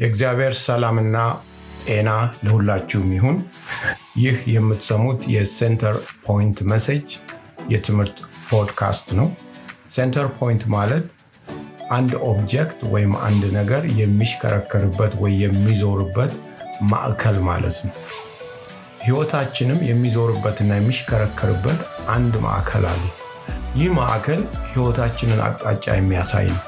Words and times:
የእግዚአብሔር 0.00 0.54
ሰላምና 0.60 1.16
ጤና 1.86 2.10
ለሁላችሁም 2.44 3.10
ይሁን። 3.16 3.36
ይህ 4.16 4.36
የምትሰሙት 4.52 5.20
የ 5.34 5.50
Center 5.50 5.96
Point 6.26 6.58
message 6.70 7.08
የትምህርት 7.70 8.16
ፖድካስት 8.48 9.08
ነው። 9.18 9.28
center 9.94 10.28
point 10.38 10.62
ማለት 10.74 11.06
አንድ 11.90 12.12
object 12.28 12.80
ወይም 12.92 13.12
አንድ 13.26 13.44
ነገር 13.58 13.82
የሚሽከረከርበት 14.00 15.14
ወይ 15.22 15.34
የሚዞርበት 15.44 16.32
ማዕከል 16.90 17.38
ማለት 17.48 17.78
ነው። 17.86 17.94
ህይወታችንም 19.02 19.78
የሚዞርበትና 19.90 20.70
የሚሽከረከርበት 20.78 21.80
አንድ 22.08 22.34
ማዕከል 22.44 22.86
አለ። 22.90 23.02
ይህ 23.76 23.90
ማዕከል 23.98 24.40
ህይወታችንን 24.70 25.40
አቅጣጫ 25.46 25.86
የሚያሳይ 25.96 26.48
ነው። 26.50 26.60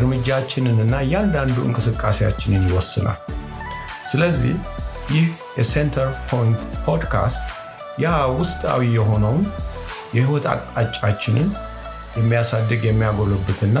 እርምጃችንንና 0.00 0.94
እያንዳንዱ 1.06 1.56
እንቅስቃሴያችንን 1.66 2.66
ይወስናል። 2.70 3.18
ስለዚህ 4.10 4.54
ይህ 5.10 5.26
የ 5.58 5.71
Center 5.71 6.10
Point 6.30 6.60
podcast 6.84 7.44
ያ 8.02 8.08
ውስጣዊ 8.38 8.82
የሆነውን 8.96 9.44
የህይወት 10.14 10.44
አቅጣጫችንን 10.52 11.48
የሚያሳድግ 12.18 12.82
የሚያጎለብትና 12.86 13.78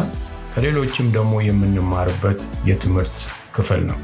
ከሌሎችም 0.54 1.08
ደግሞ 1.16 1.34
የምንማርበት 1.46 2.40
የትምህርት 2.68 3.18
ክፍል 3.56 3.82
ነው። 3.90 3.98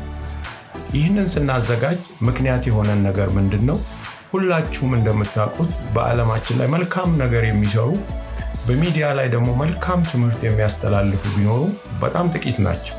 ይህንን 0.95 1.27
ስናዘጋጅ 1.33 1.99
ምክንያት 2.21 2.65
የሆነን 2.69 3.01
ነገር 3.09 3.29
ምንድን 3.39 3.65
ነው? 3.71 3.79
ሁላችሁም 4.33 4.93
እንደምታውቁት 4.97 5.73
በዓለማችን 5.95 6.59
ላይ 6.61 6.69
መልካም 6.75 7.11
ነገር 7.23 7.45
የሚሰሩ 7.47 7.89
በሚዲያ 8.67 9.07
ላይ 9.19 9.27
ደግሞ 9.35 9.49
መልካም 9.61 10.01
ትምህርት 10.11 10.41
የሚያስተላልፉ 10.45 11.23
ቢኖሩ 11.35 11.61
በጣም 12.01 12.31
ጥቂት 12.35 12.59
ናቸው። 12.67 12.97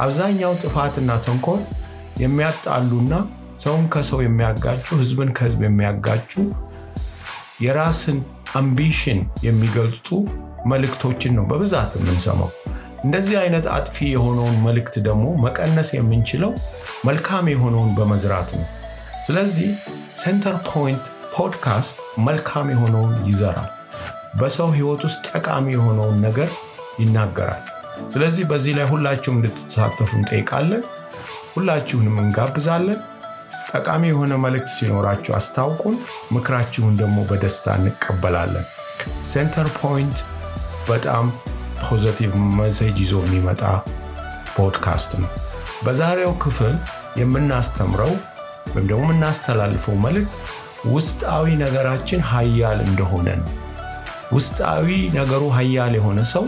አብዛኛው 0.00 0.52
ጥፋትና 0.62 1.10
ተንኮል 1.24 1.60
የሚያጣሉና 2.22 3.14
ሰውን 3.64 3.86
ከሰው 3.94 4.20
የሚያጋጩ፣ 4.24 4.86
ህዝብን 5.00 5.30
ከህዝብ 5.36 5.62
የሚያጋጩ 5.66 6.32
የራስን 7.60 8.18
አምቢሽን 8.56 9.18
የሚገልጹ 9.46 10.08
መልእክቶችን 10.70 11.34
ነው 11.38 11.46
በብዛት 11.50 11.92
የምንሰማው። 11.98 12.50
እንደዚህ 13.04 13.36
አይነት 13.42 13.66
አጥፊ 13.74 13.96
የሆነውን 14.12 14.56
መልእክት 14.64 14.96
ደግሞ 15.06 15.26
መቀነስ 15.44 15.90
የምንችለው 15.96 16.52
መልካም 17.04 17.48
የሆነውን 17.52 17.90
በመዝራት 17.98 18.52
ነው። 18.58 18.66
ስለዚህ 19.26 19.70
Center 20.22 20.56
Point 20.70 21.04
podcast 21.34 21.96
መልካም 22.24 22.68
የሆነውን 22.74 23.16
ይዘራል። 23.28 23.68
በሰው 24.40 24.68
ህይወት 24.74 25.02
ውስጥ 25.06 25.22
ጠቃሚ 25.30 25.66
የሆነውን 25.74 26.18
ነገር 26.26 26.50
ይናገራል። 26.98 27.62
ስለዚህ 28.12 28.44
በዚህ 28.50 28.72
ላይ 28.78 28.86
ሁላችሁም 28.92 29.38
እንድትሳተፉ 29.38 30.10
እንጠይቃለን። 30.18 30.82
ሁላችሁንም 31.54 32.16
እንጋብዛለን። 32.22 33.00
ጠቃሚ 33.72 34.02
የሆነ 34.10 34.34
መልእክት 34.44 34.70
ሲኖራችሁ 34.76 35.32
አስታውቁን። 35.38 35.96
ምክራችሁን 36.34 36.94
ደግሞ 37.00 37.18
በደስታ 37.30 37.74
እንቀበላለን። 37.80 38.66
Center 39.30 39.68
Point 39.80 40.18
በጣም 40.88 41.26
positive 41.82 42.30
message 42.58 42.96
ይዞ 43.04 43.14
የሚመጣ 43.24 43.62
ፖድካስት 44.54 45.12
ነው። 45.22 45.30
በዛሬው 45.84 46.32
ክፍል 46.44 46.74
የምናስተምረው 47.20 48.12
ወይም 48.72 48.86
ደግሞ 48.90 49.04
የምናስተላልፈው 49.06 49.96
መልእክት 50.04 50.32
ውስጣዊ 50.92 51.46
ነገራችን 51.62 52.20
ሀያል 52.30 52.80
እንደሆነ 52.88 53.28
ነው። 53.42 53.52
ውስጣዊ 54.32 54.88
ነገሩ 55.14 55.42
ሀያል 55.54 55.92
የሆነ 55.98 56.20
ሰው 56.32 56.44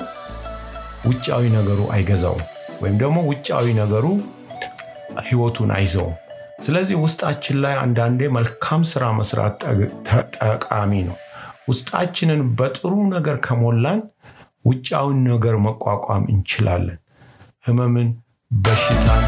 ውጫዊ 1.05 1.45
ነገሩ 1.55 1.81
አይገዛውም፣ 1.95 2.43
ወይም 2.83 2.97
ደግሞ 3.03 3.19
ውጫዊ 3.31 3.67
ነገሩ 3.79 4.07
ህይወቱን 5.29 5.71
አይዘውም። 5.77 6.17
ስለዚህ 6.65 6.97
ውስጣችን 7.05 7.57
ላይ 7.65 7.75
አንዳንዴ 7.83 8.29
መልካም 8.37 8.83
ስራ 8.91 9.05
መስራት 9.19 9.57
ጠቃሚ 10.41 10.93
ነው። 11.09 11.17
ውስጣችንን 11.69 12.41
በጥሩ 12.59 12.93
ነገር 13.15 13.37
ከሞላን 13.47 14.01
ውጫዊን 14.65 15.21
ነገር 15.29 15.57
መቋቋም 15.67 16.25
እንችላለን። 16.33 16.99
ህመምን፣ 17.65 18.09
በሽታን፣ 18.51 19.25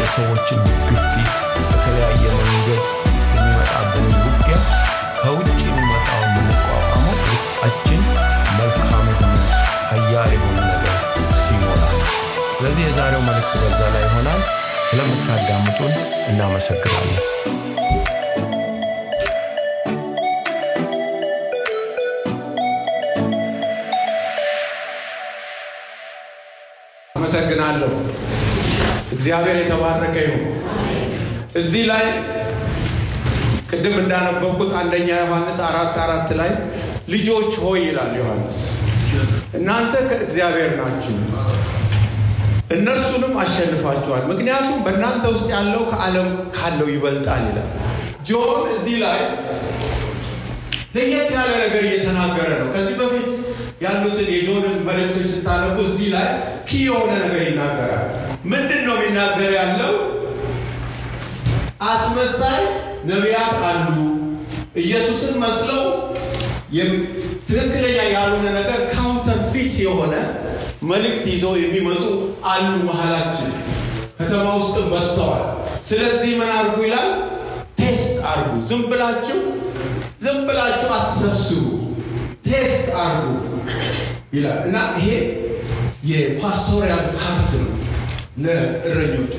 የሰዎችን 0.00 0.60
ግፊት፣ 0.88 1.32
በተለያየ 1.62 2.24
ስለዚህ 12.64 12.84
የዛሬው 12.84 13.22
መልእክት 13.24 13.54
በዛ 13.62 13.78
ላይ 13.94 14.02
ይሆናል። 14.04 14.38
ስለምታዳምጡን 14.86 15.90
እናመሰግናለን። 16.28 17.18
አመሰግናለሁ። 27.14 27.92
እግዚአብሔር 29.12 29.58
የተባረከ 29.60 30.16
ይሁን። 30.24 30.46
እዚህ 31.54 31.84
ላይ 31.86 32.06
ቅድም 33.70 33.96
እንዳነበብኩት 33.98 34.72
አንደኛ 34.80 35.10
ዮሐንስ 35.22 35.60
አራት 35.68 35.96
አራት 35.98 36.30
ላይ 36.40 36.52
ልጆች 37.08 37.52
ሆይ 37.64 37.82
ይላል 37.88 38.14
ዮሐንስ 38.20 38.56
እናንተ 39.54 39.94
ከእግዚአብሔር 40.08 40.72
ናችሁ 40.78 41.16
እነርሱንም 42.70 43.34
አሸንፋችኋል፣ 43.40 44.22
ምክንያቱም 44.30 44.78
በእናንተ 44.84 45.24
ውስጥ 45.32 45.46
ያለው 45.52 45.82
ከዓለም 45.90 46.28
ካለው 46.56 46.88
ይበልጣል 46.92 47.42
ይላል። 47.48 47.68
ጆን 48.28 48.62
እዚህ 48.74 48.96
ላይ 49.02 49.20
ለየት 50.94 51.28
ያለ 51.36 51.50
ነገር 51.64 51.82
እየተናገረ 51.86 52.48
ነው። 52.60 52.68
ከዚህ 52.74 52.94
በፊት 53.00 53.30
ያሉትን 53.82 54.28
የጆንን 54.34 54.76
መልእክቶች 54.86 55.26
ስታነቡ 55.32 55.76
እዚህ 55.88 56.08
ላይ 56.14 56.28
key 56.68 56.80
የሆነ 56.86 57.10
ነገር 57.24 57.42
ይናገራል። 57.46 58.04
ምንድን 58.44 58.82
ነው 58.86 58.96
የሚናገር 58.98 59.50
ያለው? 59.60 59.92
አስመሳይ 61.86 62.60
ነቢያት 63.04 63.56
አሉ፣ 63.64 63.88
ኢየሱስን 64.82 65.34
መስለው 65.44 65.82
ትክክለኛ 67.48 67.98
ያልሆነ 68.14 68.46
ነገር 68.56 68.80
counterfeit 68.92 69.74
የሆነ 69.82 70.14
መልእክት 70.84 71.24
ይዘው 71.32 71.54
የሚመጡ 71.60 72.04
አሉ 72.50 72.72
መሀላችን፣ 72.88 73.50
ከተማ 74.18 74.46
ውስጥም 74.58 74.86
በዝተዋል። 74.92 75.44
ስለዚህ 75.88 76.32
ምን 76.40 76.50
አድርጉ 76.56 76.76
ይላል? 76.86 77.08
test 77.78 78.10
አድርጉ። 78.30 78.54
ዝም 78.70 78.82
ብላችሁ 78.90 79.40
ዝም 80.22 80.38
ብላችሁ 80.48 80.90
አትሰብስቡ፣ 80.98 81.62
test 82.46 82.84
አድርጉ 83.02 83.32
ይላል 84.34 84.58
እና 84.66 84.76
ይሄ 84.98 85.08
የ 86.10 86.27
pastorial 86.27 87.04
part 87.16 87.50
ነው። 87.60 87.70
ለእረኞች 88.44 89.34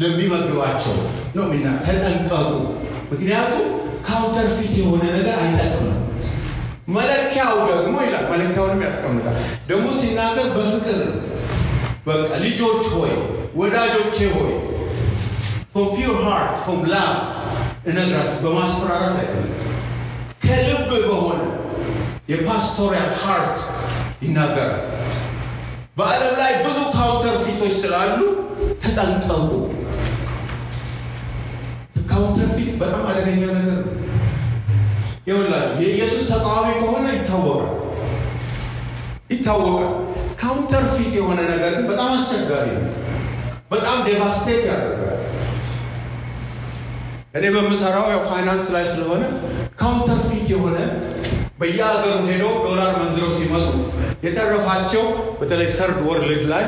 ለሚመግባቸው 0.00 0.94
ነው 1.36 1.44
ሚና 1.52 1.66
ተጠንቀቁ። 1.84 2.50
ምክንያቱም 3.12 3.66
counterfeit 4.06 4.72
የሆነ 4.80 5.02
ነገር 5.16 5.36
አይጠቅምም። 5.42 5.98
መለኪያው 6.88 7.56
ደግሞ 7.68 7.96
ይላል 8.04 8.24
መለኪያውንም 8.32 8.82
ያስቀምጣል። 8.86 9.36
ደግሞ 9.68 9.86
ሲናገር 10.00 10.48
በፍቅር 10.56 11.00
በቃ 12.06 12.28
ልጆች 12.44 12.84
ሆይ 12.94 13.12
ወዳጆቼ 13.56 14.16
ሆይ 14.34 14.52
from 15.74 15.86
pure 15.94 16.16
heart 16.24 16.54
from 16.64 16.80
love 16.92 17.12
እነግራችሁ 17.86 18.38
በማስፈራራት 18.44 19.14
አይደለም፣ 19.20 19.48
ከልብ 20.44 20.90
በሆነ 21.04 21.40
የ 22.28 22.43
pastorial 22.43 23.12
heart 23.22 23.56
ይናገራል። 24.22 24.82
በዓለም 25.96 26.34
ላይ 26.40 26.52
ብዙ 26.64 26.78
counterfeit 26.94 27.34
ኦች 27.44 27.74
ስላሉ 27.80 28.20
ተጠንቀቁ። 28.82 29.48
counterfeit 32.10 32.70
በጣም 32.80 33.02
አደገኛ 33.10 33.42
ነገር 33.50 33.76
ነው። 33.78 33.90
ይኸውላችሁ 35.26 35.76
የኢየሱስ 35.82 36.22
ተቃዋሚ 36.30 36.68
ከሆነ 36.80 37.06
ይታወቃል 37.14 37.68
ይታወቃል። 39.30 39.90
counterfeit 40.40 41.12
የሆነ 41.18 41.40
ነገር 41.50 41.72
ግን 41.76 41.84
በጣም 41.90 42.10
አስቸጋሪ 42.16 42.66
ነው። 42.76 42.88
በጣም 43.70 43.98
devastate 44.06 44.62
ያደርጋል። 44.70 45.08
እኔ 47.34 47.44
በምሰራው 47.54 48.06
ያው 48.12 48.22
ፋይናንስ 48.30 48.66
ላይ 48.74 48.84
ስለሆነ 48.90 49.22
counterfeit 49.80 50.48
የሆነ 50.52 50.78
በየሀገሩ 51.60 52.16
ሄደው 52.28 52.52
ዶላር 52.66 52.90
መንዝረው 53.00 53.30
ሲመጡ 53.36 53.68
የተረፋቸው 54.24 55.04
በተለይ 55.40 55.68
third 55.76 55.98
world 56.08 56.44
ላይ 56.52 56.64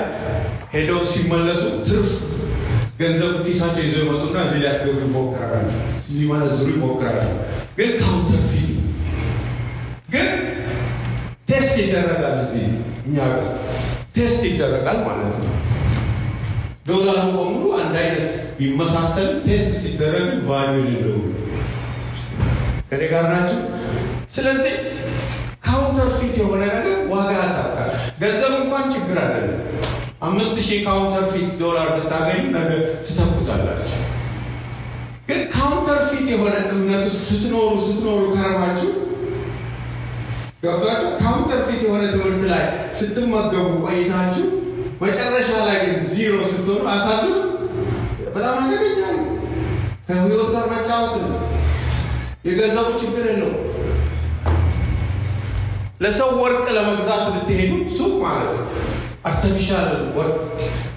ሄደው 0.74 1.00
ሲመለሱ 1.10 1.62
ትርፍ 1.86 2.08
ገንዘብ 3.00 3.32
ኪሳቸው 3.44 3.82
ይዘው 3.84 4.02
ይመጡና 4.04 4.36
እዚህ 4.46 4.58
ሊያስገቡ 4.62 4.96
ይሞክራሉ፣ 5.04 5.66
ሊመነዝሩ 6.12 6.66
ይሞክራሉ። 6.74 7.22
ግን 7.78 7.90
counterfeit 8.00 8.68
ግን 10.08 10.28
test 11.48 11.74
ይደረጋል። 11.82 12.36
እዚህ 12.42 12.66
እኛ 13.06 13.16
ጋር 13.32 13.48
test 14.16 14.42
ይደረጋል 14.48 14.98
ማለት 15.06 15.34
ነው። 15.40 15.50
ዶላሩ 16.88 17.24
በሙሉ 17.36 17.64
አንድ 17.80 17.94
አይነት 18.02 18.28
ቢመሳሰልም 18.58 19.38
test 19.46 19.70
ሲደረግ 19.82 20.28
value 20.48 20.72
የሌለው 20.80 21.20
ከኔ 22.90 23.02
ጋር 23.12 23.24
ናቸው። 23.32 23.60
ስለዚህ 24.34 24.74
counterfeit 25.66 26.34
የሆነ 26.40 26.62
ነገር 26.68 26.98
ዋጋ 27.12 27.30
ያሳጣል። 27.40 27.90
ገንዘብ 28.20 28.52
እንኳን 28.60 28.84
ችግር 28.94 29.18
አይደለም። 29.24 29.60
አምስት 30.22 30.56
ሺህ 30.66 30.78
counterfeit 30.86 31.48
ዶላር 31.60 31.88
ብታገኙ 31.96 32.44
ነገ 32.56 32.70
ትተኩታላችሁ። 33.06 34.00
ግን 35.28 35.40
counterfeit 35.52 36.26
የሆነ 36.32 36.54
እምነት 36.72 37.04
ስትኖሩ 37.20 37.70
ስትኖሩ 37.84 38.22
ከረማችሁ 38.34 38.90
ገብቷችሁ 40.62 41.10
counterfeit 41.22 41.80
የሆነ 41.84 42.02
ትምህርት 42.12 42.42
ላይ 42.52 42.64
ስትመገቡ 42.98 43.66
ቆይታችሁ 43.84 44.44
መጨረሻ 45.02 45.50
ላይ 45.66 45.76
ግን 45.82 45.96
ዚሮ 46.10 46.34
ስትሆኑ 46.50 46.82
አሳስብ 46.92 47.34
በጣም 48.34 48.56
አደገኛ 48.62 49.00
ነው። 49.12 49.24
ከህይወት 50.06 50.48
ጋር 50.54 50.64
መጫወት 50.72 51.14
ነው። 51.24 51.32
የገንዘቡ 52.44 52.88
ችግር 53.00 53.24
የለው። 53.28 53.52
ለሰው 56.00 56.30
ወርቅ 56.40 56.64
ለመግዛት 56.76 57.24
ብትሄዱ 57.34 57.72
ሱቅ 57.96 58.12
ማለት 58.24 58.50
ነው 58.56 58.64
artificial 59.24 59.86
ወርቅ 60.16 60.40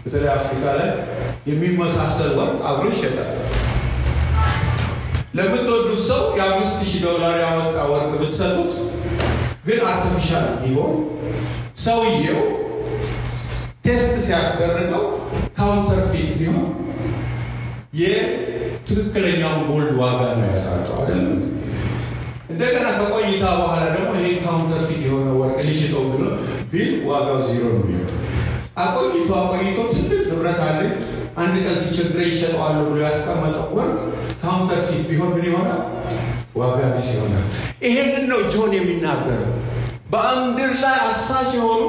በተለይ 0.03 0.31
አፍሪካ 0.33 0.63
ላይ 0.79 0.89
የሚመሳሰል 1.47 2.31
ወርቅ 2.39 2.57
አብሮ 2.69 2.85
ይሸጣል። 2.93 3.29
ለምትወዱት 5.37 5.99
ሰው 6.07 6.21
የአምስት 6.37 6.79
ሺህ 6.89 7.01
ዶላር 7.05 7.35
ያወጣ 7.41 7.75
ወርቅ 7.91 8.11
ብትሰጡት 8.13 8.71
ግን 9.67 9.79
artificial 9.89 10.45
ቢሆን 10.61 10.93
ሰውየው 11.83 12.39
test 13.85 14.13
ሲያስደርገው 14.25 15.03
counterfeit 15.57 16.29
ቢሆን 16.39 16.65
የትክክለኛውን 18.01 19.61
gold 19.69 19.91
ዋጋ 20.01 20.21
ነው 20.33 20.47
ያሳጠው 20.49 20.97
አይደለም። 21.01 21.43
እንደገና 22.51 22.87
ከቆይታ 22.97 23.45
በኋላ 23.59 23.83
ደግሞ 23.95 24.11
ይህን 24.19 24.37
counterfeit 24.43 25.01
የሆነ 25.07 25.29
ወርቅ 25.39 25.57
ሊሽጠው 25.67 26.03
ብሎ 26.11 26.23
ቢል 26.71 26.91
ዋጋው 27.09 27.39
ዚሮ 27.47 27.63
ነው 27.71 27.81
የሚሆነው። 27.83 28.13
አቆይቶ 28.77 29.29
አቆይቶ 29.41 29.77
ትልቅ 29.93 30.21
ንብረት 30.29 30.59
አለኝ 30.67 30.91
አንድ 31.37 31.55
ቀን 31.65 31.75
ሲቸግረኝ 31.83 32.29
ይሸጠዋለሁ 32.33 32.85
ብሎ 32.89 32.99
ያስቀመጠው 33.05 33.65
ወርቅ 33.77 33.97
counterfeit 34.47 35.01
ቢሆን 35.09 35.31
ምን 35.35 35.45
ይሆናል? 35.49 35.81
ዋጋ 36.57 36.77
ቢስ 36.93 37.07
ይሆናል። 37.15 37.45
ይሄንን 37.83 38.25
ነው 38.31 38.39
ጆን 38.53 38.71
የሚናገረው። 38.77 39.51
በምድር 40.13 40.71
ላይ 40.83 40.97
አሳች 41.07 41.49
የሆኑ 41.57 41.81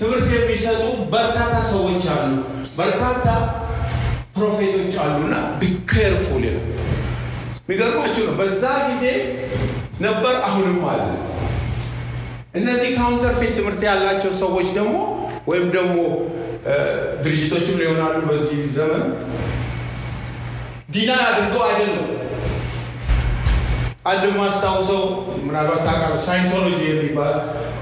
ትምህርት 0.00 0.28
የሚሰጡ 0.34 0.82
በርካታ 1.12 1.54
ሰዎች 1.70 2.02
አሉ፣ 2.14 2.30
በርካታ 2.78 3.26
prophet 4.36 4.73
ኦች 4.73 4.94
አሉና 5.02 5.34
be 5.60 5.79
careful 5.79 6.44
ነው። 6.48 6.64
የሚገርማችሁ 7.62 8.22
ነው። 8.28 8.34
በዛ 8.40 8.62
ጊዜ 8.88 9.04
ነበር፣ 10.00 10.34
አሁንም 10.46 10.78
አለ። 10.92 11.02
እነዚህ 12.54 12.90
counterfeit 12.96 13.52
ትምህርት 13.58 13.82
ያላቸው 13.88 14.32
ሰዎች 14.40 14.66
ደግሞ 14.74 14.96
ወይም 15.46 15.66
ደግሞ 15.76 15.96
ድርጅቶችም 17.24 17.78
ሊሆናሉ 17.80 18.18
በዚህ 18.28 18.60
ዘመን 18.76 19.04
ዲና 20.92 21.10
አድርገው 21.26 21.62
አይደለም። 21.68 22.08
አንድ 24.04 24.24
ማስታውሰው 24.38 25.02
ምናልባት 25.44 25.80
ታውቃለህ፣ 25.86 26.20
ሳይንቶሎጂ 26.24 26.80
የሚባል 26.86 27.34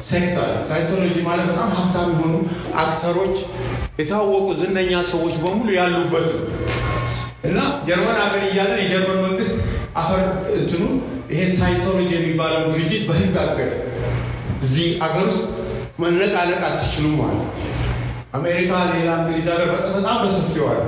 sect 0.09 0.35
አለ። 0.43 0.53
ሳይንቶሎጂ 0.69 1.17
ማለት 1.29 1.47
በጣም 1.51 1.71
ሀብታም 1.77 2.09
የሆኑ 2.15 2.35
actor 2.83 3.10
ኦች፣ 3.10 3.37
የታወቁ 4.01 4.47
ዝነኛ 4.61 4.93
ሰዎች 5.13 5.35
በሙሉ 5.43 5.69
ያሉበት 5.79 6.29
ነው 6.35 6.45
እና 7.45 7.59
ጀርመን 7.87 8.19
ሀገር 8.23 8.43
እያለን 8.49 8.81
የጀርመን 8.83 9.21
መንግስት 9.27 9.55
አፈር 9.97 10.23
እንትኑ 10.57 10.83
ይሄን 11.31 11.53
ሳይንቶሎጂ 11.59 12.11
የሚባለው 12.17 12.63
ድርጅት 12.71 13.03
በህግ 13.09 13.35
አገደ። 13.45 13.71
እዚህ 14.63 14.89
አገር 15.07 15.25
ውስጥ 15.31 15.43
መነቃነቅ 16.03 16.61
አትችሉም 16.69 17.15
ማለት 17.21 17.47
አሜሪካ፣ 18.35 18.73
ሌላ 18.93 19.09
እንግሊዝ 19.21 19.47
ሀገር 19.53 19.69
በጣም 19.97 20.19
በሰፊው 20.23 20.67
አለ። 20.73 20.83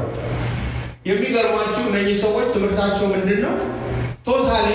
የሚገርማችሁ 1.06 1.82
እነኚህ 1.88 2.16
ሰዎች 2.22 2.46
ትምህርታቸው 2.54 3.06
ምንድን 3.14 3.40
ነው? 3.46 3.54
totally 4.26 4.68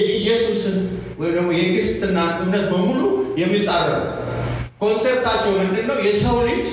የኢየሱስን 0.00 0.76
ወይም 1.18 1.34
ደግሞ 1.36 1.50
የክርስትና 1.58 2.18
እምነት 2.42 2.64
በሙሉ 2.72 3.00
የሚጻረር 3.40 4.00
concept 4.82 5.17
ኣቸው 5.17 5.52
ምንድን 5.60 5.86
ነው? 5.90 5.98
የሰው 6.06 6.36
ልጅ 6.48 6.66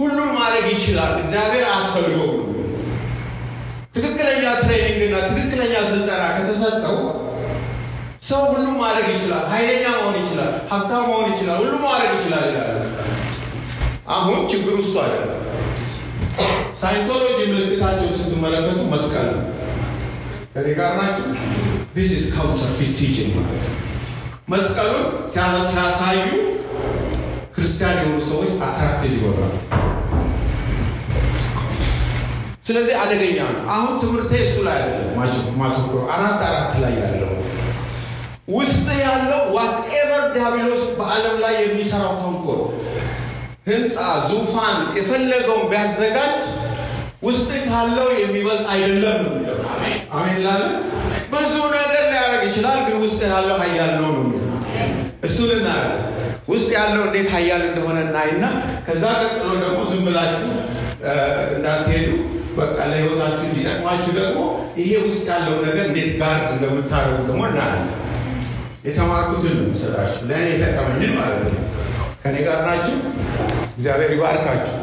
ሁሉን 0.00 0.30
ማድረግ 0.38 0.66
ይችላል፣ 0.74 1.12
እግዚአብሔር 1.22 1.64
አያስፈልገውም። 1.68 2.40
ትክክለኛ 3.94 4.44
training 4.62 5.00
እና 5.06 5.16
ትክክለኛ 5.28 5.74
ስልጠና 5.90 6.22
ከተሰጠው 6.36 6.96
ሰው 8.28 8.42
ሁሉም 8.52 8.76
ማድረግ 8.82 9.08
ይችላል። 9.14 9.44
ኃይለኛ 9.52 9.84
መሆን 9.96 10.16
ይችላል፣ 10.22 10.52
ሀብታም 10.70 11.04
መሆን 11.08 11.26
ይችላል፣ 11.32 11.56
ሁሉም 11.62 11.82
ማድረግ 11.86 12.12
ይችላል 12.16 12.44
ይላል። 12.50 12.70
አሁን 14.14 14.40
ችግሩ 14.52 14.76
እሱ 14.82 14.94
አይደለም። 15.02 15.40
ሳይንቶሎጂ 16.84 17.38
ምልክታቸው 17.50 18.08
ስትመለከቱ 18.16 18.80
መስቀል 18.90 19.28
ነው። 19.34 19.44
ከኔ 20.54 20.66
ጋር 20.78 20.90
ናቸው። 20.98 21.26
this 21.94 22.10
counterfeit 22.34 22.90
teaching 22.98 23.34
ማለት 23.38 23.66
መስቀሉን 24.48 25.06
ሲያሳዩ 25.32 26.18
ክርስቲያን 27.54 27.98
የሆኑ 28.00 28.18
ሰዎች 28.28 28.50
attracted 28.66 29.12
ይሆናሉ። 29.16 29.52
ስለዚህ 32.66 32.94
አደገኛ 33.00 33.38
ነው። 33.48 33.62
አሁን 33.74 33.94
ትምህርቴ 34.02 34.34
እሱ 34.44 34.56
ላይ 34.66 34.76
አይደለም 34.80 35.16
ማተኮሮ 35.60 36.02
አራት 36.14 36.42
አራት 36.48 36.74
ላይ 36.84 36.94
ያለው 37.02 37.32
ውስጥ 38.54 38.86
ያለው 39.04 39.42
ዋትኤቨር 39.56 40.24
ዲያብሎስ 40.34 40.82
በዓለም 40.98 41.36
ላይ 41.44 41.54
የሚሰራው 41.60 42.14
ተንኮል 42.22 42.60
ህንፃ፣ 43.68 43.96
ዙፋን 44.30 44.78
የፈለገውን 44.98 45.66
ቢያዘጋጅ 45.70 46.40
ውስጥ 47.24 47.48
ካለው 47.66 48.08
የሚበልጥ 48.20 48.64
አይደለም 48.72 49.18
ነው 49.24 49.32
የሚለው። 49.32 49.58
አሜን 50.16 50.38
ላለ 50.46 50.64
ብዙ 51.32 51.52
ነገር 51.76 52.02
ሊያደርግ 52.10 52.42
ይችላል፣ 52.48 52.78
ግን 52.86 52.96
ውስጥ 53.04 53.20
ያለው 53.30 53.56
ሀያል 53.62 53.92
ነው 54.00 54.12
ነው 54.18 54.40
እሱን 55.22 55.50
እናያለን። 55.56 56.02
ውስጥ 56.48 56.68
ያለው 56.76 57.02
እንዴት 57.06 57.28
ሀያል 57.34 57.62
እንደሆነ 57.68 57.98
እናይና 58.06 58.44
ከዛ 58.86 59.04
ቀጥሎ 59.22 59.50
ደግሞ 59.62 59.78
ዝም 59.90 60.02
ብላችሁ 60.08 60.48
እንዳትሄዱ 61.54 62.08
በቃ 62.58 62.76
ለህይወታችሁ 62.90 63.44
እንዲጠቅማችሁ 63.46 64.10
ደግሞ 64.18 64.40
ይሄ 64.80 64.90
ውስጥ 65.06 65.24
ያለው 65.32 65.56
ነገር 65.66 65.84
እንዴት 65.90 66.10
ጋርድ 66.20 66.48
እንደምታደርጉ 66.54 67.18
ደግሞ 67.30 67.42
እናያለን። 67.50 67.88
የተማርኩትን 68.84 69.54
ነው 69.58 69.64
የምሰጣችሁ፣ 69.66 70.22
ለእኔ 70.30 70.46
የጠቀመኝን 70.52 71.12
ማለት 71.18 71.42
ነው። 71.48 71.60
ከኔ 72.22 72.36
ጋር 72.46 72.58
ናችሁ። 72.66 72.96
እግዚአብሔር 73.76 74.10
ይባርካችሁ። 74.16 74.74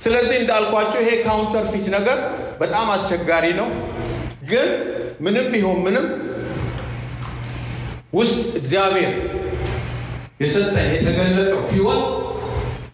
ስለዚህ 0.00 0.36
እንዳልኳችሁ 0.40 1.00
ይሄ 1.02 1.10
ካውንተርፊት 1.24 1.86
ነገር 1.96 2.18
በጣም 2.60 2.86
አስቸጋሪ 2.94 3.46
ነው። 3.60 3.68
ግን 4.50 4.68
ምንም 5.20 5.46
ቢሆን 5.52 5.78
ምንም 5.86 6.06
ውስጥ 8.14 8.38
እግዚአብሔር 8.60 9.12
የሰጠን 10.40 10.88
የተገለጠው 10.94 11.60
ህይወት 11.72 12.02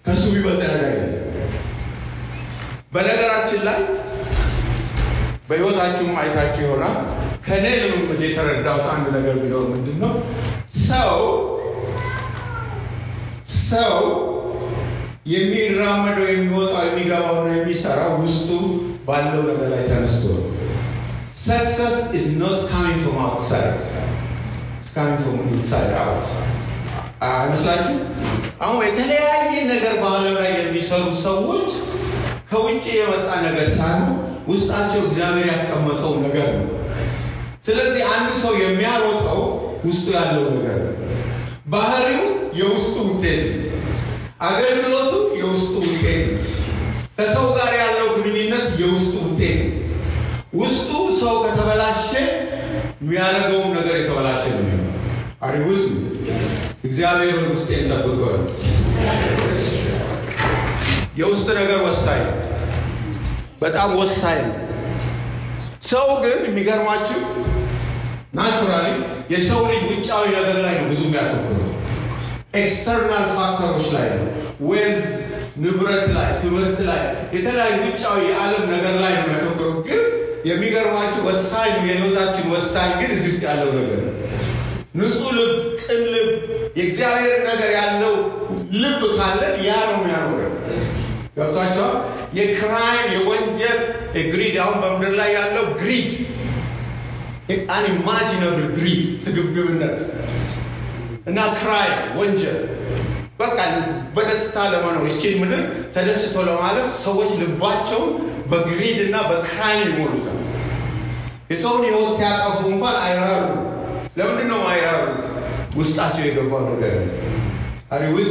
ከእሱ 0.07 0.25
ቢበልጥ 0.35 0.63
ነገር 0.73 0.95
በነገራችን 2.93 3.61
ላይ 3.69 3.79
በህይወታችሁም 5.49 6.15
አይታችሁ 6.23 6.63
ይሆናል። 6.67 6.97
ከእኔ 7.47 7.67
ልምምድ 7.83 8.21
የተረዳሁት 8.27 8.87
አንድ 8.95 9.07
ነገር 9.17 9.35
ቢኖር 9.43 9.65
ምንድን 9.73 9.99
ነው 10.05 10.13
ሰው 10.87 11.19
ሰው 13.63 13.97
የሚራመደው 15.27 16.27
የሚወጣው 16.31 16.83
የሚገባውና 16.89 17.49
የሚሰራው 17.55 18.13
ውስጡ 18.23 18.49
ባለው 19.09 19.43
ነገር 19.49 19.69
ላይ 19.73 19.83
ተነስቶ 19.89 20.25
ነው። 20.37 20.45
success 21.45 21.97
is 22.17 22.27
not 22.41 22.61
coming 22.71 23.01
from 23.05 23.19
outside 23.25 23.77
it's 24.77 24.91
coming 24.97 25.19
from 25.23 25.41
inside 25.51 25.93
out 26.03 26.27
አይመስላችሁ? 27.29 27.95
አሁን 28.61 28.79
የተለያየ 28.87 29.53
ነገር 29.73 29.95
በዓለም 30.03 30.37
ላይ 30.39 30.53
የሚሰሩ 30.57 31.05
ሰዎች 31.27 31.69
ከውጭ 32.51 32.85
የመጣ 32.97 33.29
ነገር 33.47 33.69
ሳይሆን 33.77 34.11
ውስጣቸው 34.49 35.01
እግዚአብሔር 35.07 35.47
ያስቀመጠው 35.53 36.13
ነገር 36.25 36.49
ነው። 36.59 36.67
ስለዚህ 37.67 38.03
አንድ 38.17 38.31
ሰው 38.43 38.53
የሚያሮጠው 38.63 39.41
ውስጡ 39.87 40.07
ያለው 40.19 40.45
ነገር 40.57 40.79
ነው። 40.85 40.93
ባህሪው 41.67 42.25
የውስጡ 42.61 42.95
ውጤት 43.09 43.43
ነው። 43.53 43.66
አገልግሎቱ 44.41 45.13
የውስጡ 45.41 45.73
ውጤት 45.85 46.23
ነው። 46.27 46.43
ከሰው 47.19 47.47
ጋር 47.57 47.71
ያለው 47.81 48.09
ግንኙነት 48.17 48.67
የውስጡ 48.81 49.15
ውጤት 49.27 49.59
ነው። 49.63 49.73
ውስጡ 50.55 50.91
ሰው 51.21 51.35
ከተበላሸ 51.45 52.11
የሚያደርገውም 53.01 53.71
ነገር 53.79 53.95
የተበላሸ 53.99 54.43
ነው 54.57 54.83
are 55.43 55.53
you 55.53 55.63
with 55.63 55.76
us 55.76 55.83
እግዚአብሔር 56.85 57.39
ውስጤን 57.51 57.85
ጠብቀው። 57.93 58.35
የውስጥ 61.19 61.49
ነገር 61.61 61.79
ወሳኝ 61.87 62.23
በጣም 63.63 63.91
ወሳኝ 64.01 64.41
ነው። 64.47 64.57
ሰው 65.89 66.09
ግን 66.25 66.39
የሚገርማችሁ 66.47 67.21
naturally 68.35 68.87
የሰው 69.31 69.61
ልጅ 69.71 69.83
ውጫዊ 69.91 70.25
ነገር 70.39 70.59
ላይ 70.65 70.75
ነው 70.79 70.87
ብዙ 70.91 71.01
የሚያተኩረው 71.07 71.66
external 72.59 73.25
factor 73.37 73.67
ኦች 73.67 73.87
ላይ 73.95 74.07
ነው። 74.15 74.27
wealth፣ 74.69 75.09
ንብረት 75.63 76.07
ላይ፣ 76.17 76.29
ትምህርት 76.43 76.79
ላይ፣ 76.89 77.03
የተለያዩ 77.35 77.77
ውጫዊ 77.85 78.19
የዓለም 78.29 78.65
ነገር 78.75 78.95
ላይ 79.03 79.15
ነው 79.21 79.53
ግን 79.87 80.03
የሚገርማችሁ 80.47 81.21
ወሳኝ 81.29 81.73
የህይወታችን 81.87 82.47
ወሳኝ 82.55 82.91
ግን 83.01 83.11
እዚህ 83.15 83.29
ውስጥ 83.31 83.43
ያለው 83.49 83.71
ነገር 83.79 84.01
ነው። 84.03 84.13
ንጹህ 84.99 85.31
ልብ፣ 85.39 85.55
ቅን 85.81 86.03
ልብ፣ 86.13 86.29
የእግዚአብሔር 86.79 87.41
ነገር 87.51 87.71
ያለው 87.81 88.15
ልብ 88.83 89.01
ካለን 89.17 89.57
ያ 89.65 89.75
ነው 89.87 89.97
የሚያኖረን። 89.99 90.53
ገብቷችኋል። 91.37 91.97
የ 92.37 92.57
crime 92.57 93.09
የወንጀል 93.15 93.81
greed 94.27 94.57
አሁን 94.63 94.77
በምድር 94.83 95.13
ላይ 95.19 95.31
ያለው 95.35 95.65
greed 95.81 96.11
unimaginable 97.75 98.67
greed 98.77 99.03
ስግብግብነት 99.25 99.99
እና 101.27 101.39
crime 101.59 101.89
ወንጀል 102.19 102.59
በቃ 103.41 103.57
በደስታ 104.17 104.57
ለመኖር 104.73 105.05
ይችን 105.11 105.35
ምድር 105.41 105.63
ተደስቶ 105.95 106.37
ለማለፍ 106.49 106.89
ሰዎች 107.05 107.31
ልባቸውን 107.41 108.13
በ 108.51 108.64
greed 108.64 108.99
እና 109.07 109.17
በ 109.31 109.44
crime 109.44 109.77
ይሞሉታል። 109.83 110.39
የሰውን 111.51 111.83
ህይወት 111.89 112.13
ሲያጠፉ 112.19 112.59
እንኳን 112.73 112.97
አይራሩ። 113.03 113.49
ለምንድን 114.19 114.49
ነው 114.53 114.61
አይራሩት? 114.71 115.25
ውስጣቸው 115.79 116.25
የገባው 116.27 116.63
ነገር 116.73 116.95
are 117.91 118.01
you 118.01 118.11
with 118.11 118.24
us 118.24 118.31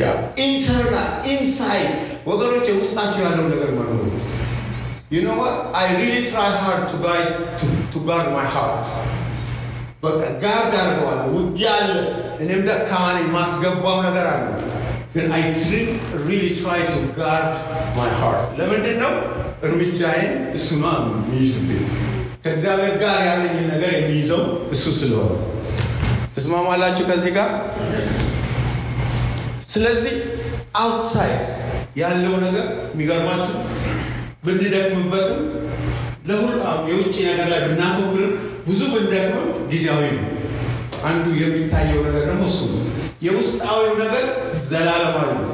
ያ 0.00 0.06
internal 0.46 1.10
inside 1.34 1.92
ወገኖች 2.26 2.68
ውስጣቸው 2.80 3.22
ያለው 3.28 3.46
ነገር 3.54 3.72
መኖሩ 3.78 4.00
You 5.10 5.22
know 5.22 5.36
what? 5.36 5.56
I 5.72 5.84
really 5.96 6.26
try 6.26 6.46
hard 6.52 6.88
to 6.88 6.96
guard 6.98 7.28
to, 7.60 7.66
to. 7.92 9.13
በቃ 10.04 10.22
guard 10.42 10.72
አድርገዋለሁ። 10.80 11.28
ውጊያ 11.36 11.70
አለ። 11.78 11.90
እኔም 12.42 12.62
ደካማ 12.68 13.04
ነኝ። 13.16 13.26
ማስገባው 13.34 13.98
ነገር 14.06 14.26
አለ። 14.26 14.46
ግን 15.14 15.26
I 15.34 15.42
really 16.24 16.44
try 16.58 16.82
to 16.88 17.02
guard 17.18 17.52
my 17.96 18.10
heart። 18.20 18.44
ለምንድን 18.58 18.96
ነው 19.02 19.12
እርምጃዬን 19.62 20.32
እሱ 20.56 20.68
ነው 20.82 20.96
የሚይዝብኝ። 21.18 21.82
ከእግዚአብሔር 22.44 22.94
ጋር 23.02 23.18
ያለኝን 23.28 23.66
ነገር 23.72 23.92
የሚይዘው 23.96 24.42
እሱ 24.74 24.84
ስለሆነ 24.98 25.32
ትስማማላችሁ 26.36 27.04
ከዚህ 27.10 27.32
ጋር? 27.36 27.50
ስለዚህ 29.68 30.14
outside 30.76 31.42
ያለው 31.96 32.34
ነገር 32.44 32.66
የሚገርማችሁ 32.92 33.54
ብንደክምበትም 34.44 35.40
ለሁሉ 36.28 36.56
የውጭ 36.90 37.14
ነገር 37.28 37.46
ላይ 37.52 37.60
ብናተኩርም 37.64 38.32
ብዙ 38.66 38.80
ብንደክምም 38.92 39.48
ጊዜያዊ 39.70 40.02
ነው። 40.16 40.28
አንዱ 41.08 41.24
የሚታየው 41.40 42.00
ነገር 42.06 42.22
ደግሞ 42.28 42.42
እሱ 42.50 42.58
ነው። 42.72 42.80
የውስጣዊው 43.22 43.92
ነገር 44.02 44.24
ዘላለማዊ 44.62 45.28
ነው፣ 45.38 45.50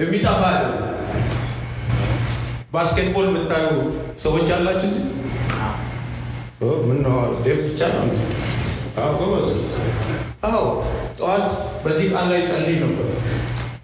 የሚጠፋ 0.00 0.40
አይደለም። 0.50 0.78
ባስኬትቦል 2.74 3.26
የምታዩ 3.30 3.66
ሰዎች 4.24 4.48
አላችሁ 4.56 4.88
እዚህ? 4.90 5.04
ምን 6.88 6.98
ነው 7.04 7.14
ዴቭ 7.44 7.58
ብቻ 7.66 7.80
ነው? 7.94 8.04
ጎበዝ። 9.18 9.48
አዎ 10.48 10.62
ጠዋት 11.18 11.46
በዚህ 11.84 12.06
ቃል 12.12 12.26
ላይ 12.32 12.40
ጸልይ 12.48 12.76
ነበር 12.82 13.08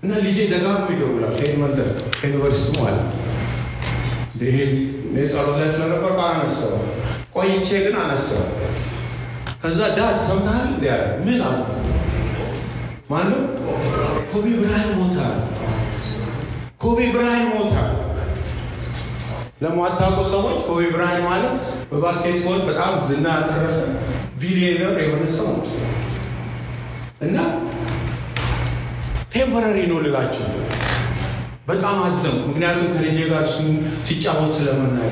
እና 0.02 0.12
ልጄ 0.24 0.38
ደጋግሞ 0.52 0.86
ይደውላል። 0.94 1.32
ከኤድመንተን 1.38 1.88
ከዩኒቨርሲቲ 2.18 2.68
ማለት 2.78 3.06
ይሄ 4.42 4.58
ጸሎት 5.32 5.56
ላይ 5.60 5.68
ስለነበር 5.68 6.12
አነሳው። 6.26 6.74
ቆይቼ 7.32 7.68
ግን 7.84 7.96
አነሳው። 8.02 8.44
ከዛ 9.62 9.80
Dad 9.96 10.16
ሰምተሃል 10.26 10.66
እንዲ 10.68 10.84
ያለ 10.90 11.04
ምን 11.24 11.40
አለ 11.46 11.58
ማነው? 13.10 13.42
ኮቢ 14.32 14.46
ብራያንት 14.60 14.90
ሞተ 14.98 15.18
ኮቢ 16.82 16.98
ብራያንት 17.14 17.46
ሞተ። 17.52 17.74
ለማታውቁ 19.62 20.18
ሰዎች 20.32 20.58
ኮቢ 20.68 20.82
ብራያንት 20.94 21.22
ማለት 21.28 21.54
በባስኬትቦል 21.90 22.60
በጣም 22.68 22.92
ዝና 23.06 23.26
ያተረፈ 23.36 23.76
ቢሊየነር 24.40 24.94
የሆነ 25.02 25.24
ሰው 25.36 25.48
እና 27.20 27.36
temporary 29.32 29.78
ነው 29.90 29.98
ልላችሁ 30.04 30.46
በጣም 31.68 31.96
አዘንኩ። 32.04 32.44
ምክንያቱም 32.50 32.92
ከልጄ 32.94 33.18
ጋር 33.32 33.42
ሲጫወት 34.06 34.52
ስለምናይ 34.58 35.10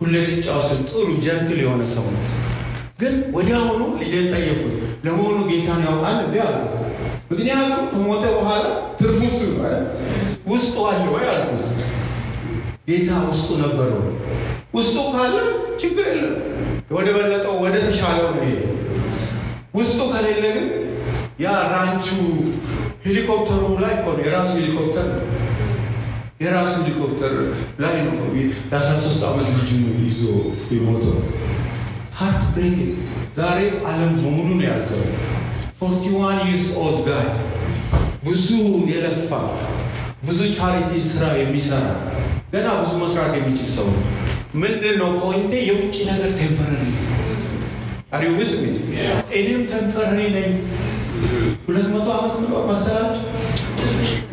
ሁሌ 0.00 0.14
ሲጫወት 0.26 0.68
ጥሩ 0.90 1.06
ጀንትል 1.24 1.58
የሆነ 1.62 1.82
ሰው 1.94 2.04
ነው። 2.12 2.22
ግን 3.00 3.14
ወዲያውኑ 3.34 3.82
ልጄን 4.00 4.26
ጠየቁት፣ 4.32 4.74
ለመሆኑ 5.04 5.38
ጌታን 5.50 5.80
ያውቃል 5.86 6.16
እንዲ 6.22 6.36
አሉ። 6.44 6.56
ምክንያቱም 7.30 7.82
ከሞተ 7.90 8.24
በኋላ 8.36 8.62
ትርፉ 8.98 9.20
እሱ 9.28 9.40
ውስጡ 10.50 10.74
አለ 10.88 11.04
ወይ 11.14 11.24
አልኩት። 11.32 11.66
ጌታ 12.88 13.10
ውስጡ 13.28 13.48
ነበረው። 13.62 14.02
ውስጡ 14.74 14.96
ካለ 15.12 15.36
ችግር 15.82 16.06
የለም፣ 16.10 16.34
ወደ 16.90 17.08
በለጠው 17.16 17.54
ወደ 17.64 17.76
ተሻለው 17.86 18.28
ነው 18.34 18.42
ሄደ። 18.44 18.60
ውስጡ 19.74 19.98
ከሌለ 20.12 20.44
ግን 20.56 20.68
ያ 21.40 21.52
ራንቹ 21.72 22.06
ሄሊኮፕተሩ 23.04 23.62
ላይ 23.84 23.94
የራሱ 24.24 24.50
ሄሊኮፕተር 24.58 25.06
ነው 25.12 25.22
የራሱ 26.40 26.72
ሄሊኮፕተር 26.78 27.32
ላይ 27.82 27.96
ነው 28.04 28.14
የአስራ 28.36 28.92
ሶስት 29.02 29.22
ዓመት 29.28 29.48
ልጅ 29.56 29.70
ይዞ 30.04 30.20
የሞተው። 30.72 31.16
heartbreak 32.18 32.78
ዛሬ 33.38 33.58
ዓለም 33.90 34.12
በሙሉ 34.22 34.48
ነው 34.52 34.64
ያዘው። 34.68 35.02
forty 35.80 36.04
one 36.16 36.38
years 36.46 36.68
old 36.82 37.00
guy 37.08 37.28
ብዙ 38.24 38.48
የለፋ 38.90 39.30
ብዙ 40.24 40.40
charity 40.56 40.90
ስራ 41.12 41.24
የሚሰራ 41.38 41.84
ገና 42.52 42.68
ብዙ 42.80 42.90
መስራት 43.02 43.32
የሚችል 43.38 43.70
ሰው 43.76 43.86
ነው። 43.94 44.02
ምንድን 44.54 44.96
ነው 45.00 45.10
point 45.20 45.38
ኤ? 45.38 45.52
የውጭ 45.68 45.96
ነገር 46.10 46.30
temporary 46.38 46.84
are 48.12 48.24
you 48.32 48.38
with 48.38 48.46
us 48.46 48.50
እኔም 49.38 49.62
temporary 49.70 50.20
ነኝ። 50.36 50.50
ሁለት 51.66 51.86
መቶ 51.92 52.08
ዓመት 52.16 52.34
ምኖር 52.42 52.54
መሰላችሁ? 52.68 53.24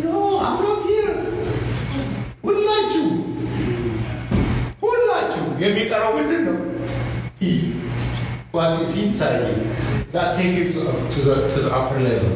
no 0.03 0.09
I'm 0.45 0.63
not 0.63 0.81
here 0.87 1.07
ሁላችሁ 2.47 3.05
ሁላችሁ 4.83 5.43
የሚቀረው 5.67 6.11
ምንድን 6.17 6.41
ነው? 6.47 6.57
what 8.53 8.73
is 8.83 8.91
inside 9.01 9.41
that 10.13 10.29
take 10.37 10.53
you 10.57 10.63
to 11.11 11.15
the 11.55 11.67
upper 11.77 11.97
level 12.05 12.35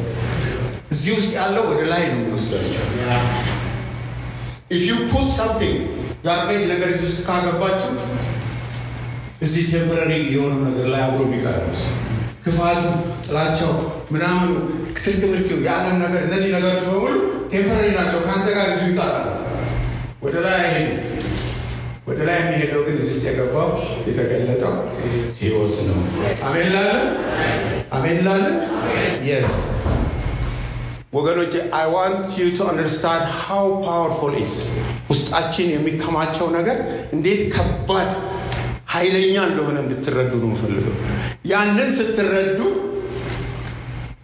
እዚህ 0.92 1.12
ውስጥ 1.16 1.30
ያለው 1.38 1.64
ወደ 1.70 1.80
ላይ 1.92 2.02
ነው 2.10 2.18
የሚወስዳችሁ። 2.18 2.84
if 4.70 4.82
you 4.88 4.94
put 5.10 5.28
something 5.38 5.78
garbage 6.26 6.62
ነገር 6.72 6.88
እዚህ 6.92 7.06
ውስጥ 7.08 7.20
ካገባችሁ 7.28 7.90
እዚህ 9.42 9.62
temporary 9.70 10.10
የሆነው 10.34 10.60
ነገር 10.66 10.86
ላይ 10.92 11.02
አብሮ 11.06 11.20
የሚቀርስ 11.26 11.80
ክፋቱ፣ 12.44 12.84
ጥላቻው፣ 13.26 13.72
ምናምኑ 14.12 14.52
ክትርክብርኪው 14.96 15.58
የዓለም 15.66 15.96
ነገር 16.04 16.22
እነዚህ 16.28 16.50
ነገሮች 16.56 16.84
በሙሉ 16.86 17.14
temporary 17.52 17.88
ናቸው። 17.98 18.20
ከአንተ 18.26 18.46
ጋር 18.56 18.68
እዚሁ 18.72 18.88
ይቀራሉ። 18.92 19.26
ወደ 20.22 20.36
ላይ 20.46 20.56
አይሄዱም። 20.60 21.11
ወደ 22.12 22.22
ላይ 22.28 22.38
የሚሄደው 22.40 22.80
ግን 22.86 22.96
እዚህ 22.98 23.12
ውስጥ 23.12 23.24
የገባው 23.28 23.68
የተገለጠው 24.08 24.74
ህይወት 25.38 25.76
ነው። 25.86 25.98
አሜን 26.48 26.68
ላለን 26.74 27.04
አሜን 27.92 28.18
ላለን 28.26 28.56
yes 29.28 29.54
ወገኖች 31.12 31.54
I 31.78 31.86
want 31.94 32.28
you 32.38 32.44
to 32.56 32.68
understand 32.70 33.24
how 33.40 33.66
powerful 33.84 34.34
is 34.42 34.52
ውስጣችን 35.10 35.72
የሚከማቸው 35.72 36.46
ነገር 36.56 36.78
እንዴት 37.16 37.42
ከባድ 37.54 38.10
ኃይለኛ 38.94 39.36
እንደሆነ 39.50 39.76
እንድትረዱ 39.84 40.32
ነው 40.42 40.48
የምፈልገው። 40.48 40.96
ያንን 41.52 41.90
ስትረዱ 41.98 42.60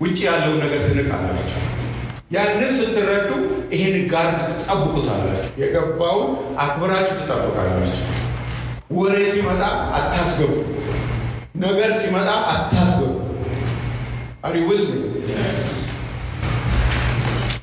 ውጭ 0.00 0.18
ያለውን 0.28 0.60
ነገር 0.64 0.80
ትንቃላችሁ። 0.88 1.62
ያንን 2.30 2.72
ስትረዱ 2.78 3.30
ይህን 3.72 3.94
ጋርድ 4.10 4.40
ትጠብቁታላችሁ። 4.50 5.52
የገባውን 5.60 6.30
አክብራችሁ 6.58 7.14
ትጠብቃላችሁ። 7.20 8.04
ወሬ 8.96 9.16
ሲመጣ 9.32 9.62
አታስገቡ። 9.98 10.52
ነገር 11.58 11.90
ሲመጣ 12.00 12.28
አታስገቡ። 12.52 13.14
አሪውዝ 14.44 14.82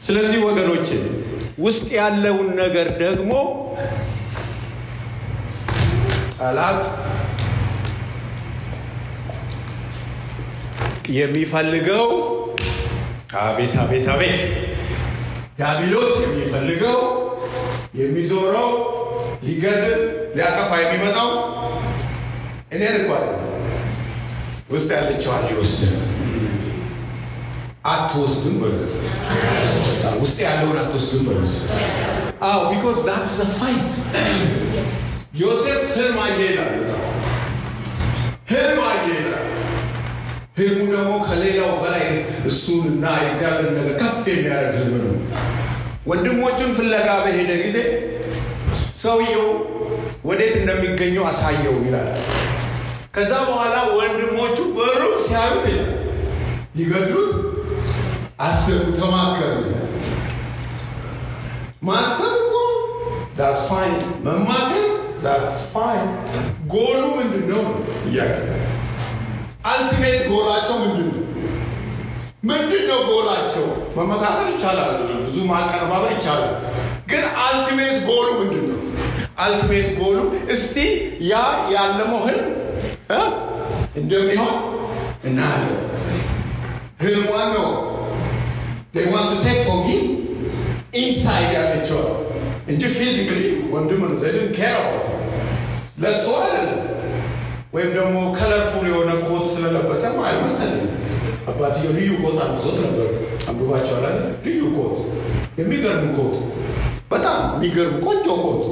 ስለዚህ 0.07 0.39
ወገኖችን 0.47 1.03
ውስጥ 1.59 1.87
ያለውን 1.97 2.49
ነገር 2.59 2.87
ደግሞ 2.99 3.31
ጠላት 6.37 6.81
የሚፈልገው 11.15 12.07
አቤት 13.41 13.73
አቤት 13.75 14.07
አቤት 14.07 14.39
ዲያብሎስ 15.57 16.13
የሚፈልገው 16.23 16.97
የሚዞረው 17.99 18.69
ሊገድል 19.43 20.01
ሊያጠፋ 20.35 20.71
የሚመጣው 20.81 21.29
እኔን 22.71 22.95
እኮ 23.01 23.11
ውስጥ 24.71 24.89
ያለችዋን 24.95 25.43
ሊወስድ 25.49 25.81
አትወስድም 27.85 28.55
በሉት። 28.61 28.93
ውስጥ 30.21 30.37
ያለውን 30.45 30.77
አትወስድም 30.81 31.23
በሉት። 31.27 31.55
አዎ 32.47 32.61
because 32.71 32.97
that's 33.07 33.33
the 33.39 33.45
fight። 33.59 33.91
ዮሴፍ 35.41 35.81
ህልም 35.95 36.17
አየ 36.25 36.39
ይላል 36.49 36.73
ህልም 38.51 38.79
አየ 38.89 39.05
ይላል። 39.15 39.34
ህልሙ 40.57 40.81
ደግሞ 40.91 41.13
ከሌላው 41.25 41.71
በላይ 41.79 42.03
እሱንና 42.49 43.05
የእግዚአብሔር 43.17 43.71
ነገር 43.77 43.95
ከፍ 44.01 44.21
የሚያደርግ 44.31 44.75
ህልም 44.77 44.93
ነው። 45.05 45.15
ወንድሞቹን 46.07 46.71
ፍለጋ 46.77 47.07
በሄደ 47.23 47.51
ጊዜ 47.63 47.77
ሰውየው 49.01 49.47
ወዴት 50.25 50.53
እንደሚገኙ 50.59 51.17
አሳየው 51.29 51.75
ይላል። 51.85 52.07
ከዛ 53.15 53.31
በኋላ 53.49 53.75
ወንድሞቹ 53.97 54.57
በሩቅ 54.77 55.13
ሲያዩት 55.25 55.65
ሊገድሉት 56.77 57.33
አስቡ፣ 58.39 58.79
ተማከሩ። 58.97 59.57
ማሰብ 61.81 62.33
እኮ 62.41 62.53
that's 63.39 63.59
fine፣ 63.67 63.95
መማከር 64.25 64.87
that's 65.25 65.45
fine። 65.71 66.09
goal 66.73 66.93
ኡ 66.93 67.03
ምንድን 67.19 67.45
ነው 67.51 67.63
ጥያቄ። 68.03 68.33
ultimate 69.65 70.19
goal 70.31 70.47
ኣቸው 70.47 70.75
ምንድን 70.83 71.07
ነው? 71.09 71.21
ምንድን 72.43 72.83
ነው 72.89 72.99
ጎላቸው? 73.09 73.65
መመካከር 73.97 74.47
ይቻላል፣ 74.53 74.91
ብዙ 75.21 75.35
ማቀነባበር 75.51 76.11
ይቻላል። 76.17 76.53
ግን 77.11 77.23
ultimate 77.45 77.97
goal 78.09 78.21
ኡ 78.21 78.27
ምንድን 78.41 78.65
ነው? 78.71 78.79
ultimate 79.37 79.87
goal 79.99 80.11
ኡ 80.11 80.17
እስቲ 80.55 80.75
ያ 81.31 81.35
ያለመው 81.75 82.21
ህልም 82.27 82.47
እንደሚሆን 83.95 84.55
እናያለን። 85.27 85.81
ህልሙን 87.03 87.49
ነው 87.57 87.67
they 88.93 89.05
want 89.13 89.27
to 89.29 89.37
take 89.45 89.59
from 89.65 89.79
him 89.87 90.03
inside 90.95 91.49
ያለችውን 91.57 92.01
እንጂ 92.71 92.83
physically 92.97 93.41
ወንድም 93.73 94.01
ነው 94.03 94.13
about 94.13 95.03
him 95.07 95.17
ለእሱ 96.03 96.25
አይደለም። 96.43 96.79
ወይም 97.75 97.89
ደግሞ 97.95 98.17
colorful 98.37 98.85
የሆነ 98.89 99.11
ኮት 99.23 99.45
ስለለበሰም 99.53 100.15
አይመሰልም። 100.25 100.85
አባትየው 101.47 101.91
ልዩ 101.97 102.11
ኮት 102.21 102.37
አልብሶት 102.43 102.77
ነበር። 102.85 103.07
አንብባችኋል 103.49 104.03
አይደል? 104.09 104.17
ልዩ 104.45 104.61
ኮት፣ 104.77 104.95
የሚገርም 105.59 106.07
ኮት፣ 106.15 106.35
በጣም 107.11 107.41
የሚገርም 107.55 107.97
ቆንጆ 108.05 108.27
ኮት። 108.45 108.63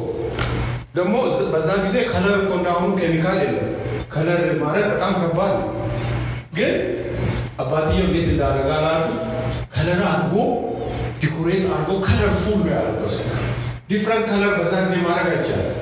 ደግሞ 0.95 1.13
በዛ 1.53 1.69
ጊዜ 1.86 1.95
color 2.12 2.36
እኮ 2.41 2.51
እንዳሁኑ 2.60 2.89
ኬሚካል 3.01 3.38
የለም። 3.43 3.69
color 4.13 4.41
ማድረግ 4.63 4.86
በጣም 4.93 5.13
ከባድ 5.22 5.53
ነው። 5.60 5.69
ግን 6.57 6.74
አባትየው 7.60 8.05
እንዴት 8.07 8.27
እንዳደረገ 8.33 8.69
አላውቅም። 8.77 9.17
color 9.75 10.01
አድርጎ 10.12 10.36
decorate 11.22 11.63
አድርጎ 11.74 11.91
colorful 12.07 12.60
ነው 12.62 12.74
ያለበሰው። 12.75 13.25
different 13.89 14.25
color 14.31 14.53
በዛ 14.60 14.74
ጊዜ 14.86 14.95
ማድረግ 15.07 15.27
አይቻልም። 15.33 15.77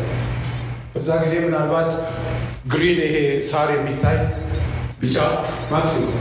በዛ 0.94 1.10
ጊዜ 1.24 1.34
ምናልባት 1.46 1.92
green 2.72 3.00
ይሄ 3.06 3.16
ሳር 3.50 3.70
የሚታይ 3.76 4.18
ቢጫ 5.02 5.18
ማክሲመም 5.72 6.18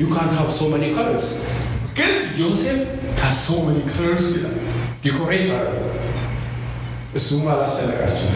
ዩ 0.00 0.06
ካንት 0.12 0.32
ሃቭ 0.38 0.48
ሶ 0.56 0.68
መኒ 0.72 0.84
ከለርስ። 0.96 1.26
ግን 1.98 2.12
ዮሴፍ 2.40 2.78
has 3.20 3.36
so 3.42 3.56
many 3.66 3.78
colors 3.90 4.28
ይላል። 4.36 4.56
decorate 5.04 5.48
አደረገ። 5.56 5.82
እሱም 7.18 7.44
አላስጨነቃቸው። 7.52 8.30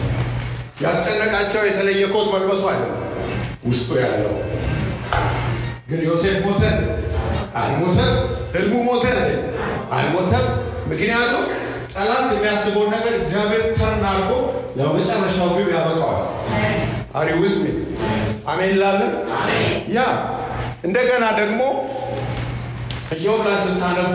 ያስጨነቃቸው 0.84 1.62
የተለየ 1.68 2.02
ኮት 2.12 2.26
መልበሱ 2.34 2.62
አይደለም 2.72 3.00
ውስጡ 3.68 3.90
ያለው 4.02 4.34
ግን 5.88 6.00
ዮሴፍ 6.08 6.36
ሞተ 6.44 6.62
አልሞተም? 7.60 8.12
ህልሙ 8.54 8.74
ሞተ 8.88 9.04
አልሞተም? 9.96 10.46
ምክንያቱም 10.90 11.44
ጠላት 11.94 12.26
የሚያስበውን 12.34 12.90
ነገር 12.96 13.12
እግዚአብሔር 13.20 13.62
turn 13.78 14.04
አድርጎ 14.10 14.32
ለመጨረሻው 14.76 15.48
ግብ 15.56 15.68
ያበቃዋል። 15.74 16.24
አሪ 17.14 17.28
ውዝሚ 17.40 17.64
አሜን 18.46 18.74
ላለን 18.80 19.12
ያ 19.94 20.00
እንደገና 20.84 21.24
ደግሞ 21.38 21.60
ኢዮብ 23.16 23.40
ላይ 23.46 23.56
ስታነቡ 23.64 24.14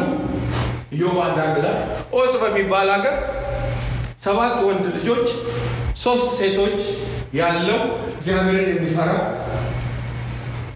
ኢዮብ 0.96 1.18
አንዳንድ 1.26 1.56
ላይ 1.66 1.76
ኦስ 2.18 2.34
በሚባል 2.42 2.90
ሀገር 2.96 3.16
ሰባት 4.26 4.58
ወንድ 4.68 4.86
ልጆች 4.98 5.28
ሶስት 6.04 6.28
ሴቶች 6.40 6.80
ያለው 7.40 7.80
እግዚአብሔርን 8.14 8.70
የሚፈራ 8.72 9.10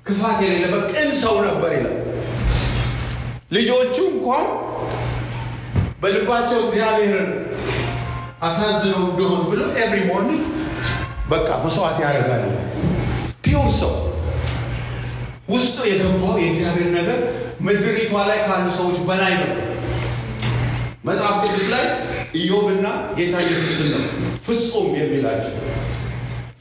ክፋት 0.08 0.40
የሌለበት 0.44 0.86
ቅን 0.94 1.10
ሰው 1.22 1.36
ነበር 1.48 1.72
ይላል። 1.78 1.96
ልጆቹ 3.52 3.96
እንኳን 4.12 4.46
በልባቸው 6.02 6.60
እግዚአብሔርን 6.66 7.30
አሳዝነው 8.42 9.02
እንደሆን 9.08 9.42
ብሎ 9.50 9.62
every 9.82 10.00
morning 10.10 10.44
በቃ 11.30 11.48
መስዋዕት 11.64 11.98
ያደርጋሉ። 12.04 12.44
pure 13.46 13.72
ሰው 13.80 13.94
ውስጡ 15.50 15.78
የገባው 15.90 16.36
የእግዚአብሔር 16.42 16.90
ነገር 16.98 17.20
ምድሪቷ 17.66 18.14
ላይ 18.30 18.40
ካሉ 18.48 18.66
ሰዎች 18.78 18.98
በላይ 19.08 19.34
ነው። 19.42 19.52
መጽሐፍ 21.06 21.36
ቅዱስ 21.44 21.68
ላይ 21.74 21.86
ኢዮብና 22.40 22.86
ጌታ 23.18 23.36
ኢየሱስን 23.46 23.90
ነው 23.94 24.02
ፍጹም 24.46 24.88
የሚላቸው 25.00 25.54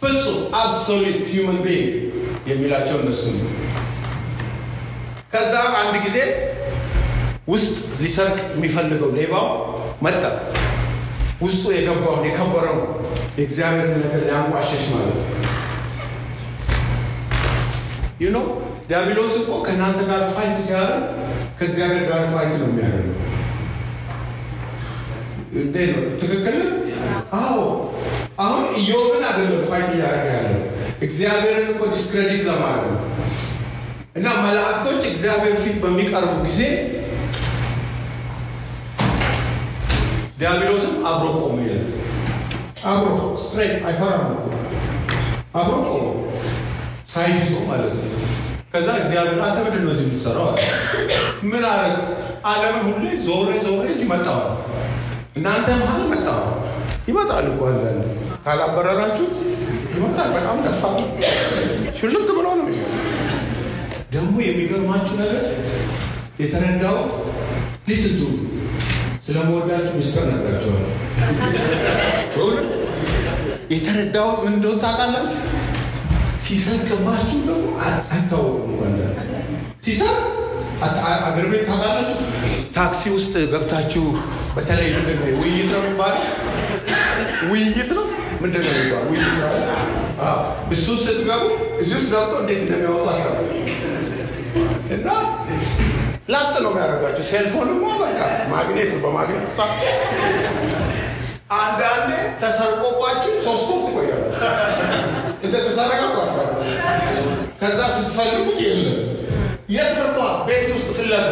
ፍጹም 0.02 0.38
absolute 0.60 1.22
human 1.32 1.58
being 1.64 1.88
የሚላቸው 2.50 2.96
እነሱ 3.02 3.22
ነው። 3.36 3.48
ከዛ 5.32 5.52
አንድ 5.80 5.94
ጊዜ 6.06 6.18
ውስጥ 7.48 7.72
ሊሰርቅ 8.00 8.38
የሚፈልገው 8.54 9.10
ሌባው 9.18 9.48
መጣ። 10.02 10.22
ውስጡ 11.40 11.64
የገባውን 11.74 12.26
የከበረው 12.28 12.78
የእግዚአብሔርን 13.38 13.96
ነገር 13.96 14.22
ሊያንቋሸሽ 14.26 14.84
ማለት 14.92 15.18
ነው። 15.22 15.32
you 18.20 18.28
know 18.32 18.38
ዲያብሎስ 18.88 19.34
እኮ 19.40 19.52
ከእናንተ 19.66 20.00
ጋር 20.10 20.22
fight 20.34 20.56
ሲያደርግ 20.66 21.04
ከእግዚአብሔር 21.58 22.04
ጋር 22.10 22.22
fight 22.34 22.54
ነው 22.60 22.68
የሚያደርገው። 22.70 23.12
ነው? 25.90 26.02
ትክክል 26.20 26.56
ነው? 26.62 26.70
አዎ። 27.40 27.58
አሁን 28.38 28.64
ኢዮብን 28.80 29.22
አይደለም 29.28 29.62
fight 29.68 29.88
እያደረገ 29.94 30.26
ያለው 30.36 30.62
እግዚአብሔርን 31.06 31.68
እኮ 31.74 31.82
discredit 31.92 32.42
ለማድረግ 32.48 32.86
ነው። 32.92 33.02
እና 34.16 34.26
መላእክቶች 34.44 35.02
እግዚአብሔር 35.10 35.54
ፊት 35.62 35.76
በሚቀርቡ 35.82 36.34
ጊዜ 36.46 36.60
ዲያብሎስም 40.36 40.94
አብሮ 41.08 41.26
ቆሞ 41.38 41.56
ይላል። 41.62 41.86
አብሮ 42.86 43.08
straight 43.42 43.74
አይፈራም 43.86 44.24
እኮ 44.28 44.44
አብሮ 45.54 45.74
ቆሞ 45.86 46.06
side 47.12 47.36
ይዞ 47.40 47.52
ማለት 47.68 47.94
ነው። 47.98 48.10
ከዛ 48.72 48.88
እግዚአብሔር 49.02 49.38
አንተ 49.44 49.58
ምንድን 49.66 49.82
ነው 49.84 49.92
እዚህ 49.94 50.04
የምትሰራው? 50.06 50.46
አለ። 50.50 50.58
ምን 51.50 51.64
አረግ? 51.70 51.96
ዓለምን 52.46 52.82
ሁሌ 52.88 53.04
ዞሬ 53.26 53.50
ዞሬ 53.66 53.86
ስመጣ 53.98 54.48
እናንተ 55.36 55.68
መሀል 55.80 56.02
መጣዋል። 56.12 56.50
ይመጣል 57.08 57.46
እኮ 57.52 57.60
አንዳንድ 57.70 58.02
ካላበረራችሁት 58.44 59.34
ይመጣል። 59.94 60.28
በጣም 60.36 60.58
ደፋ 60.66 60.82
ሽልክ 61.98 62.28
ብሎ 62.38 62.46
ነው 62.58 62.66
ደግሞ 64.12 64.34
የሚገርማችሁ 64.46 65.14
ነገር 65.22 65.44
የተረዳሁት 66.40 67.10
ሊስቱ 67.88 68.20
ስለመወዳችሁ 69.26 69.92
ምስጢር 69.96 70.24
ነግራቸዋለሁ። 70.28 70.90
በእውነት 72.34 72.68
የተረዳሁት 73.72 74.38
ምን 74.44 74.52
እንደሆነ 74.54 74.78
ታውቃላችሁ? 74.84 75.40
ሲሰርቅባችሁ 76.44 77.38
ደግሞ 77.46 77.66
አይታወቁም። 78.10 78.68
እንኳን 78.68 78.94
ሲሰርቅ 79.84 80.22
አገር 81.24 81.46
ቤት 81.52 81.64
ታውቃላችሁ። 81.70 82.18
ታክሲ 82.76 83.02
ውስጥ 83.16 83.34
ገብታችሁ 83.52 84.04
በተለይ 84.56 84.88
ምንድን 84.96 85.18
ነው 85.22 85.38
ውይይት 85.40 85.68
ነው 85.74 85.82
የሚባለው? 85.82 86.24
ውይይት 87.50 87.90
ነው 87.98 88.06
ምንድን 88.42 88.62
ነው 88.66 88.72
የሚባለው? 88.74 89.08
ውይይት 89.10 89.34
ነው። 89.40 89.52
እሱ 90.74 90.86
ስትገቡ 91.02 91.42
እዚህ 91.80 91.94
ውስጥ 91.98 92.08
ገብተው 92.14 92.38
እንዴት 92.42 92.60
እንደሚያወጡ 92.64 93.06
አታውቁ 93.12 93.42
እና 94.96 95.08
ላጥ 96.28 96.54
ነው 96.56 96.70
የሚያደርጋቸው። 96.70 97.24
ሴልፎንማ 97.30 97.84
በቃ 98.00 98.20
ማግኔት 98.52 98.92
በማግኔት 99.02 99.44
ሳ 99.56 99.68
አንዳንዴ 101.56 102.10
ተሰርቆባችሁ 102.40 103.32
ሶስት 103.44 103.68
ወር 103.72 103.82
ትቆያለ 103.84 104.22
እንደተሰረቀባቸዋል። 105.46 106.48
ከዛ 107.60 107.78
ስትፈልጉት 107.96 108.58
የለም። 108.64 108.98
የት 109.68 109.92
ገባ? 109.98 110.18
ቤት 110.48 110.68
ውስጥ 110.74 110.88
ፍለጋ 110.96 111.22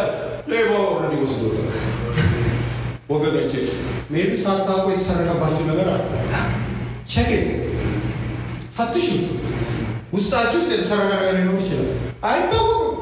ሌባ 0.51 0.71
ወረድ 0.85 1.13
ይወስዶታል። 1.17 1.67
ወገኖች 3.09 3.53
maybe 4.13 4.31
ሳታውቁ 4.43 4.85
የተሰረቀባችሁ 4.93 5.63
ነገር 5.71 5.87
አለ። 5.89 6.05
check 7.13 7.37
it 7.37 7.47
ፈትሹ። 8.77 9.07
ውስጣችሁ 10.13 10.57
ውስጥ 10.59 10.69
የተሰረቀ 10.73 11.11
ነገር 11.13 11.33
ሊኖር 11.37 11.57
ይችላል፣ 11.63 11.89
አይታወቅም። 12.27 12.94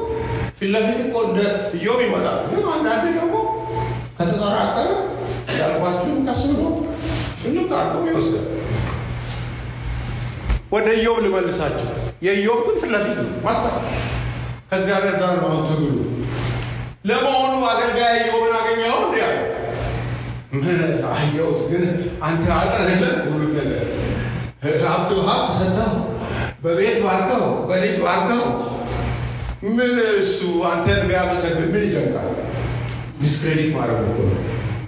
ፊት 0.64 0.72
ለፊት 0.74 0.98
እኮ 1.02 1.14
እንደ 1.24 1.38
ኢዮብ 1.76 1.98
ይመጣል። 2.04 2.36
ግን 2.50 2.60
አንዳንድ 2.74 3.02
ደግሞ 3.16 3.34
ከተጠራጠረ 4.18 4.86
ያልኳችሁን 5.58 6.20
ቀስ 6.26 6.40
ብሎ 6.50 6.62
አድርጎ 7.78 8.04
ይወስዳል። 8.06 8.46
ወደ 10.72 10.86
ኢዮብ 11.00 11.18
ልመልሳችሁ። 11.24 11.90
የኢዮብ 12.26 12.60
ግን 12.66 12.76
ፊት 12.82 12.90
ለፊት 12.94 13.18
ነው 13.20 13.30
መጣ። 13.46 13.64
ከእግዚአብሔር 14.70 15.16
ጋር 15.22 15.34
ነው 15.42 15.52
ትግሉ። 15.68 15.92
ለመሆኑ 17.04 17.54
አገልጋይ 17.72 18.14
ኢዮብን 18.22 18.54
አገኘኸው? 18.58 19.00
እንዲ 19.06 19.16
ያለ 19.22 19.36
ምን 20.54 20.80
አየሁት፣ 21.12 21.60
ግን 21.70 21.84
አንተ 22.24 22.44
አጥረህለት 22.58 23.18
ሁሉን 23.26 23.50
ነገር 23.58 23.82
ሀብት 24.84 25.10
ሀብት 25.28 25.50
ሰጠኸው፣ 25.58 26.04
በቤት 26.64 26.96
ባርከው፣ 27.04 27.44
በልጅ 27.68 27.96
ባርከው። 28.04 28.44
ምን 29.68 29.92
እሱ 30.18 30.38
አንተን 30.70 31.00
ቢያመሰግን 31.08 31.68
ምን 31.72 31.84
ይደንቃል? 31.86 32.28
discredit 33.20 33.70
ማድረግ 33.76 34.00
እኮ 34.06 34.18
ነው። 34.30 34.40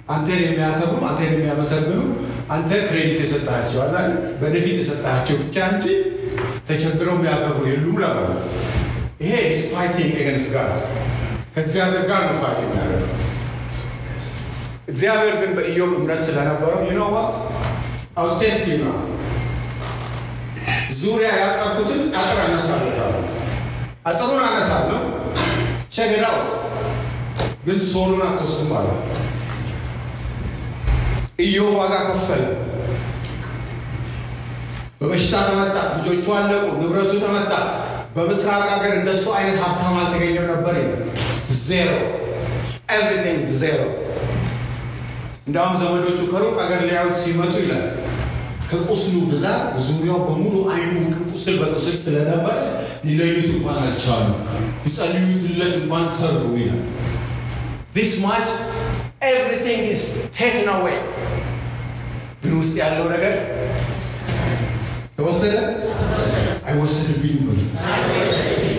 አንተን 0.09 0.39
የሚያከብሩ 0.43 0.99
አንተን 1.09 1.31
የሚያመሰግኑ 1.35 1.99
አንተ 2.49 2.71
credit 2.87 3.19
የሰጣቸው 3.23 3.79
አላ 3.85 3.95
benefit 4.41 4.75
የሰጣቸው 4.79 5.35
ብቻ 5.41 5.65
እንጂ 5.73 5.85
ተቸግረው 6.67 7.15
የሚያከብሩ 7.17 7.63
የሉም 7.71 7.97
ለማለት 8.03 8.43
ይሄ 9.21 9.33
is 9.49 9.61
fighting 9.71 10.13
against 10.21 10.49
ጋር 10.55 10.69
ከእግዚአብሔር 11.55 12.03
ጋር 12.09 12.21
ነው 12.27 12.35
fight 12.41 12.59
የሚያደርገው። 12.65 13.13
እግዚአብሔር 14.87 15.35
ግን 15.41 15.51
በኢዮብ 15.57 15.91
እምነት 15.97 16.21
ስለነበረው 16.27 16.81
you 16.87 16.97
know 16.99 17.07
what 17.15 17.33
I'll 18.17 18.27
test 18.41 18.65
you 18.71 18.77
ነው 18.83 18.95
ዙሪያ 21.01 21.31
ያጠርኩትን 21.41 22.01
አጥር 22.19 22.39
አነሳለታለሁ። 22.45 23.23
አጥሩን 24.07 24.41
አነሳለሁ 24.43 24.99
ቸግዳው 25.95 26.37
ግን 27.65 27.79
soul 27.87 28.04
ኡን 28.04 28.21
አትወስድም 28.27 28.71
አለ። 28.77 28.87
ኢዮብ 31.39 31.71
ዋጋ 31.79 31.93
ከፈለ። 32.07 32.43
በበሽታ 34.99 35.41
ተመታ፣ 35.47 35.75
ልጆቹ 35.97 36.25
አለቁ፣ 36.37 36.65
ንብረቱ 36.79 37.11
ተመታ። 37.23 37.51
በምስራቅ 38.15 38.63
ሀገር 38.71 38.93
እንደሱ 38.99 39.25
አይነት 39.37 39.57
ሀብታም 39.63 39.97
አልተገኘም 40.01 40.47
ነበር 40.51 40.75
ይላል። 40.79 41.03
zero 41.59 41.89
everything 42.95 43.43
zero። 43.61 43.79
እንዲሁም 45.47 45.75
ዘመዶቹ 45.81 46.19
ከሩቅ 46.31 46.55
ሀገር 46.61 46.81
ሊያዩት 46.87 47.15
ሲመጡ 47.21 47.53
ይላል 47.63 47.85
ከቁስሉ 48.69 49.15
ብዛት 49.29 49.61
ዙሪያው 49.85 50.19
በሙሉ 50.27 50.55
አይኑ 50.71 50.93
ቁስል 51.31 51.55
በቁስል 51.61 51.95
ስለነበረ 52.01 52.55
ሊለዩት 53.07 53.47
እንኳን 53.53 53.77
አልቻሉ። 53.83 54.27
ሊጸልዩትለት 54.83 55.75
እንኳን 55.81 56.05
ፈሩ 56.15 56.33
ይላል። 56.57 56.81
this 57.95 58.11
much 58.23 58.49
everything 59.27 59.83
is 59.91 60.03
taken 60.37 60.67
away። 60.73 60.97
ግን 62.41 62.53
ውስጥ 62.59 62.73
ያለው 62.81 63.05
ነገር 63.13 63.35
ተወሰደ 65.17 65.55
አይወሰድብኝም 66.67 67.45
በሉ 67.47 67.59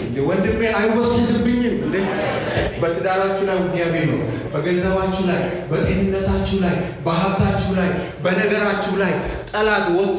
እንደ 0.01 0.19
ወንድሜ 0.29 0.61
አይወሰድብኝም። 0.79 1.77
እንደ 1.87 1.97
በትዳራችሁ 2.81 3.45
ላይ 3.49 3.57
ውጊያ 3.63 3.85
ቢኖር፣ 3.95 4.21
በገንዘባችሁ 4.53 5.23
ላይ፣ 5.31 5.41
በጤንነታችሁ 5.71 6.59
ላይ፣ 6.65 6.75
በሀብታችሁ 7.07 7.71
ላይ፣ 7.79 7.91
በነገራችሁ 8.25 8.95
ላይ 9.03 9.13
ጠላት 9.51 9.87
ውጭ 9.97 10.15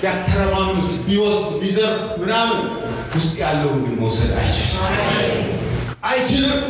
ቢያተረማምስ 0.00 0.90
ቢወስድ 1.06 1.46
ቢዘርፍ 1.60 2.02
ምናምን 2.22 2.60
ውስጥ 3.14 3.32
ያለውን 3.42 3.80
ግን 3.84 3.94
መውሰድ 4.00 4.30
አይችልም 4.36 4.80
አይችልም። 6.04 6.60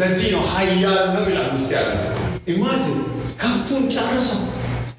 ለዚህ 0.00 0.28
ነው 0.34 0.42
ኃያል 0.52 0.78
ነው 1.14 1.24
ይላል 1.30 1.48
ውስጥ 1.56 1.70
ያለው። 1.76 1.98
imagine 2.48 2.98
ከብቱን 3.40 3.84
ጨርሰው 3.94 4.40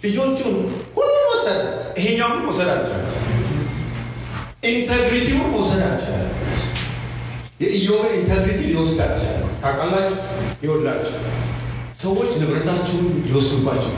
ልጆቹን 0.04 0.56
ሁሉም 0.98 1.26
ወሰደ። 1.32 1.60
ይሄኛውን 1.98 2.44
መውሰድ 2.46 2.70
አልቻለም። 2.74 3.14
integrity 4.64 5.23
ውን 5.23 5.50
መውሰድ 5.54 5.82
አልቻለም። 5.88 6.34
የኢዮብን 7.62 8.14
integrity 8.20 8.62
ሊወስድ 8.70 9.00
አልቻለም። 9.06 9.44
ታውቃላችሁ፣ 9.62 10.18
ይኸውላችሁ 10.64 11.16
ሰዎች 12.02 12.32
ንብረታችሁን 12.42 13.08
ሊወስዱባችሁ፣ 13.28 13.94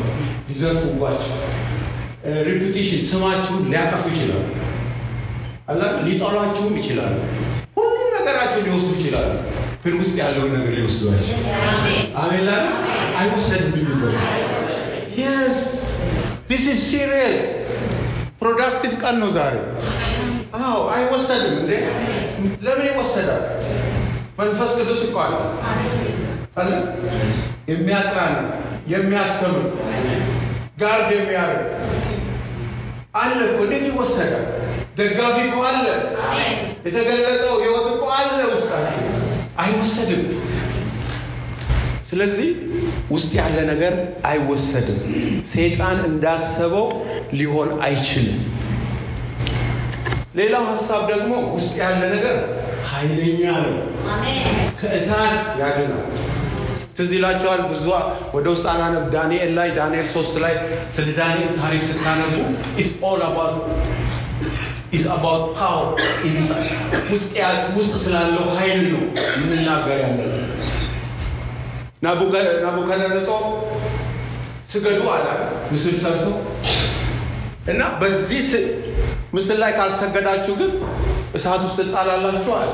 ሊዘርፉባችሁ፣ 0.49 1.33
reputation 2.47 3.01
ስማችሁን 3.09 3.63
ሊያጠፉ 3.71 4.03
ይችላሉ። 4.13 4.45
አላ 5.69 5.81
ሊጠሏችሁም 6.05 6.75
ይችላሉ። 6.79 7.15
ሁሉም 7.77 8.07
ነገራችሁን 8.17 8.65
ሊወስዱ 8.67 8.89
ይችላሉ። 8.97 9.29
ግን 9.83 9.95
ውስጥ 9.99 10.15
ያለውን 10.21 10.51
ነገር 10.55 10.73
ሊወስዷቸው 10.77 11.37
አሜን 12.21 12.41
ላ 12.47 12.53
አይወሰድብኝ 13.19 13.85
yes 15.19 15.57
this 16.49 16.65
is 16.67 16.81
serious 16.87 17.39
productive 18.41 18.93
ቀን 19.01 19.15
ነው 19.21 19.29
ዛሬ። 19.37 19.55
አዎ 20.59 20.77
አይወሰድም 20.93 21.55
እንዴ! 21.59 21.71
ለምን 22.65 22.85
ይወሰዳል? 22.89 23.43
መንፈስ 24.39 24.69
ቅዱስ 24.77 25.01
እኮ 25.07 25.15
አለ 25.23 25.33
አለ 26.57 26.69
የሚያጽናና 27.69 28.37
የሚያስተምር 28.93 29.65
ጋርድ 30.81 31.09
የሚያደርግ 31.17 31.65
አለ 33.15 33.39
እኮ። 33.47 33.59
እንዴት 33.65 33.85
ይወሰዳል? 33.89 34.45
ደጋፊ 34.99 35.35
እኮ 35.45 35.57
አለ። 35.69 35.85
የተገለጠው 36.85 37.55
ህይወት 37.63 37.87
እኮ 37.93 38.03
አለ 38.17 38.31
ውስጣችን። 38.51 39.05
አይወሰድም። 39.59 40.23
ስለዚህ 42.09 42.49
ውስጥ 43.11 43.31
ያለ 43.39 43.57
ነገር 43.71 43.93
አይወሰድም። 44.25 44.99
ሰይጣን 45.51 45.97
እንዳሰበው 46.09 46.87
ሊሆን 47.33 47.69
አይችልም። 47.85 48.39
ሌላው 50.35 50.63
ሀሳብ 50.71 51.01
ደግሞ 51.11 51.31
ውስጥ 51.55 51.73
ያለ 51.81 52.01
ነገር 52.15 52.35
ኃይለኛ 52.89 53.41
ነው፣ 53.65 53.75
ከእሳት 54.81 55.33
ያድናል። 55.61 56.03
ትዝ 56.97 57.11
ይላችኋል። 57.17 57.61
ብዙ 57.71 57.85
ወደ 58.35 58.45
ውስጥ 58.53 58.65
አናነብ 58.71 59.05
ዳንኤል 59.13 59.51
ላይ 59.59 59.69
ዳንኤል 59.77 60.07
ሶስት 60.15 60.35
ላይ 60.43 60.53
ስለ 60.95 61.07
ዳንኤል 61.19 61.51
ታሪክ 61.61 61.81
ስታነቡ 61.87 62.33
it's 62.77 62.93
all 63.03 63.21
about 63.27 63.55
is 64.93 65.03
about 65.13 65.45
power 65.57 65.87
inside 66.25 66.69
ውስጥ 67.11 67.31
ውስጥ 67.77 67.93
ስላለው 68.03 68.45
ኃይል 68.57 68.81
ነው 68.93 69.03
የምንናገር 69.33 69.97
ያለ 70.03 70.19
ናቡከደነጾር 72.63 73.43
ስገዱ 74.71 75.01
አለ 75.13 75.27
ምስል 75.71 75.95
ሰርቶ 76.01 76.25
እና 77.71 77.81
በዚህ 78.01 78.49
ምስል 79.33 79.57
ላይ 79.63 79.71
ካልሰገዳችሁ 79.77 80.53
ግን 80.61 80.71
እሳት 81.35 81.61
ውስጥ 81.65 81.77
ትጣላላችሁ 81.81 82.53
አለ። 82.59 82.69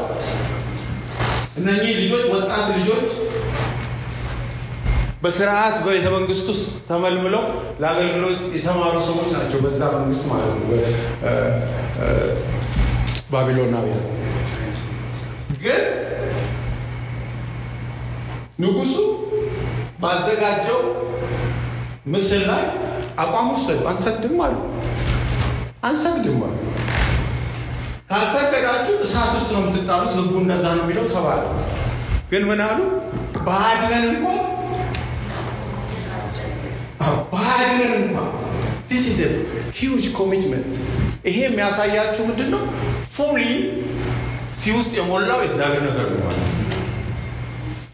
እነኚህ 1.58 1.94
ልጆች 2.02 2.26
ወጣት 2.34 2.68
ልጆች 2.78 3.08
በስርዓት 5.24 5.76
በቤተ 5.86 6.08
መንግስት 6.16 6.46
ውስጥ 6.52 6.66
ተመልምለው 6.90 7.44
ለአገልግሎት 7.82 8.42
የተማሩ 8.58 8.96
ሰዎች 9.08 9.30
ናቸው። 9.36 9.60
በዛ 9.66 9.82
መንግስት 9.96 10.24
ማለት 10.32 10.52
ነው 10.56 10.66
ባቢሎናውያን። 13.32 14.04
ግን 15.64 15.84
ንጉሱ 18.60 18.96
ባዘጋጀው 20.00 20.82
ምስል 22.08 22.44
ላይ 22.50 22.64
አቋም 23.20 23.48
ወሰዱ። 23.54 23.80
አንሰግድም 23.92 24.38
አሉ። 24.46 24.56
አንሰግድም 25.84 26.40
አሉ። 26.46 26.54
ካልሰገዳችሁ 28.12 28.96
እሳት 29.06 29.32
ውስጥ 29.38 29.50
ነው 29.54 29.62
የምትጣሉት፣ 29.62 30.12
ህጉ 30.18 30.32
እንደዛ 30.42 30.66
ነው 30.78 30.84
የሚለው 30.86 31.06
ተባለ። 31.14 31.42
ግን 32.32 32.44
ምን 32.50 32.60
አሉ? 32.66 32.80
ባያድነን 33.48 34.06
እንኳን 34.12 34.40
ባያድነን 37.34 37.94
እንኳን 38.00 38.30
this 38.90 39.04
is 39.12 39.20
huge 39.80 40.06
commitment። 40.18 40.68
ይሄ 41.28 41.38
የሚያሳያችሁ 41.46 42.24
ምንድን 42.30 42.50
ነው? 42.54 42.62
fully 43.16 43.42
see 44.60 44.74
ውስጥ 44.78 44.92
የሞላው 44.98 45.40
የእግዚአብሔር 45.44 45.82
ነገር 45.90 46.08
ነው 46.14 46.30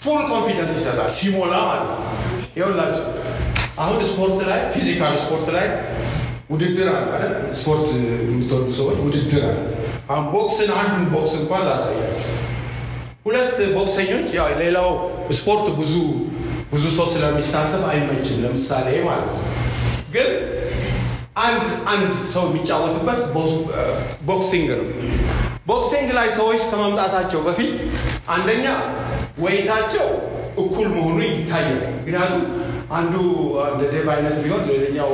full 0.04 0.22
confidence 0.30 0.76
ይሰጣል 0.78 1.10
ሲሞላ 1.18 1.54
ማለት 1.66 1.92
ነው። 1.96 2.06
ይኸውላችሁ 2.58 3.04
አሁን 3.78 4.00
ስፖርት 4.10 4.40
ላይ 4.50 4.60
physical 4.74 5.14
ስፖርት 5.24 5.48
ላይ 5.56 5.68
ውድድር 6.52 6.88
አለ 6.94 7.10
አይደል? 7.16 7.34
ስፖርት 7.60 7.86
የምትወዱ 8.26 8.68
ሰዎች 8.80 8.98
ውድድር 9.06 9.44
አለ። 9.50 9.60
አሁን 10.10 10.26
ቦክስን 10.34 10.72
አንዱን 10.80 11.06
ቦክስ 11.14 11.34
እንኳን 11.40 11.64
ላሳያችሁ። 11.68 12.30
ሁለት 13.26 13.58
ቦክሰኞች 13.76 14.28
ያው 14.38 14.48
ሌላው 14.62 14.90
ስፖርት 15.40 15.66
ብዙ 15.80 15.94
ብዙ 16.72 16.84
ሰው 16.98 17.08
ስለሚሳተፍ 17.14 17.84
አይመችም። 17.90 18.38
ለምሳሌ 18.44 18.88
ማለት 19.06 19.32
ነው። 19.36 19.46
ግን 20.14 20.30
አንድ 21.40 21.64
አንድ 21.92 22.06
ሰው 22.34 22.44
የሚጫወትበት 22.50 23.20
boxing 24.30 24.70
ነው። 24.80 24.88
boxing 25.68 26.10
ላይ 26.18 26.28
ሰዎች 26.38 26.62
ከመምጣታቸው 26.72 27.42
በፊት 27.48 27.74
አንደኛ 28.30 28.66
weight 29.40 29.74
አቸው 29.74 30.08
እኩል 30.58 30.88
መሆኑ 30.96 31.20
ይታያል። 31.28 31.70
ምክንያቱም 31.98 32.44
አንዱ 32.92 33.14
እንደ 33.68 33.82
ዴቭ 33.94 34.08
አይነት 34.16 34.38
ቢሆን 34.44 34.64
ሌላኛው 34.70 35.12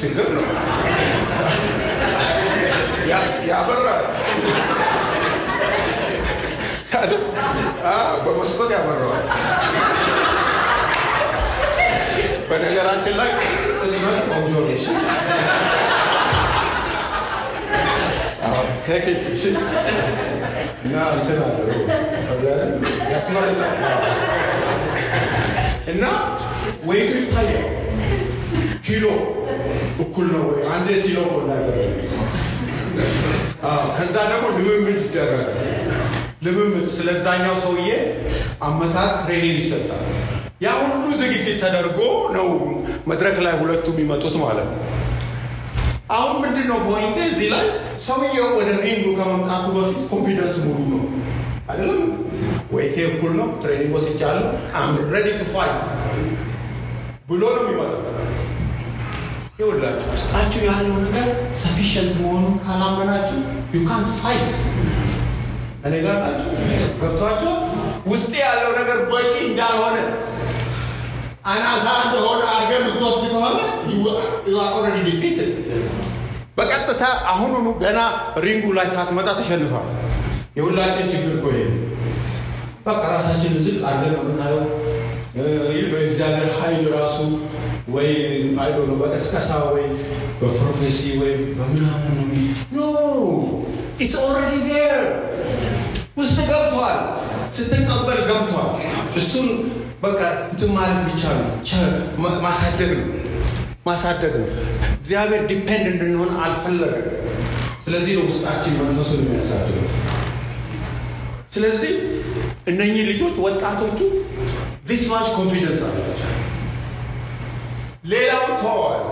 ችግር 0.00 0.26
ነው፣ 0.36 0.44
ያበራል፣ 3.48 4.04
በመስኮት 8.24 8.70
ያበራዋል። 8.74 9.24
በነገራችን 12.52 13.14
ላይ 13.18 13.30
ቅጽበት 13.78 14.18
ቆንጆ 14.30 14.50
እና 25.92 26.04
ወይቱ 26.88 27.12
ይታያል። 27.20 27.64
ኪሎ 28.86 29.04
እኩል 30.02 30.26
ነው 30.34 30.44
ወይ 30.48 30.62
አንዴ 30.74 30.88
ሲሎ 31.02 31.18
ከዛ 33.96 34.14
ደግሞ 34.32 34.44
ልምምድ 34.58 34.98
ይደረጋል። 35.04 35.50
ልምምድ 36.44 36.86
ስለዛኛው 36.96 37.56
ሰውዬ 37.64 37.90
አመታት 38.62 39.12
training 39.22 39.58
ይሰጣል። 39.60 40.02
ያ 40.62 40.72
ሁሉ 40.82 41.04
ዝግጅት 41.20 41.56
ተደርጎ 41.62 41.98
ነው 42.36 42.48
መድረክ 43.10 43.36
ላይ 43.46 43.54
ሁለቱ 43.60 43.86
የሚመጡት 43.94 44.34
ማለት 44.42 44.68
ነው። 44.72 44.80
አሁን 46.10 46.36
ምንድን 46.42 46.66
ነው 46.70 46.78
point 46.88 47.07
ኤ 47.07 47.18
እዚህ 47.30 47.48
ላይ 47.54 47.66
ሰውየው 48.06 48.48
ወደ 48.58 48.70
ring 48.82 48.97
ኡ 48.97 49.04
ከመምጣቱ 49.18 49.66
በፊት 49.76 50.00
confidence 50.10 50.56
ሙሉ 50.64 50.78
ነው 50.92 51.02
አይደለም? 51.70 52.00
weight 52.72 52.88
ኤ 52.88 52.96
እኩል 53.08 53.32
ነው፣ 53.38 53.48
training 53.62 53.92
ወስጃለሁ፣ 53.96 54.46
I'm 54.78 54.90
ready 55.12 55.28
to 55.40 55.44
fight 55.54 55.80
ብሎ 57.28 57.42
ነው 57.56 57.62
የሚመጣው። 57.64 58.00
ይኸውላችሁ 59.54 60.08
ውስጣችሁ 60.14 60.60
ያለው 60.68 60.96
ነገር 61.04 61.26
sufficient 61.60 62.14
መሆኑን 62.22 62.54
ካላመናችሁ 62.64 63.38
ዩ 63.74 63.80
ካንት 63.88 64.08
ፋይት። 64.20 64.50
እኔ 65.86 65.94
ጋር 66.04 66.16
ናችሁ 66.24 66.48
ገብታችሁ 67.00 67.52
ውስጤ 68.06 68.32
ያለው 68.46 68.70
ነገር 68.80 68.98
በቂ 69.10 69.32
እንዳልሆነ 69.48 69.96
አናሳ 71.44 71.84
እንደሆነ 72.02 72.42
አድርገህ 72.52 72.80
የምትወስድ 72.80 73.24
ከሆነ 73.32 73.56
already 74.72 74.98
defeated 75.08 75.50
በቀጥታ 76.58 77.02
አሁኑኑ 77.30 77.68
ገና 77.82 77.98
ring 78.44 78.57
ኡ 78.57 78.64
ላይ 78.78 78.86
ሳትመጣ 78.94 79.28
ተሸንፏል። 79.38 79.86
የሁላችን 80.58 81.06
ችግር 81.12 81.32
እኮ 81.38 81.46
ይሄ 81.54 81.62
በቃ 82.86 83.02
ራሳችን 83.14 83.52
ዝቅ 83.66 83.80
አድርገን 83.90 84.12
ነው 84.16 84.22
የምናየው። 84.24 84.62
ይህ 85.72 85.84
በእግዚአብሔር 85.92 86.50
ኃይል 86.60 86.84
ራሱ 86.96 87.18
ወይ 87.94 88.10
አይዶ 88.62 88.78
ነው 88.88 88.96
በቀስቀሳ 89.02 89.50
ወይ 89.72 89.84
በ 90.40 90.52
prophecy 90.52 91.00
ወይ 91.20 91.32
በምናምን 91.58 92.12
ነው 92.18 92.26
no 92.74 92.80
it's 94.00 94.16
already 94.24 94.54
there 94.68 95.00
ውስጥ 96.18 96.38
ገብቷል። 96.50 96.98
ስትቀበል 97.56 98.20
ገብቷል። 98.28 98.70
እሱን 99.16 99.48
በቃ 100.02 100.20
እንትን 100.46 100.70
ማለት 100.76 101.00
ብቻ 101.08 101.22
ነው፣ 101.38 101.48
ማሳደግ 102.44 102.92
ነው 103.00 103.08
ማሳደግ 103.86 104.34
ነው። 104.40 104.48
እግዚአብሔር 104.94 105.42
depend 105.48 105.86
እንድንሆን 105.92 106.30
አልፈለገም። 106.42 107.06
ስለዚህ 107.84 108.12
ነው 108.18 108.24
ውስጣችን 108.28 108.74
መንፈሱን 108.80 109.22
የሚያሳድገው። 109.22 109.86
ስለዚህ 111.54 111.94
እነኚህ 112.66 113.02
ልጆች 113.10 113.34
ወጣቶቹ 113.44 113.98
this 114.86 115.02
much 115.10 115.26
confidence 115.36 115.80
አላቸው። 115.86 116.30
ሌላው 118.04 118.44
ተዋል። 118.62 119.02